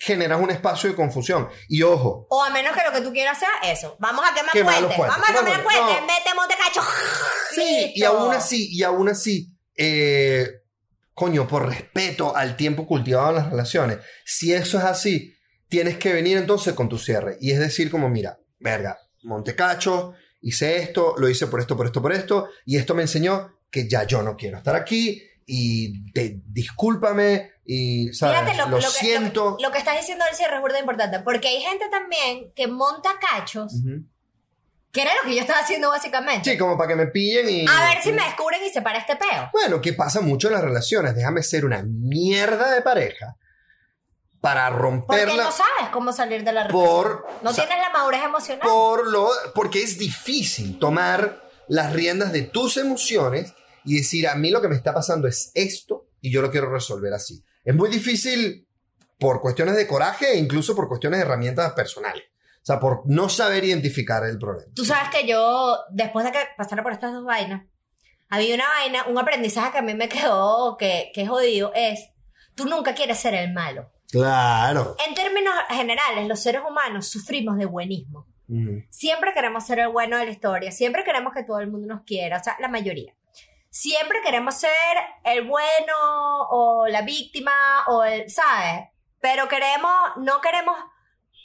generas 0.00 0.40
un 0.40 0.50
espacio 0.50 0.90
de 0.90 0.96
confusión. 0.96 1.48
Y 1.68 1.82
ojo, 1.82 2.26
O 2.30 2.42
a 2.42 2.50
menos 2.50 2.76
que 2.76 2.84
lo 2.84 2.92
que 2.92 3.00
tú 3.00 3.12
quieras 3.12 3.38
sea 3.38 3.70
eso. 3.70 3.96
Vamos 3.98 4.24
a 4.28 4.34
quemar 4.34 4.52
Quemar 4.52 4.78
puentes. 4.78 4.96
puentes, 4.96 5.16
Vamos 5.16 5.30
a 5.30 5.44
quemar 5.44 5.62
puentes. 5.62 6.00
No. 6.00 6.06
Vete, 6.06 6.34
Montecacho. 6.34 6.80
Sí, 7.54 7.92
y 7.94 8.04
aún 8.04 8.32
así, 8.34 8.68
y 8.72 8.82
aún 8.82 9.08
así, 9.08 9.48
eh, 9.76 10.48
coño, 11.14 11.46
por 11.46 11.66
respeto 11.68 12.34
al 12.36 12.56
tiempo 12.56 12.86
cultivado 12.86 13.30
en 13.30 13.36
las 13.36 13.50
relaciones, 13.50 13.98
si 14.24 14.52
eso 14.52 14.78
es 14.78 14.84
así, 14.84 15.34
tienes 15.68 15.96
que 15.98 16.12
venir 16.12 16.36
entonces 16.36 16.74
con 16.74 16.88
tu 16.88 16.98
cierre. 16.98 17.36
Y 17.40 17.52
es 17.52 17.58
decir, 17.58 17.90
como, 17.90 18.08
mira, 18.08 18.38
verga, 18.58 18.98
Montecacho, 19.22 20.14
hice 20.40 20.76
esto, 20.78 21.14
lo 21.16 21.28
hice 21.28 21.46
por 21.46 21.60
esto, 21.60 21.76
por 21.76 21.86
esto, 21.86 22.02
por 22.02 22.12
esto, 22.12 22.48
y 22.66 22.76
esto 22.76 22.94
me 22.94 23.02
enseñó 23.02 23.58
que 23.70 23.88
ya 23.88 24.04
yo 24.04 24.22
no 24.22 24.36
quiero 24.36 24.58
estar 24.58 24.76
aquí, 24.76 25.22
y 25.46 26.12
te, 26.12 26.40
discúlpame, 26.46 27.51
y, 27.64 28.12
¿sabes? 28.12 28.40
Fíjate 28.40 28.58
lo, 28.58 28.64
lo, 28.68 28.76
lo 28.76 28.82
que, 28.82 28.88
siento. 28.88 29.44
Lo, 29.50 29.56
que- 29.56 29.62
lo 29.62 29.70
que 29.72 29.78
estás 29.78 29.96
diciendo 29.98 30.24
del 30.24 30.34
cierre 30.34 30.56
es 30.56 30.60
burda 30.60 30.78
importante. 30.80 31.20
Porque 31.20 31.48
hay 31.48 31.60
gente 31.62 31.88
también 31.90 32.52
que 32.54 32.66
monta 32.66 33.10
cachos, 33.20 33.74
Ujú. 33.74 34.04
que 34.90 35.02
era 35.02 35.12
lo 35.22 35.28
que 35.28 35.34
yo 35.36 35.40
estaba 35.40 35.60
haciendo 35.60 35.88
básicamente. 35.90 36.50
Sí, 36.50 36.58
como 36.58 36.76
para 36.76 36.88
que 36.88 36.96
me 36.96 37.06
pillen 37.06 37.48
y... 37.48 37.64
A 37.68 37.84
ver 37.88 38.02
si 38.02 38.12
me 38.12 38.24
descubren 38.24 38.60
y 38.64 38.70
se 38.70 38.82
para 38.82 38.98
este 38.98 39.16
peo. 39.16 39.48
Bueno, 39.52 39.80
que 39.80 39.92
pasa 39.92 40.20
mucho 40.20 40.48
en 40.48 40.54
las 40.54 40.62
relaciones. 40.64 41.14
Déjame 41.14 41.42
ser 41.42 41.64
una 41.64 41.82
mierda 41.84 42.70
de 42.72 42.82
pareja 42.82 43.36
para 44.40 44.66
Porque 44.70 44.82
romperla 44.82 45.44
no 45.44 45.52
sabes 45.52 45.90
cómo 45.92 46.12
salir 46.12 46.42
de 46.42 46.52
la 46.52 46.64
relación. 46.66 46.84
por, 46.84 47.26
No 47.42 47.54
tienes 47.54 47.78
la 47.78 47.90
madurez 47.90 48.24
emocional. 48.24 48.68
por 48.68 49.06
lo, 49.08 49.28
porque 49.54 49.82
es 49.82 49.98
difícil 49.98 50.78
tomar 50.80 51.48
las 51.68 51.92
riendas 51.92 52.32
de 52.32 52.42
tus 52.42 52.76
emociones 52.76 53.54
y 53.84 53.98
decir, 53.98 54.26
a 54.26 54.34
mí 54.34 54.50
lo 54.50 54.60
que 54.60 54.66
me 54.68 54.74
está 54.74 54.92
pasando 54.92 55.28
es 55.28 55.52
esto 55.54 56.08
y 56.20 56.32
yo 56.32 56.42
lo 56.42 56.50
quiero 56.50 56.68
resolver 56.70 57.14
así. 57.14 57.44
Es 57.64 57.74
muy 57.74 57.90
difícil 57.90 58.66
por 59.18 59.40
cuestiones 59.40 59.76
de 59.76 59.86
coraje 59.86 60.32
e 60.32 60.38
incluso 60.38 60.74
por 60.74 60.88
cuestiones 60.88 61.20
de 61.20 61.26
herramientas 61.26 61.72
personales. 61.72 62.24
O 62.62 62.64
sea, 62.64 62.78
por 62.78 63.02
no 63.06 63.28
saber 63.28 63.64
identificar 63.64 64.24
el 64.24 64.38
problema. 64.38 64.72
Tú 64.74 64.84
sabes 64.84 65.10
que 65.10 65.26
yo, 65.26 65.78
después 65.90 66.24
de 66.24 66.32
que 66.32 66.38
pasara 66.56 66.82
por 66.82 66.92
estas 66.92 67.12
dos 67.12 67.24
vainas, 67.24 67.64
había 68.28 68.54
una 68.54 68.68
vaina, 68.68 69.04
un 69.08 69.18
aprendizaje 69.18 69.72
que 69.72 69.78
a 69.78 69.82
mí 69.82 69.94
me 69.94 70.08
quedó, 70.08 70.76
que, 70.76 71.10
que 71.12 71.22
es 71.22 71.28
jodido, 71.28 71.72
es, 71.74 72.10
tú 72.54 72.66
nunca 72.66 72.94
quieres 72.94 73.18
ser 73.18 73.34
el 73.34 73.52
malo. 73.52 73.90
Claro. 74.10 74.96
En 75.06 75.14
términos 75.14 75.54
generales, 75.70 76.28
los 76.28 76.40
seres 76.40 76.62
humanos 76.68 77.08
sufrimos 77.08 77.56
de 77.58 77.66
buenismo. 77.66 78.26
Mm. 78.46 78.80
Siempre 78.90 79.32
queremos 79.32 79.66
ser 79.66 79.80
el 79.80 79.88
bueno 79.88 80.18
de 80.18 80.26
la 80.26 80.30
historia, 80.30 80.70
siempre 80.70 81.04
queremos 81.04 81.32
que 81.34 81.44
todo 81.44 81.60
el 81.60 81.70
mundo 81.70 81.86
nos 81.86 82.04
quiera, 82.04 82.38
o 82.38 82.44
sea, 82.44 82.56
la 82.60 82.68
mayoría. 82.68 83.14
Siempre 83.74 84.20
queremos 84.22 84.54
ser 84.54 84.70
el 85.24 85.46
bueno 85.48 85.94
o 86.50 86.86
la 86.88 87.00
víctima 87.00 87.52
o 87.88 88.04
el, 88.04 88.28
¿sabes? 88.28 88.90
Pero 89.18 89.48
queremos, 89.48 89.90
no 90.18 90.42
queremos 90.42 90.76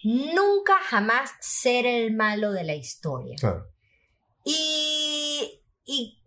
nunca 0.03 0.73
jamás 0.83 1.31
ser 1.39 1.85
el 1.85 2.13
malo 2.13 2.51
de 2.51 2.65
la 2.65 2.73
historia. 2.73 3.37
Claro. 3.39 3.67
Y, 4.43 5.63
y, 5.85 6.21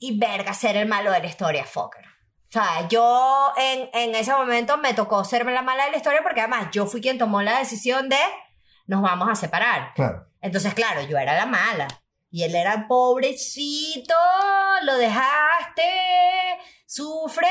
y 0.00 0.18
verga, 0.18 0.54
ser 0.54 0.76
el 0.76 0.88
malo 0.88 1.12
de 1.12 1.20
la 1.20 1.26
historia, 1.28 1.64
fucker. 1.64 2.04
O 2.04 2.50
sea, 2.50 2.88
yo 2.88 3.52
en, 3.56 3.90
en 3.92 4.16
ese 4.16 4.32
momento 4.32 4.76
me 4.76 4.92
tocó 4.92 5.22
ser 5.22 5.46
la 5.46 5.62
mala 5.62 5.84
de 5.84 5.92
la 5.92 5.98
historia 5.98 6.24
porque 6.24 6.40
además 6.40 6.70
yo 6.72 6.84
fui 6.86 7.00
quien 7.00 7.16
tomó 7.16 7.42
la 7.42 7.60
decisión 7.60 8.08
de 8.08 8.18
nos 8.88 9.02
vamos 9.02 9.28
a 9.28 9.36
separar. 9.36 9.94
Claro. 9.94 10.26
Entonces, 10.40 10.74
claro, 10.74 11.02
yo 11.02 11.16
era 11.16 11.36
la 11.36 11.46
mala. 11.46 11.86
Y 12.34 12.42
él 12.42 12.56
era 12.56 12.88
pobrecito, 12.88 14.12
lo 14.82 14.96
dejaste, 14.96 15.84
sufre. 16.84 17.46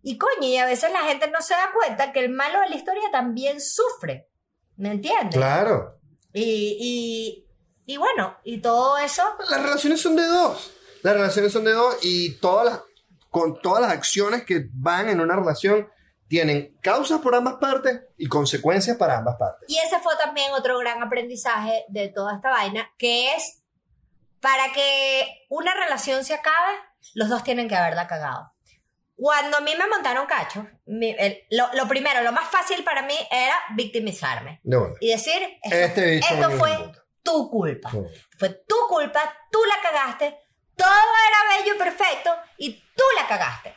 Y 0.00 0.16
coño, 0.16 0.48
y 0.48 0.56
a 0.56 0.64
veces 0.64 0.90
la 0.92 1.00
gente 1.00 1.30
no 1.30 1.42
se 1.42 1.52
da 1.52 1.68
cuenta 1.74 2.10
que 2.10 2.20
el 2.20 2.30
malo 2.30 2.58
de 2.60 2.70
la 2.70 2.74
historia 2.74 3.02
también 3.12 3.60
sufre. 3.60 4.30
¿Me 4.78 4.92
entiendes? 4.92 5.34
Claro. 5.34 6.00
Y, 6.32 6.78
y, 6.80 7.46
y 7.84 7.98
bueno, 7.98 8.38
y 8.44 8.62
todo 8.62 8.96
eso. 8.96 9.22
Las 9.50 9.62
relaciones 9.62 10.00
son 10.00 10.16
de 10.16 10.26
dos. 10.26 10.72
Las 11.02 11.12
relaciones 11.12 11.52
son 11.52 11.64
de 11.64 11.72
dos 11.72 11.98
y 12.00 12.36
todas 12.36 12.64
las, 12.64 12.80
con 13.28 13.60
todas 13.60 13.82
las 13.82 13.92
acciones 13.92 14.46
que 14.46 14.70
van 14.72 15.10
en 15.10 15.20
una 15.20 15.36
relación 15.36 15.86
tienen 16.28 16.78
causas 16.80 17.20
por 17.20 17.34
ambas 17.34 17.56
partes 17.56 18.00
y 18.16 18.26
consecuencias 18.26 18.96
para 18.96 19.18
ambas 19.18 19.36
partes. 19.38 19.68
Y 19.68 19.76
ese 19.76 19.98
fue 19.98 20.16
también 20.16 20.50
otro 20.54 20.78
gran 20.78 21.02
aprendizaje 21.02 21.84
de 21.88 22.08
toda 22.08 22.36
esta 22.36 22.48
vaina, 22.48 22.90
que 22.96 23.34
es 23.34 23.63
para 24.44 24.72
que 24.74 25.46
una 25.48 25.72
relación 25.72 26.22
se 26.22 26.34
acabe, 26.34 26.74
los 27.14 27.30
dos 27.30 27.42
tienen 27.44 27.66
que 27.66 27.76
haberla 27.76 28.06
cagado. 28.06 28.52
Cuando 29.16 29.56
a 29.56 29.60
mí 29.62 29.72
me 29.78 29.86
montaron 29.86 30.26
cacho, 30.26 30.66
mi- 30.84 31.16
el- 31.18 31.44
lo, 31.50 31.72
lo 31.72 31.88
primero, 31.88 32.20
lo 32.22 32.30
más 32.30 32.50
fácil 32.50 32.84
para 32.84 33.00
mí 33.00 33.14
era 33.30 33.54
victimizarme 33.74 34.60
bueno. 34.62 34.96
y 35.00 35.08
decir, 35.12 35.40
esto, 35.62 35.76
Este 35.76 36.18
esto 36.18 36.50
fue 36.58 36.92
tu 37.22 37.48
culpa. 37.48 37.90
Fue 38.38 38.50
tu 38.50 38.76
culpa, 38.86 39.34
tú 39.50 39.60
la 39.64 39.80
cagaste, 39.90 40.36
todo 40.76 40.88
era 41.28 41.56
bello 41.62 41.74
y 41.76 41.78
perfecto 41.78 42.30
y 42.58 42.72
tú 42.94 43.04
la 43.18 43.26
cagaste. 43.26 43.74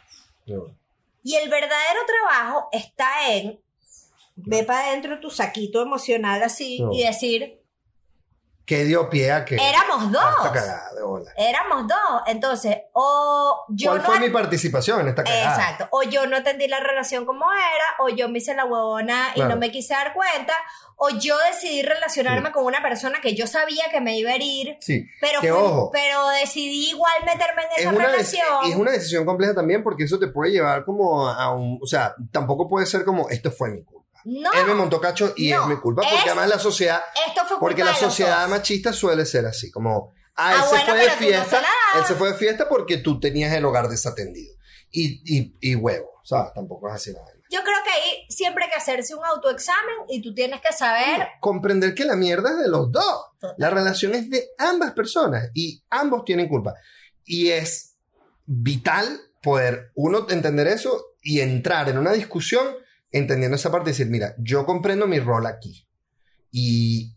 Y 1.23 1.35
el 1.35 1.47
verdadero 1.49 2.01
trabajo 2.05 2.67
está 2.73 3.31
en 3.31 3.61
ve 4.35 4.63
para 4.63 4.87
adentro 4.89 5.21
tu 5.21 5.29
saquito 5.29 5.81
emocional 5.81 6.43
así 6.43 6.81
No. 6.81 6.91
y 6.91 7.03
decir, 7.05 7.61
¿Qué 8.67 8.83
dio 8.83 9.09
pie 9.09 9.31
a 9.31 9.45
que? 9.45 9.55
éramos 9.55 10.03
a 10.03 10.05
esta 10.07 10.19
dos. 10.43 10.49
cagada 10.51 10.93
de 10.93 11.01
bola. 11.01 11.31
Éramos 11.37 11.87
dos. 11.87 12.21
Entonces, 12.27 12.77
o 12.91 13.63
yo 13.69 13.91
¿Cuál 13.91 14.01
no... 14.01 14.05
fue 14.07 14.19
mi 14.19 14.29
participación 14.29 14.99
en 14.99 15.07
esta 15.07 15.23
cagada? 15.23 15.55
Exacto. 15.55 15.87
O 15.91 16.03
yo 16.03 16.27
no 16.27 16.35
entendí 16.35 16.67
la 16.67 16.81
relación 16.81 17.25
como 17.25 17.45
era, 17.53 17.85
o 17.99 18.09
yo 18.09 18.27
me 18.27 18.39
hice 18.39 18.53
la 18.55 18.65
huevona 18.65 19.29
y 19.31 19.35
Claro. 19.35 19.51
no 19.51 19.55
me 19.55 19.71
quise 19.71 19.93
dar 19.93 20.13
cuenta, 20.13 20.53
o 20.97 21.09
yo 21.11 21.37
decidí 21.49 21.81
relacionarme 21.81 22.47
Sí. 22.49 22.53
con 22.53 22.65
una 22.65 22.81
persona 22.81 23.21
que 23.21 23.35
yo 23.35 23.47
sabía 23.47 23.85
que 23.89 24.01
me 24.01 24.17
iba 24.17 24.31
a 24.31 24.35
herir, 24.35 24.75
Sí. 24.81 25.05
pero, 25.21 25.39
Que 25.39 25.49
fui- 25.53 25.57
ojo. 25.61 25.89
pero 25.93 26.27
decidí 26.41 26.89
igual 26.89 27.23
meterme 27.25 27.61
en 27.63 27.69
Es 27.71 27.79
esa 27.79 27.91
relación. 27.91 28.47
es 28.65 28.75
una 28.75 28.91
decisión 28.91 29.25
compleja 29.25 29.55
también 29.55 29.81
porque 29.81 30.03
eso 30.03 30.19
te 30.19 30.27
puede 30.27 30.51
llevar 30.51 30.83
como 30.83 31.25
a 31.29 31.55
un... 31.55 31.79
O 31.81 31.87
sea, 31.87 32.15
tampoco 32.33 32.67
puede 32.67 32.85
ser 32.85 33.05
como, 33.05 33.29
esto 33.29 33.49
fue 33.49 33.69
mi 33.69 33.81
culpa. 33.85 33.96
No, 34.29 34.51
Él 34.51 34.65
me 34.67 34.73
montó 34.73 34.99
cacho 34.99 35.33
y 35.37 35.51
No, 35.51 35.61
es 35.63 35.67
mi 35.69 35.77
culpa 35.77 36.01
porque 36.01 36.15
es- 36.17 36.25
además 36.25 36.49
la 36.49 36.59
sociedad 36.59 37.01
esto 37.27 37.45
fue 37.47 37.59
Porque 37.59 37.75
culpa 37.81 37.91
la 37.91 37.97
de 37.97 38.01
los 38.03 38.11
sociedad 38.13 38.41
dos. 38.41 38.49
machista 38.49 38.91
suele 38.91 39.25
ser 39.25 39.45
así, 39.45 39.71
como, 39.71 40.13
ah, 40.35 40.53
él 40.53 40.59
Ah, 40.59 40.63
se 40.63 40.69
bueno, 40.69 40.85
fue 40.85 40.97
de 40.99 41.07
no 41.07 41.13
fiesta, 41.13 41.45
se 41.45 41.55
la 41.55 41.61
das. 41.61 41.69
él 42.01 42.05
se 42.07 42.15
fue 42.15 42.31
de 42.31 42.37
fiesta 42.37 42.67
porque 42.67 42.97
tú 42.97 43.19
tenías 43.21 43.53
el 43.53 43.63
hogar 43.63 43.87
desatendido. 43.87 44.53
Y, 44.91 45.21
y, 45.25 45.55
y 45.61 45.75
huevo, 45.75 46.11
¿sabes? 46.23 46.53
Tampoco 46.53 46.89
es 46.89 46.95
así 46.95 47.13
nada. 47.13 47.25
Yo 47.49 47.61
creo 47.63 47.77
que 47.85 47.89
ahí 47.91 48.25
siempre 48.29 48.65
hay 48.65 48.69
que 48.71 48.75
hacerse 48.75 49.15
un 49.15 49.23
autoexamen 49.23 49.95
y 50.09 50.21
tú 50.21 50.33
tienes 50.35 50.59
que 50.59 50.73
saber 50.73 51.27
Comprender 51.39 51.93
que 51.95 52.03
la 52.03 52.17
mierda 52.17 52.51
es 52.51 52.57
de 52.57 52.67
los 52.67 52.91
dos. 52.91 53.25
Total. 53.39 53.55
La 53.57 53.69
relación 53.69 54.13
es 54.15 54.29
de 54.29 54.49
ambas 54.57 54.91
personas 54.91 55.49
y 55.53 55.81
ambos 55.89 56.25
tienen 56.25 56.49
culpa. 56.49 56.73
Y 57.23 57.51
es 57.51 57.95
vital 58.45 59.21
poder 59.41 59.91
uno 59.95 60.25
entender 60.29 60.67
eso 60.67 61.13
y 61.21 61.39
entrar 61.41 61.87
en 61.89 61.97
una 61.97 62.11
discusión 62.11 62.65
entendiendo 63.17 63.55
esa 63.55 63.71
parte 63.71 63.89
y 63.89 63.93
decir, 63.93 64.07
mira, 64.07 64.35
yo 64.37 64.65
comprendo 64.65 65.07
mi 65.07 65.19
rol 65.19 65.45
aquí. 65.45 65.87
Y, 66.51 67.15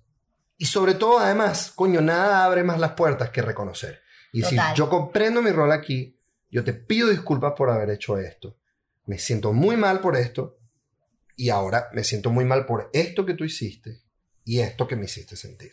y 0.56 0.66
sobre 0.66 0.94
todo, 0.94 1.18
además, 1.18 1.72
coño, 1.74 2.00
nada 2.00 2.44
abre 2.44 2.62
más 2.62 2.78
las 2.78 2.92
puertas 2.92 3.30
que 3.30 3.42
reconocer. 3.42 4.00
Y 4.32 4.42
decir, 4.42 4.58
Total. 4.58 4.74
yo 4.76 4.88
comprendo 4.88 5.42
mi 5.42 5.50
rol 5.50 5.72
aquí, 5.72 6.18
yo 6.50 6.64
te 6.64 6.72
pido 6.72 7.08
disculpas 7.08 7.54
por 7.56 7.70
haber 7.70 7.90
hecho 7.90 8.18
esto. 8.18 8.58
Me 9.06 9.18
siento 9.18 9.52
muy 9.52 9.76
mal 9.76 10.00
por 10.00 10.16
esto 10.16 10.58
y 11.36 11.50
ahora 11.50 11.88
me 11.92 12.04
siento 12.04 12.30
muy 12.30 12.44
mal 12.44 12.66
por 12.66 12.90
esto 12.92 13.24
que 13.24 13.34
tú 13.34 13.44
hiciste 13.44 14.02
y 14.44 14.60
esto 14.60 14.86
que 14.86 14.96
me 14.96 15.06
hiciste 15.06 15.36
sentir. 15.36 15.72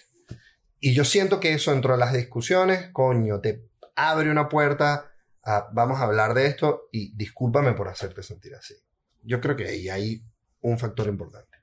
Y 0.80 0.94
yo 0.94 1.04
siento 1.04 1.40
que 1.40 1.54
eso 1.54 1.72
dentro 1.72 1.94
de 1.94 2.00
las 2.00 2.14
discusiones, 2.14 2.90
coño, 2.92 3.42
te 3.42 3.68
abre 3.96 4.30
una 4.30 4.48
puerta 4.48 5.12
a 5.44 5.70
vamos 5.74 6.00
a 6.00 6.04
hablar 6.04 6.34
de 6.34 6.46
esto 6.46 6.88
y 6.92 7.16
discúlpame 7.16 7.74
por 7.74 7.90
hacerte 7.90 8.22
sentir 8.24 8.54
así. 8.56 8.76
Yo 9.24 9.42
creo 9.42 9.56
que 9.56 9.68
ahí 9.68 9.90
hay 9.90 10.22
un 10.62 10.78
factor 10.78 11.08
importante. 11.08 11.58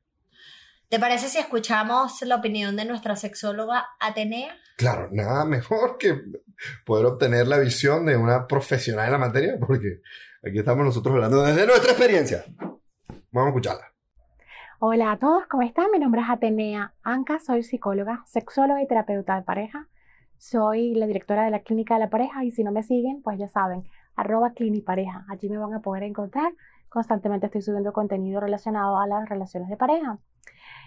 ¿Te 0.89 1.01
parece 1.01 1.29
si 1.29 1.39
escuchamos 1.39 2.23
la 2.23 2.37
opinión 2.37 2.77
de 2.77 2.85
nuestra 2.85 3.17
sexóloga 3.17 3.87
Atenea? 3.99 4.55
Claro, 4.77 5.09
nada 5.11 5.45
mejor 5.45 5.99
que 5.99 6.21
poder 6.85 7.07
obtener 7.07 7.49
la 7.49 7.59
visión 7.59 8.07
de 8.07 8.17
una 8.17 8.47
profesional 8.47 9.07
en 9.07 9.13
la 9.13 9.19
materia, 9.19 9.57
porque 9.59 10.01
aquí 10.47 10.59
estamos 10.59 10.85
nosotros 10.85 11.15
hablando 11.15 11.43
desde 11.43 11.67
nuestra 11.67 11.93
experiencia. 11.93 12.45
Vamos 13.33 13.47
a 13.47 13.49
escucharla. 13.49 13.95
Hola 14.79 15.13
a 15.13 15.19
todos, 15.19 15.47
¿cómo 15.47 15.63
están? 15.63 15.87
Mi 15.93 15.99
nombre 15.99 16.21
es 16.21 16.29
Atenea 16.29 16.95
Anca, 17.03 17.39
soy 17.39 17.63
psicóloga, 17.63 18.23
sexóloga 18.27 18.83
y 18.83 18.87
terapeuta 18.87 19.37
de 19.37 19.43
pareja. 19.43 19.89
Soy 20.37 20.95
la 20.95 21.07
directora 21.07 21.45
de 21.45 21.51
la 21.51 21.63
Clínica 21.63 21.95
de 21.95 22.01
la 22.01 22.11
Pareja 22.11 22.45
y 22.45 22.51
si 22.51 22.63
no 22.65 22.71
me 22.71 22.83
siguen, 22.83 23.23
pues 23.23 23.39
ya 23.39 23.49
saben, 23.49 23.85
arroba 24.15 24.53
clinipareja. 24.53 25.25
Allí 25.31 25.49
me 25.49 25.59
van 25.59 25.73
a 25.73 25.81
poder 25.81 26.03
encontrar. 26.03 26.53
Constantemente 26.95 27.47
estoy 27.47 27.61
subiendo 27.61 27.93
contenido 27.93 28.39
relacionado 28.39 29.01
a 29.01 29.09
las 29.09 29.29
relaciones 29.29 29.69
de 29.69 29.77
pareja. 29.77 30.21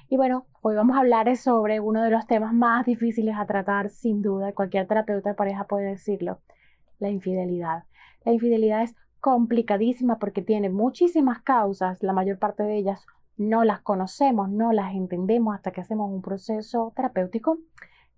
Y 0.08 0.16
bueno, 0.16 0.46
hoy 0.62 0.74
vamos 0.74 0.96
a 0.96 1.02
hablar 1.02 1.36
sobre 1.36 1.82
uno 1.82 2.02
de 2.02 2.10
los 2.10 2.26
temas 2.26 2.54
más 2.54 2.86
difíciles 2.86 3.36
a 3.38 3.46
tratar, 3.46 3.90
sin 3.90 4.22
duda, 4.22 4.54
cualquier 4.54 4.88
terapeuta 4.88 5.28
de 5.28 5.36
pareja 5.36 5.66
puede 5.66 5.88
decirlo, 5.88 6.40
la 7.00 7.10
infidelidad. 7.10 7.84
La 8.24 8.32
infidelidad 8.32 8.84
es 8.84 8.96
complicadísima 9.20 10.18
porque 10.18 10.42
tiene 10.42 10.70
muchísimas 10.70 11.42
causas, 11.42 12.02
la 12.02 12.14
mayor 12.14 12.40
parte 12.40 12.64
de 12.64 12.78
ellas 12.78 13.06
no 13.36 13.66
las 13.66 13.82
conocemos, 13.82 14.50
no 14.50 14.72
las 14.72 14.96
entendemos 14.96 15.56
hasta 15.56 15.72
que 15.72 15.82
hacemos 15.82 16.10
un 16.10 16.22
proceso 16.22 16.94
terapéutico. 16.96 17.58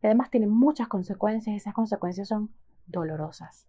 Y 0.03 0.05
además 0.05 0.29
tienen 0.29 0.51
muchas 0.51 0.87
consecuencias 0.87 1.55
y 1.55 1.57
esas 1.57 1.73
consecuencias 1.73 2.27
son 2.27 2.51
dolorosas. 2.85 3.67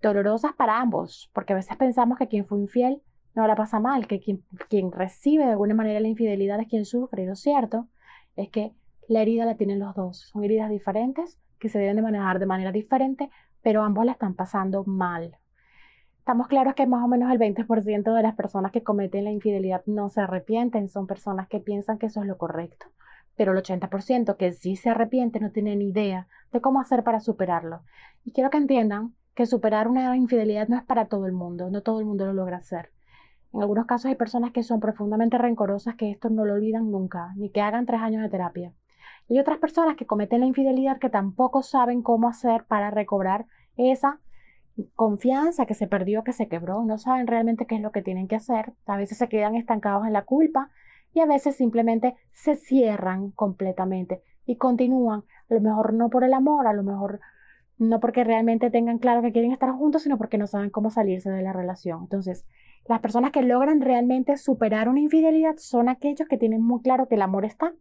Dolorosas 0.00 0.52
para 0.52 0.78
ambos, 0.78 1.32
porque 1.32 1.52
a 1.52 1.56
veces 1.56 1.76
pensamos 1.76 2.16
que 2.16 2.28
quien 2.28 2.44
fue 2.44 2.60
infiel 2.60 3.02
no 3.36 3.46
la 3.46 3.54
pasa 3.54 3.78
mal, 3.78 4.06
que 4.06 4.18
quien, 4.18 4.92
recibe 4.92 5.44
de 5.44 5.52
alguna 5.52 5.74
manera 5.74 6.00
la 6.00 6.08
infidelidad 6.08 6.58
es 6.58 6.68
quien 6.68 6.86
sufre. 6.86 7.22
Y 7.22 7.26
lo 7.26 7.36
cierto 7.36 7.86
es 8.34 8.48
que 8.48 8.72
la 9.08 9.22
herida 9.22 9.44
la 9.44 9.56
tienen 9.56 9.78
los 9.78 9.94
dos. 9.94 10.30
Son 10.32 10.42
heridas 10.42 10.70
diferentes 10.70 11.38
que 11.58 11.68
se 11.68 11.78
deben 11.78 11.96
de 11.96 12.02
manejar 12.02 12.38
de 12.38 12.46
manera 12.46 12.72
diferente, 12.72 13.30
pero 13.62 13.82
ambos 13.82 14.06
la 14.06 14.12
están 14.12 14.34
pasando 14.34 14.84
mal. 14.84 15.36
Estamos 16.18 16.48
claros 16.48 16.74
que 16.74 16.86
más 16.86 17.04
o 17.04 17.08
menos 17.08 17.30
el 17.30 17.38
20% 17.38 18.14
de 18.14 18.22
las 18.22 18.34
personas 18.34 18.72
que 18.72 18.82
cometen 18.82 19.24
la 19.24 19.30
infidelidad 19.30 19.82
no 19.86 20.08
se 20.08 20.22
arrepienten, 20.22 20.88
son 20.88 21.06
personas 21.06 21.46
que 21.46 21.60
piensan 21.60 21.98
que 21.98 22.06
eso 22.06 22.20
es 22.20 22.26
lo 22.26 22.38
correcto. 22.38 22.86
Pero 23.36 23.52
el 23.52 23.58
80% 23.58 24.36
que 24.36 24.52
sí 24.52 24.76
se 24.76 24.90
arrepiente 24.90 25.40
no 25.40 25.52
tienen 25.52 25.82
idea 25.82 26.26
de 26.52 26.60
cómo 26.60 26.80
hacer 26.80 27.04
para 27.04 27.20
superarlo. 27.20 27.82
Y 28.24 28.32
quiero 28.32 28.50
que 28.50 28.56
entiendan 28.56 29.14
que 29.34 29.44
superar 29.44 29.88
una 29.88 30.16
infidelidad 30.16 30.68
no 30.68 30.76
es 30.78 30.82
para 30.82 31.04
todo 31.04 31.26
el 31.26 31.32
mundo, 31.32 31.70
no 31.70 31.82
todo 31.82 32.00
el 32.00 32.06
mundo 32.06 32.24
lo 32.24 32.32
logra 32.32 32.56
hacer. 32.56 32.95
En 33.56 33.62
algunos 33.62 33.86
casos 33.86 34.10
hay 34.10 34.16
personas 34.16 34.52
que 34.52 34.62
son 34.62 34.80
profundamente 34.80 35.38
rencorosas 35.38 35.94
que 35.96 36.10
esto 36.10 36.28
no 36.28 36.44
lo 36.44 36.52
olvidan 36.52 36.90
nunca, 36.90 37.32
ni 37.36 37.48
que 37.48 37.62
hagan 37.62 37.86
tres 37.86 38.02
años 38.02 38.20
de 38.22 38.28
terapia. 38.28 38.74
Y 39.28 39.38
otras 39.38 39.56
personas 39.56 39.96
que 39.96 40.04
cometen 40.04 40.40
la 40.40 40.46
infidelidad 40.46 40.98
que 40.98 41.08
tampoco 41.08 41.62
saben 41.62 42.02
cómo 42.02 42.28
hacer 42.28 42.64
para 42.64 42.90
recobrar 42.90 43.46
esa 43.78 44.20
confianza 44.94 45.64
que 45.64 45.72
se 45.72 45.86
perdió, 45.86 46.22
que 46.22 46.34
se 46.34 46.48
quebró, 46.48 46.84
no 46.84 46.98
saben 46.98 47.26
realmente 47.26 47.64
qué 47.64 47.76
es 47.76 47.80
lo 47.80 47.92
que 47.92 48.02
tienen 48.02 48.28
que 48.28 48.36
hacer, 48.36 48.74
a 48.84 48.98
veces 48.98 49.16
se 49.16 49.30
quedan 49.30 49.54
estancados 49.54 50.06
en 50.06 50.12
la 50.12 50.26
culpa 50.26 50.68
y 51.14 51.20
a 51.20 51.26
veces 51.26 51.56
simplemente 51.56 52.14
se 52.32 52.56
cierran 52.56 53.30
completamente 53.30 54.22
y 54.44 54.56
continúan, 54.56 55.24
a 55.48 55.54
lo 55.54 55.62
mejor 55.62 55.94
no 55.94 56.10
por 56.10 56.24
el 56.24 56.34
amor, 56.34 56.66
a 56.66 56.74
lo 56.74 56.82
mejor 56.82 57.20
no 57.78 58.00
porque 58.00 58.22
realmente 58.22 58.70
tengan 58.70 58.98
claro 58.98 59.22
que 59.22 59.32
quieren 59.32 59.52
estar 59.52 59.70
juntos, 59.72 60.02
sino 60.02 60.18
porque 60.18 60.36
no 60.36 60.46
saben 60.46 60.68
cómo 60.68 60.90
salirse 60.90 61.30
de 61.30 61.40
la 61.40 61.54
relación. 61.54 62.02
Entonces, 62.02 62.44
las 62.88 63.00
personas 63.00 63.32
que 63.32 63.42
logran 63.42 63.80
realmente 63.80 64.36
superar 64.36 64.88
una 64.88 65.00
infidelidad 65.00 65.56
son 65.58 65.88
aquellos 65.88 66.28
que 66.28 66.38
tienen 66.38 66.62
muy 66.62 66.82
claro 66.82 67.08
que 67.08 67.16
el 67.16 67.22
amor 67.22 67.44
está, 67.44 67.72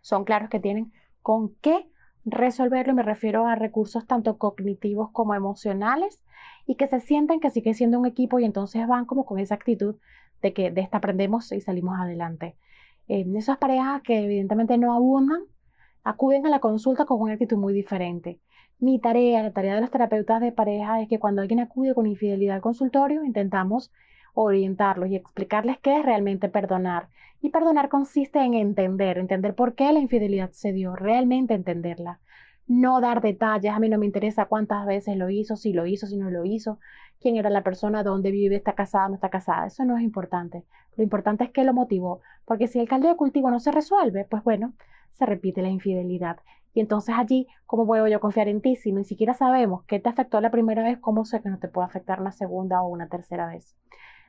son 0.00 0.24
claros 0.24 0.48
que 0.48 0.60
tienen 0.60 0.92
con 1.22 1.54
qué 1.60 1.88
resolverlo, 2.24 2.94
me 2.94 3.02
refiero 3.02 3.46
a 3.46 3.54
recursos 3.54 4.06
tanto 4.06 4.38
cognitivos 4.38 5.10
como 5.12 5.34
emocionales, 5.34 6.22
y 6.66 6.74
que 6.74 6.86
se 6.86 7.00
sienten 7.00 7.40
que 7.40 7.50
sigue 7.50 7.74
siendo 7.74 7.98
un 7.98 8.06
equipo 8.06 8.38
y 8.38 8.44
entonces 8.44 8.86
van 8.86 9.06
como 9.06 9.24
con 9.24 9.38
esa 9.38 9.54
actitud 9.54 9.96
de 10.42 10.52
que 10.52 10.70
de 10.70 10.82
esta 10.82 10.98
aprendemos 10.98 11.50
y 11.52 11.60
salimos 11.60 11.98
adelante. 11.98 12.56
En 13.08 13.34
esas 13.36 13.56
parejas 13.56 14.02
que 14.02 14.24
evidentemente 14.24 14.76
no 14.76 14.92
abundan, 14.92 15.40
acuden 16.04 16.46
a 16.46 16.50
la 16.50 16.60
consulta 16.60 17.06
con 17.06 17.20
una 17.20 17.32
actitud 17.32 17.56
muy 17.56 17.72
diferente. 17.72 18.40
Mi 18.80 19.00
tarea, 19.00 19.42
la 19.42 19.52
tarea 19.52 19.74
de 19.74 19.80
los 19.80 19.90
terapeutas 19.90 20.40
de 20.40 20.52
pareja 20.52 21.00
es 21.02 21.08
que 21.08 21.18
cuando 21.18 21.42
alguien 21.42 21.58
acude 21.58 21.94
con 21.94 22.06
infidelidad 22.06 22.56
al 22.56 22.62
consultorio, 22.62 23.24
intentamos 23.24 23.90
orientarlos 24.34 25.08
y 25.08 25.16
explicarles 25.16 25.78
qué 25.78 25.98
es 25.98 26.04
realmente 26.04 26.48
perdonar. 26.48 27.08
Y 27.40 27.50
perdonar 27.50 27.88
consiste 27.88 28.38
en 28.38 28.54
entender, 28.54 29.18
entender 29.18 29.56
por 29.56 29.74
qué 29.74 29.92
la 29.92 29.98
infidelidad 29.98 30.52
se 30.52 30.72
dio, 30.72 30.94
realmente 30.94 31.54
entenderla. 31.54 32.20
No 32.68 33.00
dar 33.00 33.20
detalles, 33.20 33.72
a 33.72 33.80
mí 33.80 33.88
no 33.88 33.98
me 33.98 34.06
interesa 34.06 34.44
cuántas 34.44 34.86
veces 34.86 35.16
lo 35.16 35.28
hizo, 35.28 35.56
si 35.56 35.72
lo 35.72 35.84
hizo, 35.84 36.06
si 36.06 36.16
no 36.16 36.30
lo 36.30 36.44
hizo, 36.44 36.78
quién 37.20 37.34
era 37.36 37.50
la 37.50 37.64
persona, 37.64 38.04
dónde 38.04 38.30
vive, 38.30 38.54
está 38.54 38.74
casada, 38.74 39.08
no 39.08 39.14
está 39.14 39.28
casada, 39.28 39.66
eso 39.66 39.84
no 39.84 39.96
es 39.96 40.04
importante. 40.04 40.64
Lo 40.96 41.02
importante 41.02 41.42
es 41.42 41.50
qué 41.50 41.64
lo 41.64 41.74
motivó, 41.74 42.20
porque 42.44 42.68
si 42.68 42.78
el 42.78 42.88
caldo 42.88 43.08
de 43.08 43.16
cultivo 43.16 43.50
no 43.50 43.58
se 43.58 43.72
resuelve, 43.72 44.24
pues 44.24 44.44
bueno, 44.44 44.74
se 45.10 45.26
repite 45.26 45.62
la 45.62 45.68
infidelidad. 45.68 46.38
Y 46.74 46.80
entonces 46.80 47.14
allí, 47.18 47.46
¿cómo 47.66 47.86
puedo 47.86 48.06
yo 48.08 48.20
confiar 48.20 48.48
en 48.48 48.60
ti 48.60 48.76
si 48.76 48.92
ni 48.92 49.04
siquiera 49.04 49.34
sabemos 49.34 49.84
qué 49.84 49.98
te 49.98 50.08
afectó 50.08 50.40
la 50.40 50.50
primera 50.50 50.82
vez? 50.82 50.98
¿Cómo 50.98 51.24
sé 51.24 51.40
que 51.40 51.48
no 51.48 51.58
te 51.58 51.68
puede 51.68 51.86
afectar 51.86 52.20
una 52.20 52.32
segunda 52.32 52.82
o 52.82 52.88
una 52.88 53.08
tercera 53.08 53.46
vez? 53.46 53.76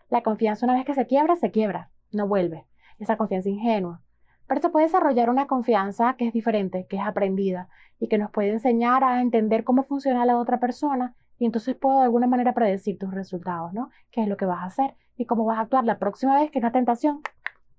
La 0.10 0.24
confianza 0.24 0.66
una 0.66 0.76
vez 0.76 0.86
que 0.86 0.96
se 0.96 1.06
quiebra, 1.06 1.36
se 1.36 1.52
quiebra, 1.52 1.92
no 2.12 2.28
vuelve. 2.28 2.66
Esa 2.98 3.18
confianza 3.18 3.50
ingenua. 3.50 4.02
Pero 4.48 4.62
se 4.62 4.70
puede 4.70 4.88
desarrollar 4.88 5.30
una 5.30 5.46
confianza 5.46 6.16
que 6.18 6.28
es 6.28 6.34
diferente, 6.34 6.88
que 6.90 6.96
es 6.98 7.04
aprendida 7.04 7.70
y 8.00 8.08
que 8.08 8.18
nos 8.18 8.32
puede 8.32 8.50
enseñar 8.50 9.04
a 9.04 9.22
entender 9.22 9.64
cómo 9.64 9.84
funciona 9.84 10.26
la 10.26 10.38
otra 10.38 10.60
persona 10.60 11.16
y 11.38 11.46
entonces 11.46 11.76
puedo 11.76 12.00
de 12.00 12.06
alguna 12.06 12.28
manera 12.28 12.54
predecir 12.54 13.00
tus 13.00 13.14
resultados, 13.14 13.74
¿no? 13.74 13.90
¿Qué 14.12 14.22
es 14.22 14.28
lo 14.28 14.38
que 14.38 14.46
vas 14.46 14.62
a 14.62 14.66
hacer 14.66 14.96
y 15.18 15.26
cómo 15.26 15.46
vas 15.46 15.58
a 15.58 15.62
actuar 15.62 15.86
la 15.86 15.98
próxima 15.98 16.40
vez 16.40 16.52
que 16.52 16.60
una 16.60 16.72
tentación 16.72 17.22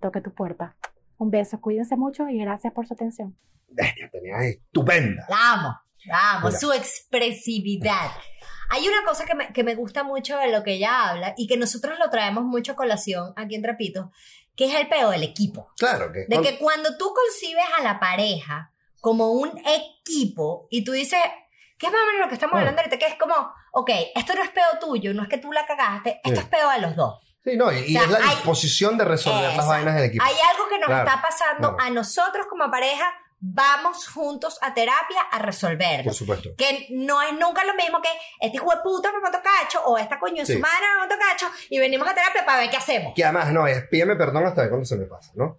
toque 0.01 0.21
tu 0.21 0.33
puerta? 0.33 0.77
Un 1.21 1.31
beso, 1.31 1.61
cuídense 1.61 1.97
mucho 1.97 2.27
y 2.29 2.39
gracias 2.39 2.73
por 2.73 2.87
su 2.87 2.95
atención. 2.95 3.37
Bestia, 3.69 4.09
tenías 4.11 4.43
estupenda. 4.43 5.27
La 5.29 5.53
amo, 5.53 5.77
la 6.07 6.33
amo, 6.37 6.47
Mira. 6.49 6.59
su 6.59 6.73
expresividad. 6.73 8.11
Hay 8.71 8.89
una 8.89 9.05
cosa 9.05 9.27
que 9.27 9.35
me, 9.35 9.53
que 9.53 9.63
me 9.63 9.75
gusta 9.75 10.03
mucho 10.03 10.39
de 10.39 10.51
lo 10.51 10.63
que 10.63 10.75
ella 10.75 11.11
habla 11.11 11.35
y 11.37 11.47
que 11.47 11.59
nosotros 11.59 11.99
lo 11.99 12.09
traemos 12.09 12.45
mucho 12.45 12.73
a 12.73 12.77
colación 12.77 13.35
aquí 13.37 13.55
en 13.55 13.63
Trapito, 13.63 14.13
que 14.57 14.65
es 14.65 14.75
el 14.75 14.89
peo 14.89 15.11
del 15.11 15.23
equipo. 15.23 15.69
Claro 15.77 16.11
que. 16.11 16.25
De 16.27 16.41
que 16.43 16.59
cuando 16.59 16.97
tú 16.97 17.13
concibes 17.15 17.65
a 17.79 17.83
la 17.83 18.01
pareja 18.01 18.73
como 19.03 19.33
un 19.33 19.53
equipo 19.67 20.69
y 20.71 20.85
tú 20.85 20.93
dices, 20.93 21.21
¿qué 21.79 21.87
es 21.89 21.93
más 21.93 22.01
o 22.03 22.07
menos 22.07 22.21
lo 22.23 22.29
que 22.29 22.35
estamos 22.35 22.53
Claro. 22.53 22.61
hablando 22.69 22.81
ahorita? 22.81 22.99
Que 22.99 23.13
es 23.13 23.19
como, 23.19 23.35
ok, 23.73 23.91
esto 24.15 24.35
no 24.35 24.43
es 24.43 24.51
peo 24.51 24.79
tuyo, 24.81 25.13
no 25.13 25.25
es 25.25 25.29
que 25.29 25.39
tú 25.39 25.53
la 25.53 25.67
cagaste, 25.67 26.21
esto 26.25 26.41
Sí. 26.41 26.47
es 26.47 26.49
peo 26.49 26.71
de 26.71 26.81
los 26.81 26.97
dos. 26.97 27.21
Sí, 27.51 27.57
no, 27.57 27.73
y, 27.73 27.79
O 27.97 28.01
sea, 28.01 28.03
es 28.05 28.11
la 28.11 28.19
hay- 28.19 28.35
disposición 28.37 28.97
de 28.99 29.05
resolver 29.05 29.43
las 29.43 29.51
Exacto. 29.53 29.71
vainas 29.71 29.95
del 29.97 30.05
equipo. 30.05 30.25
Hay 30.25 30.35
algo 30.53 30.69
que 30.69 30.79
nos 30.79 30.87
Claro, 30.87 31.09
está 31.09 31.23
pasando 31.23 31.77
claro. 31.77 31.83
a 31.83 31.91
nosotros 31.91 32.47
como 32.49 32.71
pareja, 32.71 33.05
vamos 33.43 34.07
juntos 34.09 34.59
a 34.61 34.75
terapia 34.75 35.21
a 35.33 35.39
resolverlo. 35.39 36.05
Por 36.05 36.15
supuesto. 36.15 36.51
Que 36.59 36.87
no 36.91 37.23
es 37.23 37.33
nunca 37.33 37.65
lo 37.65 37.75
mismo 37.75 38.01
que 38.03 38.09
este 38.41 38.59
hijo 38.59 38.71
de 38.71 38.83
puta 38.83 39.11
me 39.13 39.21
mató 39.21 39.39
cacho 39.43 39.83
o 39.87 39.97
esta 39.97 40.19
coño 40.19 40.45
Sí. 40.45 40.59
madre 40.59 40.87
me 40.95 41.07
mató 41.09 41.15
cacho 41.19 41.47
y 41.71 41.79
venimos 41.79 42.07
a 42.09 42.15
terapia 42.15 42.45
para 42.45 42.61
ver 42.61 42.71
qué 42.71 42.77
hacemos. 42.77 43.13
Que 43.17 43.25
además, 43.25 43.51
no, 43.53 43.67
es 43.67 43.83
pídeme 43.89 44.15
perdón 44.17 44.45
hasta 44.47 44.63
de 44.63 44.69
cuando 44.69 44.85
se 44.85 44.97
me 44.97 45.07
pasa, 45.07 45.33
¿no? 45.37 45.59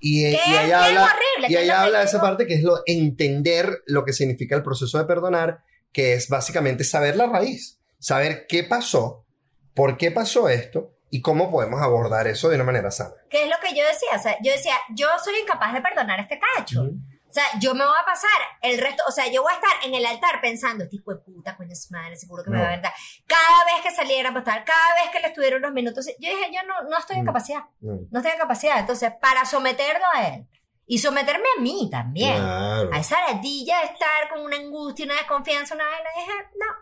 Y, 0.00 0.24
eh, 0.24 0.40
y 0.46 0.50
bien 0.50 0.72
habla, 0.74 1.04
horrible, 1.04 1.48
y 1.48 1.48
que 1.48 1.70
habla 1.72 1.98
de 1.98 2.04
esa 2.06 2.20
parte 2.20 2.46
que 2.46 2.54
es 2.54 2.62
lo 2.62 2.82
entender 2.86 3.82
lo 3.86 4.04
que 4.04 4.12
significa 4.12 4.54
el 4.56 4.62
proceso 4.62 4.96
de 4.96 5.04
perdonar, 5.04 5.62
que 5.92 6.14
es 6.14 6.28
básicamente 6.28 6.82
saber 6.84 7.16
la 7.16 7.26
raíz, 7.26 7.80
saber 7.98 8.46
qué 8.48 8.62
pasó, 8.64 9.26
por 9.74 9.96
qué 9.98 10.10
pasó 10.12 10.48
esto 10.48 10.94
y 11.10 11.20
cómo 11.22 11.50
podemos 11.50 11.80
abordar 11.82 12.26
eso 12.26 12.48
de 12.48 12.56
una 12.56 12.64
manera 12.64 12.90
sana. 12.90 13.14
¿Qué 13.30 13.44
es 13.44 13.48
lo 13.48 13.56
que 13.60 13.74
yo 13.74 13.84
decía? 13.86 14.08
O 14.14 14.18
sea, 14.18 14.36
yo 14.42 14.52
decía, 14.52 14.74
yo 14.94 15.06
soy 15.22 15.34
incapaz 15.40 15.72
de 15.72 15.80
perdonar 15.80 16.18
a 16.18 16.22
este 16.22 16.38
cacho. 16.38 16.82
Ujú. 16.82 16.96
O 17.28 17.30
sea, 17.30 17.44
yo 17.60 17.74
me 17.74 17.84
voy 17.84 17.94
a 18.00 18.06
pasar 18.06 18.30
el 18.62 18.78
resto, 18.78 19.02
o 19.06 19.12
sea, 19.12 19.30
yo 19.30 19.42
voy 19.42 19.52
a 19.52 19.56
estar 19.56 19.70
en 19.84 19.94
el 19.94 20.06
altar 20.06 20.40
pensando, 20.40 20.84
este 20.84 20.96
hijo 20.96 21.12
de 21.12 21.20
puta, 21.20 21.56
coño 21.58 21.74
su 21.74 21.92
madre, 21.92 22.16
seguro 22.16 22.42
que 22.42 22.48
me 22.50 22.56
No. 22.56 22.62
va 22.62 22.68
a 22.70 22.76
verdad. 22.76 22.92
Cada 23.26 23.64
vez 23.66 23.82
que 23.82 23.90
saliera 23.90 24.30
a 24.30 24.32
apostar, 24.32 24.64
cada 24.64 24.94
vez 25.02 25.10
que 25.12 25.20
le 25.20 25.26
estuvieron 25.28 25.58
unos 25.60 25.72
minutos, 25.74 26.06
yo 26.06 26.30
dije, 26.30 26.50
yo 26.54 26.60
no, 26.66 26.88
no 26.88 26.96
estoy 26.98 27.16
en 27.16 27.24
Mm. 27.24 27.26
capacidad, 27.26 27.60
Mm. 27.80 27.96
no 28.10 28.18
estoy 28.18 28.32
en 28.32 28.38
capacidad. 28.38 28.78
Entonces, 28.78 29.12
para 29.20 29.44
someterlo 29.44 30.06
a 30.14 30.26
él 30.28 30.46
y 30.86 30.98
someterme 31.00 31.44
a 31.58 31.60
mí 31.60 31.90
también. 31.92 32.38
Claro. 32.38 32.90
A 32.94 32.98
esa 32.98 33.20
ladilla 33.30 33.80
de 33.80 33.84
estar 33.92 34.30
con 34.32 34.40
una 34.40 34.56
angustia, 34.56 35.04
una 35.04 35.16
desconfianza, 35.16 35.74
una 35.74 35.84
vaina, 35.84 36.08
dije, 36.16 36.32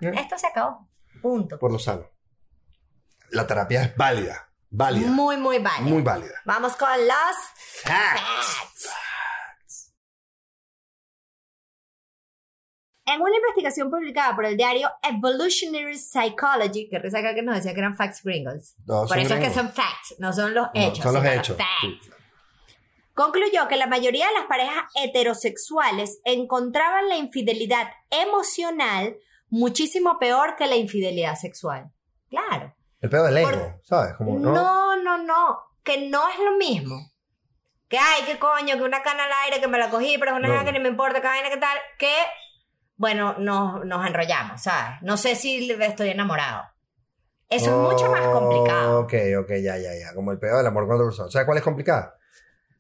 no, 0.01 0.11
Mm. 0.13 0.19
esto 0.19 0.39
se 0.39 0.47
acabó. 0.47 0.89
Punto. 1.21 1.59
Por 1.59 1.73
lo 1.73 1.79
sano. 1.81 2.07
La 3.31 3.47
terapia 3.47 3.83
es 3.83 3.97
válida, 3.97 4.49
válida, 4.71 5.09
Muy, 5.09 5.37
muy 5.37 5.59
válido. 5.59 5.91
muy 5.95 6.03
válida. 6.03 6.35
Vamos 6.45 6.77
con 6.77 6.89
los 7.07 7.37
Facts. 7.83 8.61
facts. 8.75 9.93
En 13.09 13.23
una 13.23 13.37
investigación 13.37 13.89
publicada 13.91 14.35
por 14.35 14.45
el 14.47 14.57
diario 14.57 14.91
Evolutionary 15.03 15.97
Psychology, 15.97 16.89
que 16.89 16.99
risa 16.99 17.23
que 17.23 17.43
nos 17.43 17.55
decía 17.57 17.73
que 17.73 17.79
eran 17.81 17.97
facts 17.97 18.23
gringos. 18.25 18.75
No, 18.85 19.07
Por 19.07 19.19
eso 19.19 19.35
es 19.35 19.41
que 19.41 19.47
gringos. 19.47 19.55
son 19.55 19.69
facts, 19.73 20.15
no 20.19 20.33
son 20.33 20.55
los 20.55 20.67
No, 20.67 20.71
hechos. 20.75 20.99
son 21.05 21.15
los 21.15 21.25
hechos, 21.25 21.57
facts. 21.57 22.11
Concluyó 23.15 23.69
que 23.69 23.77
la 23.77 23.87
mayoría 23.87 24.27
de 24.27 24.35
las 24.35 24.45
parejas 24.47 24.85
heterosexuales 24.97 26.21
encontraban 26.25 27.09
la 27.09 27.17
infidelidad 27.17 27.89
emocional 28.11 29.17
muchísimo 29.49 30.19
peor 30.19 30.57
que 30.57 30.67
la 30.67 30.77
infidelidad 30.77 31.37
sexual. 31.37 31.91
Claro. 32.29 32.75
El 33.07 33.11
pedo 33.11 33.25
del 33.27 33.37
ego, 33.39 33.81
¿sabes? 33.85 34.15
Como, 34.15 34.37
¿no? 34.39 34.53
No, 34.53 34.97
no, 35.03 35.23
no. 35.23 35.59
Que 35.85 36.09
no 36.09 36.29
es 36.29 36.39
lo 36.41 36.57
mismo. 36.57 37.13
Que 37.89 37.99
ay, 37.99 38.23
qué 38.27 38.37
coño, 38.37 38.77
que 38.77 38.83
una 38.83 39.01
cana 39.03 39.25
al 39.27 39.31
aire, 39.45 39.61
que 39.61 39.69
me 39.69 39.79
la 39.79 39.91
cogí, 39.91 40.19
pero 40.19 40.33
es 40.33 40.39
una 40.39 40.49
No. 40.49 40.65
que 40.65 40.73
ni 40.73 40.81
me 40.81 40.89
importa, 40.89 41.21
que 41.21 41.27
vaina, 41.29 41.49
que 41.49 41.57
tal. 41.57 41.79
Que, 42.01 42.13
bueno, 42.97 43.39
nos, 43.39 43.85
nos 43.87 44.05
enrollamos, 44.05 44.61
¿sabes? 44.61 45.01
No 45.03 45.17
sé 45.17 45.37
si 45.37 45.71
estoy 45.71 46.09
enamorado. 46.11 46.65
Eso 47.49 47.67
es 47.67 47.93
mucho 47.93 48.11
más 48.11 48.27
complicado. 48.27 49.01
Ok, 49.03 49.15
ok, 49.41 49.51
ya, 49.63 49.79
ya, 49.79 49.95
ya. 49.95 50.13
Como 50.17 50.33
el 50.33 50.41
pedo 50.41 50.57
del 50.59 50.67
amor 50.67 50.87
con 50.87 50.97
otra 50.97 51.07
persona. 51.07 51.31
¿Sabes 51.31 51.47
cuál 51.47 51.59
es 51.59 51.65
complicada? 51.65 52.17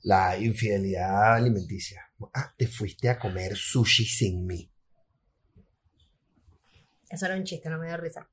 La 0.02 0.36
infidelidad 0.36 1.34
alimenticia. 1.34 2.10
Ah, 2.34 2.52
te 2.56 2.66
fuiste 2.66 3.08
a 3.08 3.16
comer 3.16 3.54
sushi 3.54 4.04
sin 4.04 4.44
mí. 4.44 4.68
Eso 7.08 7.26
era 7.26 7.36
un 7.36 7.44
chiste, 7.44 7.70
no 7.70 7.78
me 7.78 7.86
dio 7.86 7.96
risa. 7.96 8.28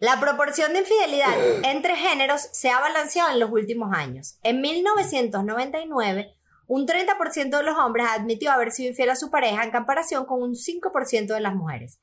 La 0.00 0.20
proporción 0.20 0.72
de 0.72 0.80
infidelidad 0.80 1.34
entre 1.64 1.96
géneros 1.96 2.48
se 2.52 2.70
ha 2.70 2.78
balanceado 2.78 3.32
en 3.32 3.40
los 3.40 3.50
últimos 3.50 3.92
años. 3.92 4.38
En 4.44 4.60
1999, 4.60 6.36
un 6.68 6.86
30% 6.86 7.56
de 7.56 7.62
los 7.64 7.76
hombres 7.76 8.06
admitió 8.08 8.52
haber 8.52 8.70
sido 8.70 8.90
infiel 8.90 9.10
a 9.10 9.16
su 9.16 9.28
pareja 9.30 9.64
en 9.64 9.72
comparación 9.72 10.24
con 10.24 10.40
un 10.42 10.54
5% 10.54 11.26
de 11.26 11.40
las 11.40 11.54
mujeres. 11.54 11.98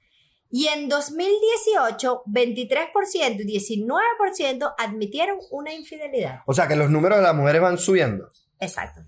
Y 0.51 0.67
en 0.67 0.89
2018, 0.89 2.23
23% 2.25 3.37
y 3.39 3.59
19% 3.59 4.73
admitieron 4.77 5.37
una 5.51 5.73
infidelidad. 5.73 6.41
O 6.47 6.53
sea 6.53 6.67
que 6.67 6.75
los 6.75 6.89
números 6.89 7.19
de 7.19 7.23
las 7.23 7.35
mujeres 7.35 7.61
van 7.61 7.77
subiendo. 7.77 8.27
Exacto. 8.59 9.01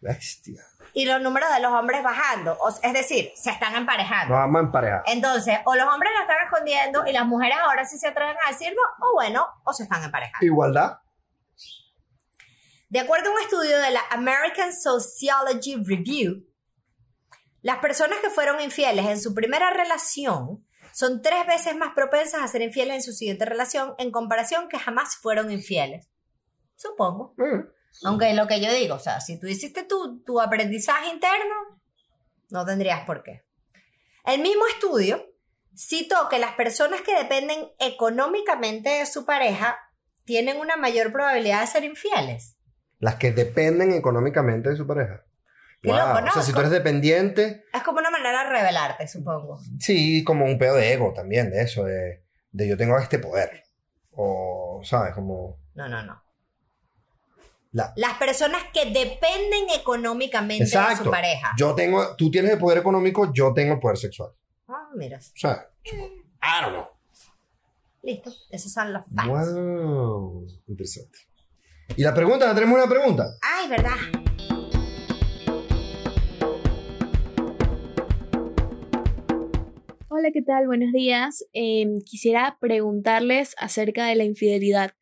Bestia. 0.00 0.62
Y 0.94 1.06
los 1.06 1.20
números 1.22 1.50
de 1.54 1.60
los 1.60 1.72
hombres 1.72 2.02
bajando. 2.02 2.56
O- 2.60 2.68
es 2.82 2.92
decir, 2.92 3.30
se 3.34 3.50
están 3.50 3.74
emparejando. 3.74 4.34
Nos 4.34 4.42
vamos 4.42 4.60
a 4.60 4.64
emparejar. 4.66 5.02
Entonces, 5.06 5.58
o 5.64 5.74
los 5.74 5.86
hombres 5.88 6.12
la 6.14 6.22
están 6.22 6.44
escondiendo 6.44 7.06
y 7.06 7.12
las 7.12 7.26
mujeres 7.26 7.56
ahora 7.62 7.84
sí 7.84 7.98
se 7.98 8.08
atreven 8.08 8.36
a 8.46 8.50
decirlo, 8.50 8.80
o 9.00 9.14
bueno, 9.14 9.46
o 9.64 9.72
se 9.72 9.84
están 9.84 10.02
emparejando. 10.04 10.44
Igualdad. 10.44 10.98
De 12.88 13.00
acuerdo 13.00 13.30
a 13.30 13.32
un 13.32 13.40
estudio 13.40 13.78
de 13.80 13.90
la 13.90 14.02
American 14.10 14.72
Sociology 14.74 15.76
Review, 15.82 16.44
las 17.62 17.78
personas 17.78 18.18
que 18.18 18.28
fueron 18.28 18.60
infieles 18.60 19.06
en 19.06 19.18
su 19.20 19.34
primera 19.34 19.70
relación 19.70 20.66
son 20.92 21.22
tres 21.22 21.46
veces 21.46 21.74
más 21.74 21.94
propensas 21.94 22.42
a 22.42 22.48
ser 22.48 22.60
infieles 22.60 22.96
en 22.96 23.02
su 23.02 23.12
siguiente 23.12 23.46
relación 23.46 23.94
en 23.96 24.10
comparación 24.10 24.68
que 24.68 24.78
jamás 24.78 25.16
fueron 25.16 25.50
infieles. 25.50 26.10
Supongo. 26.76 27.32
Mm. 27.38 27.60
Aunque 28.04 28.34
lo 28.34 28.46
que 28.46 28.60
yo 28.60 28.72
digo, 28.72 28.96
o 28.96 28.98
sea, 28.98 29.20
si 29.20 29.38
tú 29.38 29.46
hiciste 29.46 29.84
tu, 29.84 30.22
tu 30.24 30.40
aprendizaje 30.40 31.08
interno, 31.10 31.54
no 32.50 32.64
tendrías 32.64 33.04
por 33.04 33.22
qué. 33.22 33.44
El 34.24 34.40
mismo 34.40 34.66
estudio 34.66 35.24
citó 35.74 36.28
que 36.28 36.38
las 36.38 36.54
personas 36.54 37.00
que 37.02 37.14
dependen 37.16 37.68
económicamente 37.78 38.90
de 38.90 39.06
su 39.06 39.24
pareja 39.24 39.78
tienen 40.24 40.58
una 40.58 40.76
mayor 40.76 41.12
probabilidad 41.12 41.60
de 41.60 41.66
ser 41.66 41.84
infieles. 41.84 42.56
Las 42.98 43.16
que 43.16 43.32
dependen 43.32 43.92
económicamente 43.92 44.70
de 44.70 44.76
su 44.76 44.86
pareja. 44.86 45.24
Wow. 45.82 45.96
O 45.96 46.32
sea, 46.32 46.42
si 46.42 46.52
tú 46.52 46.60
eres 46.60 46.70
dependiente, 46.70 47.64
Es 47.72 47.82
como 47.82 47.98
una 47.98 48.10
manera 48.10 48.44
de 48.44 48.50
revelarte, 48.50 49.08
supongo. 49.08 49.58
sí, 49.80 50.22
como 50.22 50.44
un 50.44 50.56
pedo 50.56 50.76
de 50.76 50.92
ego 50.92 51.12
también, 51.12 51.50
de 51.50 51.62
eso, 51.62 51.84
de, 51.84 52.22
de 52.52 52.68
yo 52.68 52.76
tengo 52.76 52.96
este 52.98 53.18
poder. 53.18 53.64
O, 54.12 54.80
¿sabes? 54.84 55.12
Como. 55.14 55.58
No, 55.74 55.88
no, 55.88 56.04
no. 56.04 56.21
La, 57.72 57.90
Las 57.96 58.18
personas 58.18 58.62
que 58.74 58.84
dependen 58.90 59.70
económicamente 59.74 60.64
de 60.64 60.70
su 60.70 60.76
Exacto. 60.78 61.10
pareja. 61.10 61.52
Yo 61.56 61.74
tengo, 61.74 62.14
tú 62.16 62.30
tienes 62.30 62.52
el 62.52 62.58
poder 62.58 62.78
económico, 62.78 63.32
yo 63.32 63.54
tengo 63.54 63.72
el 63.74 63.80
poder 63.80 63.96
sexual. 63.96 64.30
Ah, 64.68 64.90
mira. 64.94 65.18
O 65.18 65.20
sea, 65.34 65.70
I 65.86 66.62
don't 66.62 66.74
know. 66.74 66.86
Listo. 68.02 68.30
Esos 68.50 68.72
son 68.72 68.92
los 68.92 69.06
facts. 69.14 69.26
Wow. 69.26 70.46
Interesante. 70.68 71.18
Y 71.96 72.02
la 72.02 72.12
pregunta, 72.12 72.46
¿la 72.46 72.54
tenemos 72.54 72.76
una 72.78 72.88
pregunta? 72.88 73.24
Ay, 73.40 73.68
¿verdad? 73.70 73.96
Hola, 80.08 80.30
¿qué 80.32 80.42
tal? 80.42 80.66
Buenos 80.66 80.92
días. 80.92 81.44
Em, 81.54 82.00
quisiera 82.04 82.58
preguntarles 82.60 83.54
acerca 83.58 84.04
de 84.06 84.14
la 84.14 84.24
infidelidad. 84.24 84.92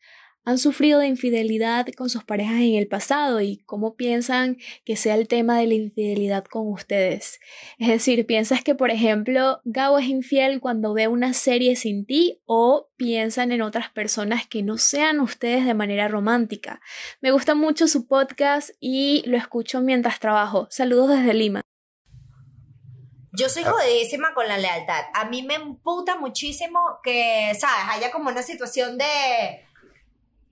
¿Han 0.43 0.57
sufrido 0.57 1.01
de 1.01 1.07
infidelidad 1.07 1.87
con 1.97 2.09
sus 2.09 2.25
parejas 2.25 2.61
en 2.61 2.75
el 2.75 2.89
pasado 2.89 3.43
y 3.43 3.59
cómo 3.67 3.95
piensan 3.95 4.57
que 4.87 4.97
sea 4.97 5.15
el 5.15 5.29
tema 5.29 5.59
de 5.59 5.67
la 5.67 5.75
infidelidad 5.75 6.45
con 6.45 6.67
ustedes? 6.67 7.41
Es 7.79 7.89
decir, 7.89 8.25
¿piensas 8.25 8.65
que, 8.65 8.75
por 8.75 8.91
ejemplo, 8.91 9.61
Gabo 9.65 9.99
es 9.99 10.07
infiel 10.07 10.61
cuando 10.61 10.95
ve 10.95 11.09
una 11.09 11.35
serie 11.35 11.77
sin 11.77 12.07
ti 12.07 12.41
o 12.47 12.89
piensan 12.97 13.53
en 13.53 13.61
otras 13.61 13.91
personas 13.91 14.47
que 14.47 14.63
no 14.63 14.79
sean 14.79 15.21
ustedes 15.21 15.67
de 15.67 15.75
manera 15.75 16.09
romántica? 16.09 16.81
Me 17.21 17.33
gusta 17.33 17.55
mucho 17.55 17.87
su 17.87 18.07
podcast 18.07 18.71
y 18.81 19.23
lo 19.27 19.37
escucho 19.37 19.83
mientras 19.83 20.21
trabajo. 20.21 20.69
Saludos 20.71 21.11
desde 21.11 21.35
Lima. 21.35 21.61
Yo 23.33 23.49
soy 23.49 23.63
jodidísima 23.63 24.35
con 24.35 24.49
la 24.49 24.59
lealtad. 24.59 25.05
A 25.15 25.27
mí 25.27 25.43
me 25.43 25.55
emputa 25.55 26.19
muchísimo 26.19 26.81
que, 27.05 27.53
¿sabes? 27.59 27.85
Haya 27.91 28.11
como 28.11 28.31
una 28.31 28.43
situación 28.43 28.99
de 28.99 29.05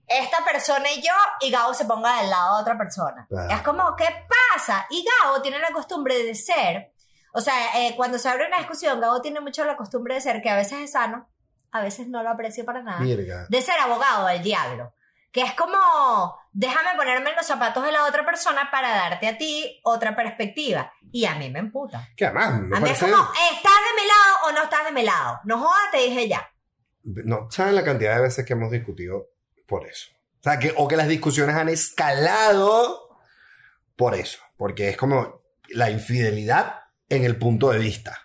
esta 0.09 0.43
persona 0.43 0.91
y 0.91 1.01
yo 1.01 1.13
y 1.41 1.51
Gabo 1.51 1.73
se 1.73 1.85
ponga 1.85 2.19
del 2.21 2.29
lado 2.29 2.55
de 2.57 2.61
otra 2.63 2.77
persona. 2.77 3.25
Claro. 3.29 3.49
Es 3.53 3.61
como, 3.61 3.95
¿qué 3.95 4.07
pasa? 4.53 4.85
Y 4.89 5.05
Gabo 5.23 5.41
tiene 5.41 5.59
la 5.59 5.69
costumbre 5.71 6.23
de 6.23 6.35
ser, 6.35 6.91
o 7.33 7.41
sea, 7.41 7.53
eh, 7.79 7.93
cuando 7.95 8.17
se 8.17 8.27
abre 8.29 8.47
una 8.47 8.57
discusión, 8.57 8.99
Gabo 8.99 9.21
tiene 9.21 9.39
mucho 9.39 9.63
la 9.65 9.77
costumbre 9.77 10.15
de 10.15 10.21
ser, 10.21 10.41
que 10.41 10.49
a 10.49 10.55
veces 10.55 10.79
es 10.79 10.91
sano, 10.93 11.29
a 11.71 11.81
veces 11.81 12.07
no 12.07 12.23
lo 12.23 12.29
aprecio 12.29 12.65
para 12.65 12.81
nada, 12.81 12.99
Mierda. 13.01 13.45
de 13.47 13.61
ser 13.61 13.79
abogado 13.79 14.27
del 14.27 14.41
diablo. 14.41 14.93
Que 15.31 15.41
es 15.43 15.53
como, 15.53 15.77
déjame 16.53 16.95
ponerme 16.97 17.29
en 17.29 17.35
los 17.35 17.45
zapatos 17.45 17.83
de 17.83 17.91
la 17.91 18.05
otra 18.05 18.25
persona 18.25 18.69
para 18.71 18.89
darte 18.89 19.27
a 19.27 19.37
ti 19.37 19.79
otra 19.83 20.15
perspectiva. 20.15 20.91
Y 21.11 21.25
a 21.25 21.35
mí 21.35 21.51
me 21.51 21.59
emputa. 21.59 22.07
Que 22.17 22.25
además, 22.25 22.61
me 22.61 22.75
A 22.77 22.79
mí 22.79 22.89
es 22.89 22.97
parece. 22.97 23.15
como, 23.15 23.29
¿estás 23.53 23.71
de 23.73 24.01
mi 24.01 24.07
lado 24.07 24.37
o 24.47 24.51
no 24.53 24.63
estás 24.63 24.85
de 24.85 24.91
mi 24.91 25.03
lado? 25.03 25.39
No 25.43 25.59
jodas, 25.59 25.91
te 25.91 25.97
dije 25.99 26.27
ya. 26.27 26.49
No, 27.03 27.47
¿saben 27.51 27.75
la 27.75 27.83
cantidad 27.83 28.15
de 28.15 28.21
veces 28.23 28.43
que 28.43 28.53
hemos 28.53 28.71
discutido 28.71 29.27
por 29.69 29.87
eso? 29.87 30.09
O 30.39 30.43
sea, 30.43 30.57
que, 30.59 30.73
o 30.75 30.87
que 30.87 30.97
las 30.97 31.07
discusiones 31.07 31.55
han 31.55 31.69
escalado 31.69 33.09
por 33.95 34.15
eso. 34.15 34.39
Porque 34.57 34.89
es 34.89 34.97
como 34.97 35.41
la 35.69 35.89
infidelidad 35.89 36.81
en 37.07 37.23
el 37.23 37.37
punto 37.37 37.69
de 37.69 37.79
vista. 37.79 38.17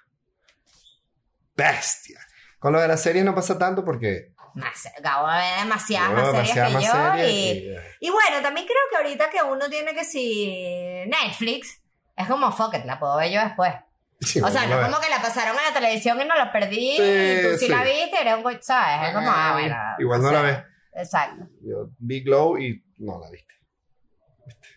Bestia. 1.56 2.20
Con 2.58 2.72
lo 2.72 2.80
de 2.80 2.88
las 2.88 3.02
series 3.02 3.24
no 3.24 3.34
pasa 3.34 3.58
tanto 3.58 3.84
porque. 3.84 4.32
Más, 4.54 4.88
Gabo 5.00 5.26
ve 5.26 5.60
demasiadas 5.60 6.10
no, 6.12 6.32
más 6.32 6.48
series 6.48 6.66
que 6.76 6.84
yo. 6.84 6.92
series 6.92 7.32
y, 7.32 8.06
y- 8.06 8.10
bueno, 8.10 8.40
también 8.40 8.66
creo 8.66 8.78
que 8.90 8.96
ahorita 8.96 9.28
que 9.28 9.42
uno 9.42 9.68
tiene 9.68 9.94
que 9.94 10.04
si 10.04 11.04
Netflix, 11.06 11.80
es 12.16 12.26
como 12.28 12.52
fuck 12.52 12.74
it, 12.74 12.84
la 12.84 12.98
puedo 13.00 13.16
ver 13.16 13.32
yo 13.32 13.40
después. 13.40 13.72
Sí, 14.20 14.40
o 14.40 14.48
sea, 14.48 14.66
no 14.66 14.80
es 14.80 14.86
como 14.86 15.00
que 15.00 15.10
la 15.10 15.20
pasaron 15.20 15.56
en 15.58 15.64
la 15.64 15.74
televisión 15.74 16.20
y 16.20 16.24
no 16.24 16.36
la 16.36 16.52
perdí. 16.52 16.96
Sí, 16.96 17.02
y 17.02 17.42
tú 17.42 17.58
sí, 17.58 17.66
sí. 17.66 17.68
la 17.68 17.82
viste, 17.82 18.20
eres 18.20 18.34
un 18.36 18.62
¿sabes? 18.62 19.08
Es 19.08 19.14
como, 19.14 19.28
ah, 19.30 19.50
bueno. 19.54 19.76
Igual 19.98 20.22
no 20.22 20.30
la 20.30 20.40
sé. 20.40 20.46
ves. 20.46 20.58
Exacto. 20.94 21.46
Yo 21.62 21.90
vi 21.98 22.20
Glow 22.22 22.58
y 22.58 22.82
no 22.98 23.20
la 23.20 23.30
viste. 23.30 23.54
¿Viste? 24.46 24.68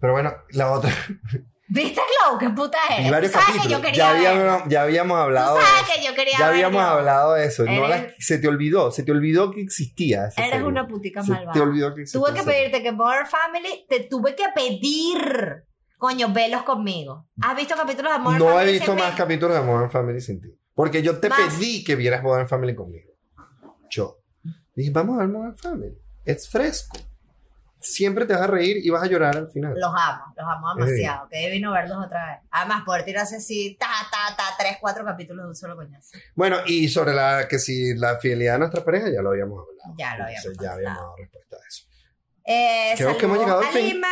Pero 0.00 0.12
bueno, 0.12 0.32
la 0.50 0.72
otra. 0.72 0.90
¿Viste 1.68 2.00
Glow? 2.00 2.38
¿Qué 2.38 2.48
puta? 2.50 2.78
Y 3.00 3.10
varios 3.10 3.32
¿Tú 3.32 3.38
sabes 3.38 3.54
que 3.54 3.68
capítulos. 3.68 3.78
yo 3.78 3.82
quería 3.82 3.98
Ya 3.98 4.10
habíamos, 4.10 4.68
ya 4.68 4.82
habíamos 4.82 5.18
hablado 5.18 5.54
Tú 5.56 5.60
de 5.60 5.66
sabes 5.66 5.82
eso. 5.90 5.92
que 6.00 6.06
yo 6.06 6.14
quería 6.14 6.38
Ya 6.38 6.48
habíamos 6.48 6.82
hablado 6.82 7.34
de 7.34 7.44
eso. 7.46 7.64
No 7.64 7.88
la- 7.88 8.06
se 8.20 8.38
te 8.38 8.46
olvidó. 8.46 8.92
Se 8.92 9.02
te 9.02 9.10
olvidó 9.10 9.50
que 9.50 9.60
existía. 9.62 10.26
Eres 10.26 10.34
serie. 10.34 10.62
una 10.62 10.86
putica 10.86 11.22
Se 11.24 11.32
malvada. 11.32 11.52
te 11.52 11.60
olvidó 11.60 11.92
que 11.92 12.02
existía. 12.02 12.24
Tuve 12.24 12.38
que 12.38 12.44
pedirte 12.46 12.82
que 12.84 12.92
Modern 12.92 13.26
Family, 13.26 13.84
te 13.88 14.00
tuve 14.04 14.36
que 14.36 14.44
pedir, 14.54 15.64
coño, 15.98 16.32
velos 16.32 16.62
conmigo. 16.62 17.26
¿Has 17.42 17.56
visto 17.56 17.74
capítulos 17.74 18.12
de 18.12 18.18
Modern 18.20 18.38
No 18.38 18.48
Family? 18.50 18.68
he 18.68 18.72
visto 18.72 18.94
más 18.94 19.16
capítulos 19.16 19.56
de 19.56 19.62
Modern 19.62 19.90
Family 19.90 20.20
sin 20.20 20.40
ti. 20.40 20.56
Porque 20.72 21.02
yo 21.02 21.18
te 21.18 21.28
Más. 21.28 21.40
pedí 21.56 21.82
que 21.82 21.96
vieras 21.96 22.22
Modern 22.22 22.46
Family 22.48 22.76
conmigo. 22.76 23.10
Yo. 23.90 24.18
Dije, 24.76 24.90
vamos 24.90 25.16
a 25.16 25.20
ver 25.20 25.28
Modern 25.28 25.56
Family. 25.56 25.98
Es 26.24 26.48
fresco. 26.48 26.96
Siempre 27.80 28.24
te 28.26 28.32
vas 28.32 28.42
a 28.42 28.46
reír 28.46 28.78
y 28.84 28.90
vas 28.90 29.02
a 29.02 29.06
llorar 29.06 29.36
al 29.36 29.48
final. 29.50 29.72
Los 29.76 29.92
amo, 29.94 30.24
los 30.36 30.46
amo 30.48 30.74
demasiado. 30.74 31.28
Qué 31.30 31.38
divino 31.46 31.72
verlos 31.72 32.04
otra 32.04 32.26
vez. 32.26 32.38
Además, 32.50 32.82
poder 32.84 33.04
tirarse 33.04 33.36
así, 33.36 33.76
ta, 33.78 33.86
ta, 34.10 34.36
ta, 34.36 34.44
tres, 34.58 34.78
cuatro 34.80 35.04
capítulos 35.04 35.44
de 35.44 35.48
un 35.50 35.54
solo 35.54 35.76
coñazo. 35.76 36.16
Bueno, 36.34 36.58
y 36.66 36.88
sobre 36.88 37.14
la 37.14 37.46
que 37.48 37.58
si 37.58 37.94
la 37.94 38.18
fidelidad 38.18 38.54
de 38.54 38.58
nuestra 38.60 38.84
pareja, 38.84 39.08
ya 39.10 39.22
lo 39.22 39.30
habíamos 39.30 39.60
hablado. 39.66 39.94
Ya 39.98 40.16
lo 40.16 40.24
habíamos 40.24 40.44
Entonces, 40.46 40.62
ya 40.64 40.72
habíamos 40.72 40.98
hablado. 40.98 41.06
dado 41.06 41.16
respuesta 41.16 41.56
a 41.56 41.68
eso. 41.68 41.86
Eh, 42.44 42.94
Creo 42.96 43.16
que 43.18 43.24
hemos 43.26 43.38
llegado 43.38 43.58
al 43.60 43.66
a 43.66 43.70
fin. 43.70 43.86
Lima. 43.88 44.08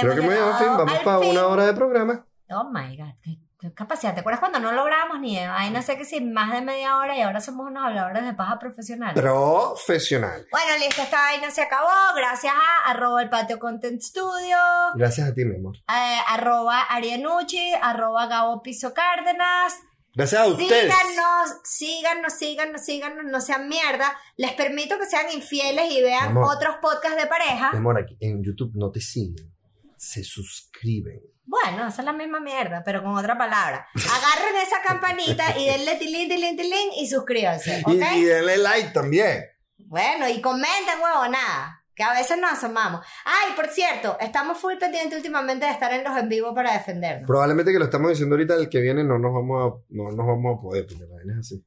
Creo 0.00 0.12
que 0.14 0.20
hemos 0.20 0.32
llegado 0.32 0.52
al 0.54 0.58
fin. 0.58 0.68
Vamos 0.76 0.98
al 0.98 1.04
para 1.04 1.18
fin. 1.20 1.30
una 1.30 1.46
hora 1.46 1.66
de 1.66 1.72
programa. 1.74 2.26
Oh 2.50 2.70
my 2.72 2.96
God, 2.96 3.14
qué, 3.22 3.38
qué 3.70 3.74
capacidad. 3.74 4.14
¿Te 4.14 4.20
acuerdas 4.20 4.40
cuando 4.40 4.58
no 4.60 4.72
logramos 4.72 5.20
ni 5.20 5.38
Ay, 5.38 5.70
no 5.70 5.82
sé 5.82 5.96
qué 5.96 6.04
si 6.04 6.20
más 6.20 6.52
de 6.52 6.60
media 6.60 6.96
hora 6.96 7.16
y 7.16 7.20
ahora 7.22 7.40
somos 7.40 7.66
unos 7.66 7.84
habladores 7.84 8.24
de 8.24 8.34
paja 8.34 8.58
profesionales? 8.58 9.20
Profesional. 9.20 10.46
Bueno, 10.50 10.76
listo, 10.78 11.02
esta 11.02 11.16
vaina 11.20 11.50
se 11.50 11.62
acabó. 11.62 11.88
Gracias 12.16 12.52
a 12.54 12.90
arroba 12.90 13.22
el 13.22 13.30
patio 13.30 13.58
content 13.58 14.00
studio, 14.00 14.56
Gracias 14.94 15.28
a 15.28 15.34
ti, 15.34 15.44
mi 15.44 15.56
amor. 15.56 15.76
eh, 15.76 16.18
arroba 16.28 16.82
Arianucci, 16.82 17.72
arroba 17.80 18.26
Gabo 18.26 18.62
Piso 18.62 18.92
Cárdenas. 18.94 19.74
Gracias 20.14 20.40
a 20.40 20.46
ustedes. 20.46 20.70
Síganos, 20.94 21.50
síganos, 21.64 22.32
síganos, 22.32 22.80
síganos, 22.84 23.24
no 23.26 23.40
sean 23.40 23.68
mierda. 23.68 24.16
Les 24.36 24.52
permito 24.52 24.98
que 24.98 25.04
sean 25.04 25.30
infieles 25.30 25.90
y 25.92 26.00
vean 26.00 26.28
amor. 26.28 26.56
otros 26.56 26.76
podcasts 26.80 27.20
de 27.20 27.26
pareja. 27.26 27.70
Mi 27.72 27.78
amor, 27.78 27.98
aquí 28.00 28.16
en 28.20 28.42
YouTube 28.42 28.72
no 28.74 28.90
te 28.90 29.00
siguen. 29.00 29.52
Se 29.98 30.24
suscriben. 30.24 31.20
Bueno, 31.46 31.86
esa 31.86 32.02
es 32.02 32.04
la 32.04 32.12
misma 32.12 32.40
mierda, 32.40 32.82
pero 32.84 33.02
con 33.02 33.16
otra 33.16 33.38
palabra. 33.38 33.86
Agarren 33.94 34.56
esa 34.56 34.82
campanita 34.84 35.56
y 35.56 35.66
denle 35.66 35.94
tilín, 35.96 36.28
tilín, 36.28 36.56
tilín 36.56 36.88
y 36.98 37.08
suscríbanse, 37.08 37.82
¿ok? 37.84 37.94
Y, 38.14 38.18
y 38.18 38.24
denle 38.24 38.58
like 38.58 38.90
también. 38.90 39.44
Bueno, 39.78 40.28
y 40.28 40.40
comenten, 40.40 41.00
huevo, 41.00 41.28
nada. 41.28 41.84
Que 41.94 42.02
a 42.02 42.12
veces 42.12 42.36
nos 42.38 42.52
asomamos. 42.52 43.06
Ay, 43.24 43.52
por 43.54 43.68
cierto, 43.68 44.18
estamos 44.20 44.58
full 44.58 44.74
pendientes 44.74 45.16
últimamente 45.16 45.64
de 45.64 45.72
estar 45.72 45.92
en 45.94 46.04
los 46.04 46.16
en 46.18 46.28
vivo 46.28 46.52
para 46.54 46.72
defendernos. 46.72 47.26
Probablemente 47.26 47.72
que 47.72 47.78
lo 47.78 47.86
estamos 47.86 48.10
diciendo 48.10 48.34
ahorita, 48.34 48.54
el 48.54 48.68
que 48.68 48.80
viene 48.80 49.02
no 49.04 49.18
nos 49.18 49.32
vamos 49.32 49.62
a, 49.62 49.84
no 49.90 50.10
nos 50.12 50.26
vamos 50.26 50.58
a 50.58 50.62
poder, 50.62 50.86
porque 50.86 51.04
la 51.24 51.32
es 51.32 51.38
así. 51.38 51.64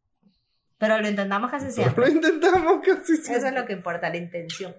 Pero 0.77 0.99
lo 0.99 1.07
intentamos 1.09 1.49
casi 1.49 1.65
Lo 1.67 1.71
siempre. 1.71 2.09
intentamos 2.09 2.81
casi 2.85 3.15
siempre. 3.15 3.37
Eso 3.37 3.47
es 3.47 3.53
lo 3.53 3.65
que 3.65 3.73
importa, 3.73 4.09
la 4.09 4.17
intención. 4.17 4.75